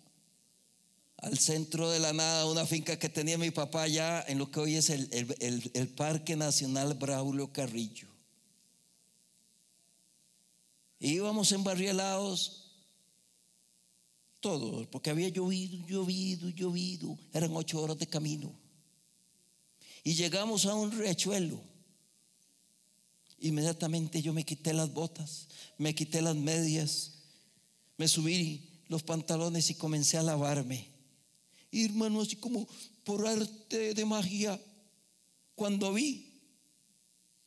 al 1.25 1.39
centro 1.39 1.91
de 1.91 1.99
la 2.01 2.13
nada, 2.13 2.45
una 2.45 2.67
finca 2.67 2.99
que 2.99 3.09
tenía 3.09 3.39
mi 3.39 3.51
papá 3.51 3.85
allá 3.85 4.23
en 4.29 4.39
lo 4.39 4.51
que 4.51 4.61
hoy 4.61 4.77
es 4.77 4.91
el, 4.91 5.95
Parque 5.97 6.37
Nacional 6.37 6.95
Braulio 6.95 7.51
Carrillo. 7.51 8.09
íbamos 11.01 11.53
embarrielados 11.53 12.61
todos, 14.41 14.87
porque 14.89 15.09
había 15.09 15.31
llovido, 15.31 15.87
llovido, 15.87 16.51
llovido. 16.51 17.19
Eran 17.33 17.57
ocho 17.57 17.81
horas 17.81 17.99
de 17.99 18.07
camino. 18.07 18.53
Y 20.03 20.13
llegamos 20.13 20.67
a 20.67 20.75
un 20.75 20.93
riachuelo. 20.93 21.59
Inmediatamente 23.41 24.21
yo 24.21 24.35
me 24.35 24.45
quité 24.45 24.75
las 24.75 24.93
botas, 24.93 25.49
me 25.79 25.95
quité 25.95 26.21
las 26.21 26.37
medias, 26.37 27.13
me 27.97 28.09
subí 28.09 28.83
los 28.89 29.03
pantalones 29.03 29.71
y 29.71 29.75
comencé 29.75 30.19
a 30.19 30.23
lavarme 30.23 30.94
hermano, 31.83 32.21
así 32.21 32.37
como 32.37 32.69
por 33.05 33.27
arte 33.27 33.95
de 33.95 34.05
magia, 34.05 34.61
cuando 35.55 35.93
vi, 35.93 36.41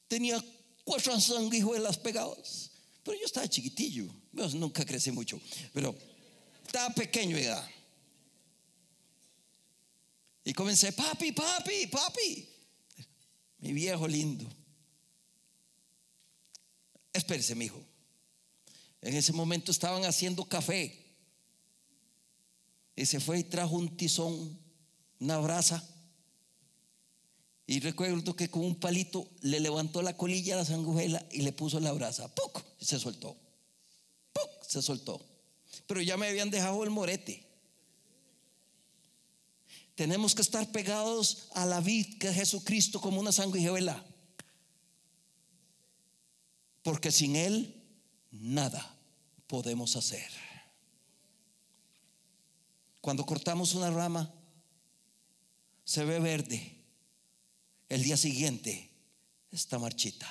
tenía 0.07 0.43
cuatro 0.83 1.19
sanguijuelas 1.19 1.97
pegadas. 1.97 2.71
Pero 3.03 3.17
yo 3.19 3.25
estaba 3.25 3.47
chiquitillo, 3.47 4.07
nunca 4.53 4.83
crecí 4.85 5.11
mucho, 5.11 5.39
pero 5.73 5.95
estaba 6.65 6.93
pequeño 6.93 7.37
ya. 7.37 7.71
Y 10.43 10.53
comencé, 10.53 10.93
papi, 10.93 11.31
papi, 11.31 11.87
papi. 11.87 12.49
Mi 13.59 13.73
viejo 13.73 14.07
lindo. 14.07 14.45
Espérese, 17.11 17.55
mi 17.55 17.65
hijo. 17.65 17.83
En 19.01 19.15
ese 19.15 19.33
momento 19.33 19.71
estaban 19.71 20.05
haciendo 20.05 20.45
café. 20.45 21.06
Y 22.97 23.05
se 23.05 23.19
fue 23.19 23.39
y 23.39 23.43
trajo 23.43 23.75
un 23.75 23.95
tizón, 23.95 24.59
una 25.19 25.37
brasa. 25.37 25.87
Y 27.67 27.79
recuerdo 27.79 28.35
que 28.35 28.49
con 28.49 28.65
un 28.65 28.75
palito 28.75 29.29
le 29.41 29.59
levantó 29.59 30.01
la 30.01 30.17
colilla 30.17 30.55
a 30.55 30.57
la 30.57 30.65
sangujuela 30.65 31.23
y 31.31 31.43
le 31.43 31.53
puso 31.53 31.79
la 31.79 31.91
brasa. 31.91 32.33
¡Puc! 32.33 32.63
Y 32.79 32.85
se 32.85 32.99
soltó. 32.99 33.37
¡Puc! 34.33 34.63
Se 34.67 34.81
soltó. 34.81 35.23
Pero 35.85 36.01
ya 36.01 36.17
me 36.17 36.27
habían 36.27 36.49
dejado 36.49 36.83
el 36.83 36.89
morete. 36.89 37.45
Tenemos 39.93 40.33
que 40.33 40.41
estar 40.41 40.71
pegados 40.71 41.49
a 41.53 41.67
la 41.67 41.79
vid 41.81 42.17
que 42.17 42.29
es 42.29 42.35
Jesucristo 42.35 42.99
como 42.99 43.19
una 43.19 43.31
sanguijuela. 43.31 44.03
Porque 46.81 47.11
sin 47.11 47.35
Él 47.35 47.75
nada 48.31 48.97
podemos 49.45 49.95
hacer. 49.95 50.46
Cuando 53.07 53.25
cortamos 53.25 53.73
una 53.73 53.89
rama, 53.89 54.29
se 55.85 56.03
ve 56.03 56.19
verde. 56.19 56.75
El 57.87 58.03
día 58.03 58.17
siguiente 58.17 58.91
está 59.49 59.79
marchita. 59.79 60.27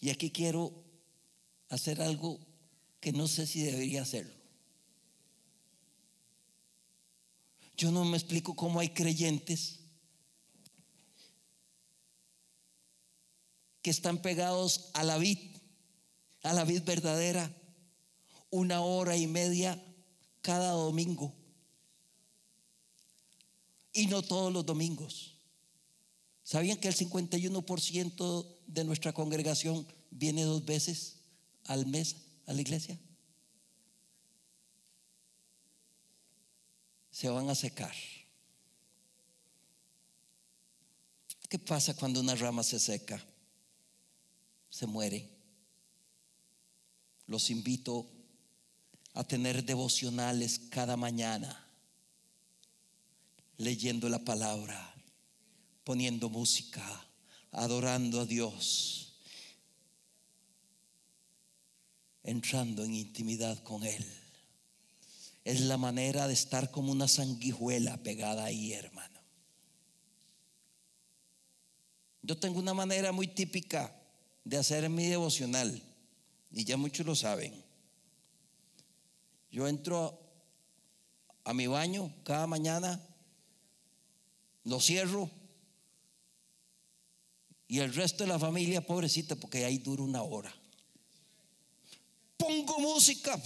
Y 0.00 0.10
aquí 0.10 0.32
quiero 0.32 0.74
hacer 1.68 2.02
algo 2.02 2.40
que 2.98 3.12
no 3.12 3.28
sé 3.28 3.46
si 3.46 3.62
debería 3.62 4.02
hacerlo. 4.02 4.34
Yo 7.76 7.92
no 7.92 8.04
me 8.04 8.16
explico 8.16 8.56
cómo 8.56 8.80
hay 8.80 8.88
creyentes 8.88 9.78
que 13.82 13.90
están 13.90 14.20
pegados 14.20 14.90
a 14.94 15.04
la 15.04 15.16
vid, 15.16 15.38
a 16.42 16.52
la 16.54 16.64
vid 16.64 16.82
verdadera, 16.82 17.54
una 18.50 18.80
hora 18.80 19.16
y 19.16 19.28
media 19.28 19.80
cada 20.48 20.70
domingo. 20.70 21.34
Y 23.92 24.06
no 24.06 24.22
todos 24.22 24.50
los 24.50 24.64
domingos. 24.64 25.34
¿Sabían 26.42 26.78
que 26.78 26.88
el 26.88 26.96
51% 26.96 28.56
de 28.66 28.84
nuestra 28.84 29.12
congregación 29.12 29.86
viene 30.10 30.44
dos 30.44 30.64
veces 30.64 31.16
al 31.66 31.84
mes 31.84 32.16
a 32.46 32.54
la 32.54 32.62
iglesia? 32.62 32.98
Se 37.10 37.28
van 37.28 37.50
a 37.50 37.54
secar. 37.54 37.94
¿Qué 41.50 41.58
pasa 41.58 41.94
cuando 41.94 42.20
una 42.20 42.34
rama 42.34 42.62
se 42.62 42.80
seca? 42.80 43.22
Se 44.70 44.86
muere. 44.86 45.28
Los 47.26 47.50
invito 47.50 48.17
a 49.18 49.24
tener 49.24 49.64
devocionales 49.64 50.60
cada 50.70 50.96
mañana, 50.96 51.66
leyendo 53.56 54.08
la 54.08 54.20
palabra, 54.20 54.94
poniendo 55.82 56.30
música, 56.30 57.04
adorando 57.50 58.20
a 58.20 58.26
Dios, 58.26 59.14
entrando 62.22 62.84
en 62.84 62.94
intimidad 62.94 63.60
con 63.64 63.82
Él. 63.82 64.06
Es 65.44 65.62
la 65.62 65.78
manera 65.78 66.28
de 66.28 66.34
estar 66.34 66.70
como 66.70 66.92
una 66.92 67.08
sanguijuela 67.08 67.96
pegada 67.96 68.44
ahí, 68.44 68.72
hermano. 68.72 69.18
Yo 72.22 72.38
tengo 72.38 72.60
una 72.60 72.72
manera 72.72 73.10
muy 73.10 73.26
típica 73.26 73.92
de 74.44 74.58
hacer 74.58 74.88
mi 74.88 75.06
devocional, 75.06 75.82
y 76.52 76.62
ya 76.62 76.76
muchos 76.76 77.04
lo 77.04 77.16
saben. 77.16 77.67
Yo 79.50 79.66
entro 79.66 80.18
a 81.44 81.54
mi 81.54 81.66
baño 81.66 82.12
cada 82.24 82.46
mañana, 82.46 83.00
lo 84.64 84.80
cierro 84.80 85.30
y 87.66 87.78
el 87.78 87.94
resto 87.94 88.24
de 88.24 88.28
la 88.28 88.38
familia, 88.38 88.86
pobrecita, 88.86 89.34
porque 89.36 89.64
ahí 89.64 89.78
dura 89.78 90.02
una 90.02 90.22
hora. 90.22 90.54
Pongo 92.36 92.78
música, 92.78 93.40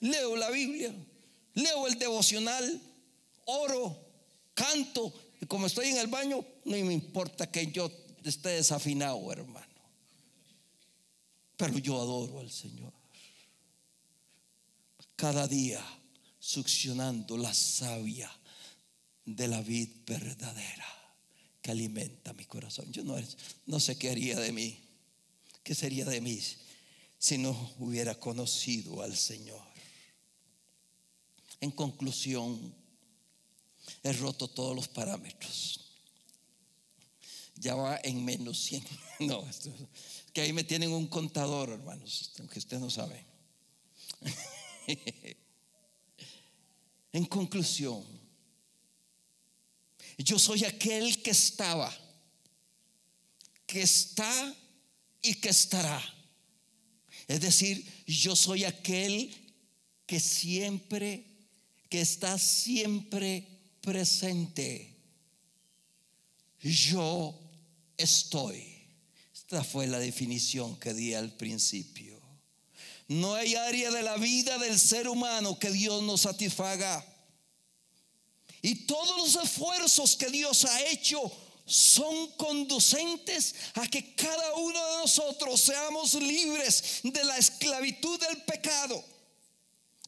leo 0.00 0.36
la 0.36 0.50
Biblia, 0.50 0.94
leo 1.54 1.86
el 1.86 1.98
devocional, 1.98 2.80
oro, 3.46 3.96
canto, 4.54 5.12
y 5.40 5.46
como 5.46 5.66
estoy 5.66 5.88
en 5.88 5.98
el 5.98 6.08
baño, 6.08 6.44
no 6.64 6.72
me 6.72 6.92
importa 6.92 7.50
que 7.50 7.70
yo 7.70 7.90
esté 8.24 8.50
desafinado, 8.50 9.32
hermano. 9.32 9.66
Pero 11.56 11.78
yo 11.78 12.00
adoro 12.00 12.40
al 12.40 12.50
Señor 12.50 12.99
cada 15.20 15.46
día 15.46 15.84
succionando 16.38 17.36
la 17.36 17.52
savia 17.52 18.34
de 19.26 19.48
la 19.48 19.60
vid 19.60 19.90
verdadera 20.06 20.86
que 21.60 21.70
alimenta 21.70 22.32
mi 22.32 22.46
corazón. 22.46 22.90
Yo 22.90 23.04
no, 23.04 23.16
no 23.66 23.80
sé 23.80 23.98
qué 23.98 24.08
haría 24.08 24.40
de 24.40 24.50
mí, 24.50 24.80
qué 25.62 25.74
sería 25.74 26.06
de 26.06 26.22
mí 26.22 26.40
si 27.18 27.36
no 27.36 27.50
hubiera 27.80 28.14
conocido 28.18 29.02
al 29.02 29.14
Señor. 29.14 29.60
En 31.60 31.70
conclusión, 31.70 32.74
he 34.02 34.14
roto 34.14 34.48
todos 34.48 34.74
los 34.74 34.88
parámetros. 34.88 35.80
Ya 37.56 37.74
va 37.74 38.00
en 38.02 38.24
menos 38.24 38.58
100. 38.58 38.82
No, 39.20 39.46
que 40.32 40.40
ahí 40.40 40.54
me 40.54 40.64
tienen 40.64 40.92
un 40.92 41.06
contador, 41.08 41.68
hermanos, 41.68 42.32
que 42.50 42.58
ustedes 42.58 42.80
no 42.80 42.88
saben. 42.88 43.22
en 47.12 47.24
conclusión, 47.26 48.04
yo 50.18 50.38
soy 50.38 50.64
aquel 50.64 51.22
que 51.22 51.30
estaba, 51.30 51.92
que 53.66 53.82
está 53.82 54.54
y 55.22 55.34
que 55.34 55.48
estará. 55.48 56.02
Es 57.26 57.40
decir, 57.40 57.84
yo 58.06 58.34
soy 58.34 58.64
aquel 58.64 59.34
que 60.06 60.20
siempre, 60.20 61.24
que 61.88 62.00
está 62.00 62.38
siempre 62.38 63.46
presente. 63.80 64.96
Yo 66.60 67.38
estoy. 67.96 68.64
Esta 69.32 69.64
fue 69.64 69.86
la 69.86 69.98
definición 69.98 70.76
que 70.78 70.92
di 70.92 71.14
al 71.14 71.32
principio. 71.32 72.19
No 73.10 73.34
hay 73.34 73.56
área 73.56 73.90
de 73.90 74.04
la 74.04 74.16
vida 74.18 74.56
del 74.58 74.78
ser 74.78 75.08
humano 75.08 75.58
que 75.58 75.68
Dios 75.68 76.00
no 76.04 76.16
satisfaga. 76.16 77.04
Y 78.62 78.86
todos 78.86 79.16
los 79.34 79.44
esfuerzos 79.44 80.14
que 80.14 80.30
Dios 80.30 80.64
ha 80.64 80.88
hecho 80.90 81.20
son 81.66 82.28
conducentes 82.36 83.56
a 83.74 83.88
que 83.88 84.14
cada 84.14 84.54
uno 84.54 84.78
de 84.78 84.96
nosotros 84.98 85.60
seamos 85.60 86.14
libres 86.14 87.00
de 87.02 87.24
la 87.24 87.36
esclavitud 87.36 88.16
del 88.20 88.42
pecado 88.44 89.04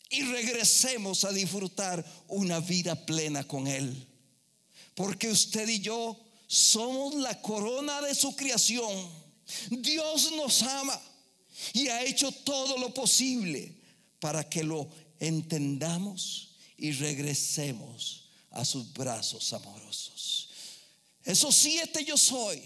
y 0.09 0.23
regresemos 0.23 1.25
a 1.25 1.33
disfrutar 1.33 2.05
una 2.29 2.61
vida 2.61 2.95
plena 2.95 3.43
con 3.43 3.67
Él. 3.67 4.07
Porque 4.95 5.29
usted 5.29 5.69
y 5.69 5.81
yo 5.81 6.17
somos 6.47 7.17
la 7.17 7.43
corona 7.43 8.01
de 8.01 8.15
su 8.15 8.37
creación. 8.37 9.11
Dios 9.71 10.31
nos 10.37 10.63
ama 10.63 11.03
y 11.73 11.89
ha 11.89 12.03
hecho 12.03 12.33
todo 12.33 12.79
lo 12.79 12.93
posible 12.93 13.75
para 14.21 14.49
que 14.49 14.63
lo 14.63 14.89
entendamos 15.19 16.57
y 16.77 16.93
regresemos 16.93 18.29
a 18.51 18.65
sus 18.65 18.93
brazos 18.93 19.53
amorosos. 19.53 20.49
Esos 21.25 21.55
siete 21.55 22.05
yo 22.05 22.17
soy 22.17 22.61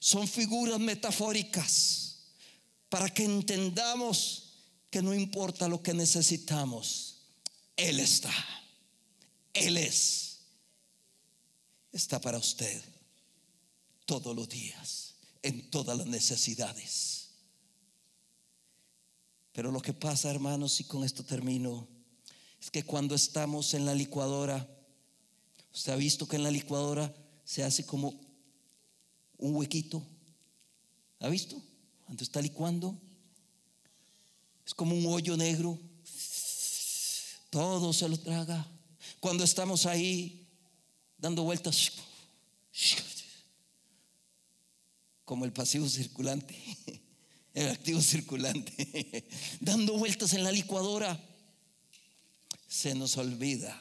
son 0.00 0.26
figuras 0.26 0.78
metafóricas 0.78 2.16
para 2.88 3.12
que 3.12 3.24
entendamos 3.24 4.44
que 4.90 5.02
no 5.02 5.12
importa 5.12 5.66
lo 5.66 5.82
que 5.82 5.92
necesitamos, 5.92 7.16
Él 7.76 7.98
está. 7.98 8.32
Él 9.52 9.76
es. 9.76 10.38
Está 11.92 12.20
para 12.20 12.38
usted 12.38 12.82
todos 14.06 14.34
los 14.36 14.48
días, 14.48 15.14
en 15.42 15.70
todas 15.70 15.96
las 15.96 16.06
necesidades. 16.06 17.13
Pero 19.54 19.72
lo 19.72 19.80
que 19.80 19.94
pasa, 19.94 20.30
hermanos, 20.30 20.78
y 20.80 20.84
con 20.84 21.02
esto 21.02 21.24
termino, 21.24 21.88
es 22.60 22.70
que 22.70 22.82
cuando 22.82 23.14
estamos 23.14 23.72
en 23.72 23.86
la 23.86 23.94
licuadora, 23.94 24.68
usted 25.72 25.92
ha 25.92 25.96
visto 25.96 26.28
que 26.28 26.36
en 26.36 26.42
la 26.42 26.50
licuadora 26.50 27.14
se 27.46 27.64
hace 27.64 27.86
como 27.86 28.20
un 29.38 29.56
huequito 29.56 30.06
¿Ha 31.24 31.28
visto? 31.28 31.56
Cuando 32.04 32.22
está 32.22 32.42
licuando, 32.42 33.00
es 34.66 34.74
como 34.74 34.94
un 34.94 35.06
hoyo 35.06 35.38
negro. 35.38 35.78
Todo 37.48 37.94
se 37.94 38.06
lo 38.06 38.18
traga. 38.18 38.68
Cuando 39.20 39.42
estamos 39.42 39.86
ahí 39.86 40.46
dando 41.16 41.44
vueltas, 41.44 41.92
como 45.24 45.46
el 45.46 45.52
pasivo 45.54 45.88
circulante, 45.88 46.54
el 47.54 47.70
activo 47.70 48.00
circulante, 48.00 49.28
dando 49.60 49.96
vueltas 49.96 50.34
en 50.34 50.42
la 50.42 50.52
licuadora, 50.52 51.18
se 52.66 52.94
nos 52.94 53.16
olvida 53.16 53.80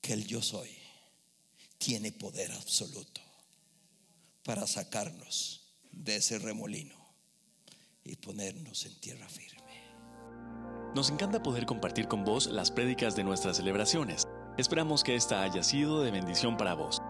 que 0.00 0.12
el 0.12 0.26
yo 0.26 0.42
soy 0.42 0.70
tiene 1.78 2.12
poder 2.12 2.50
absoluto 2.52 3.20
para 4.44 4.66
sacarnos 4.66 5.62
de 5.92 6.16
ese 6.16 6.38
remolino 6.38 6.96
y 8.04 8.16
ponernos 8.16 8.84
en 8.84 9.00
tierra 9.00 9.28
firme. 9.28 9.54
Nos 10.94 11.10
encanta 11.10 11.42
poder 11.42 11.66
compartir 11.66 12.06
con 12.06 12.24
vos 12.24 12.46
las 12.46 12.70
prédicas 12.70 13.16
de 13.16 13.24
nuestras 13.24 13.56
celebraciones. 13.56 14.26
Esperamos 14.58 15.02
que 15.02 15.14
esta 15.16 15.42
haya 15.42 15.62
sido 15.62 16.02
de 16.02 16.10
bendición 16.10 16.56
para 16.56 16.74
vos. 16.74 17.00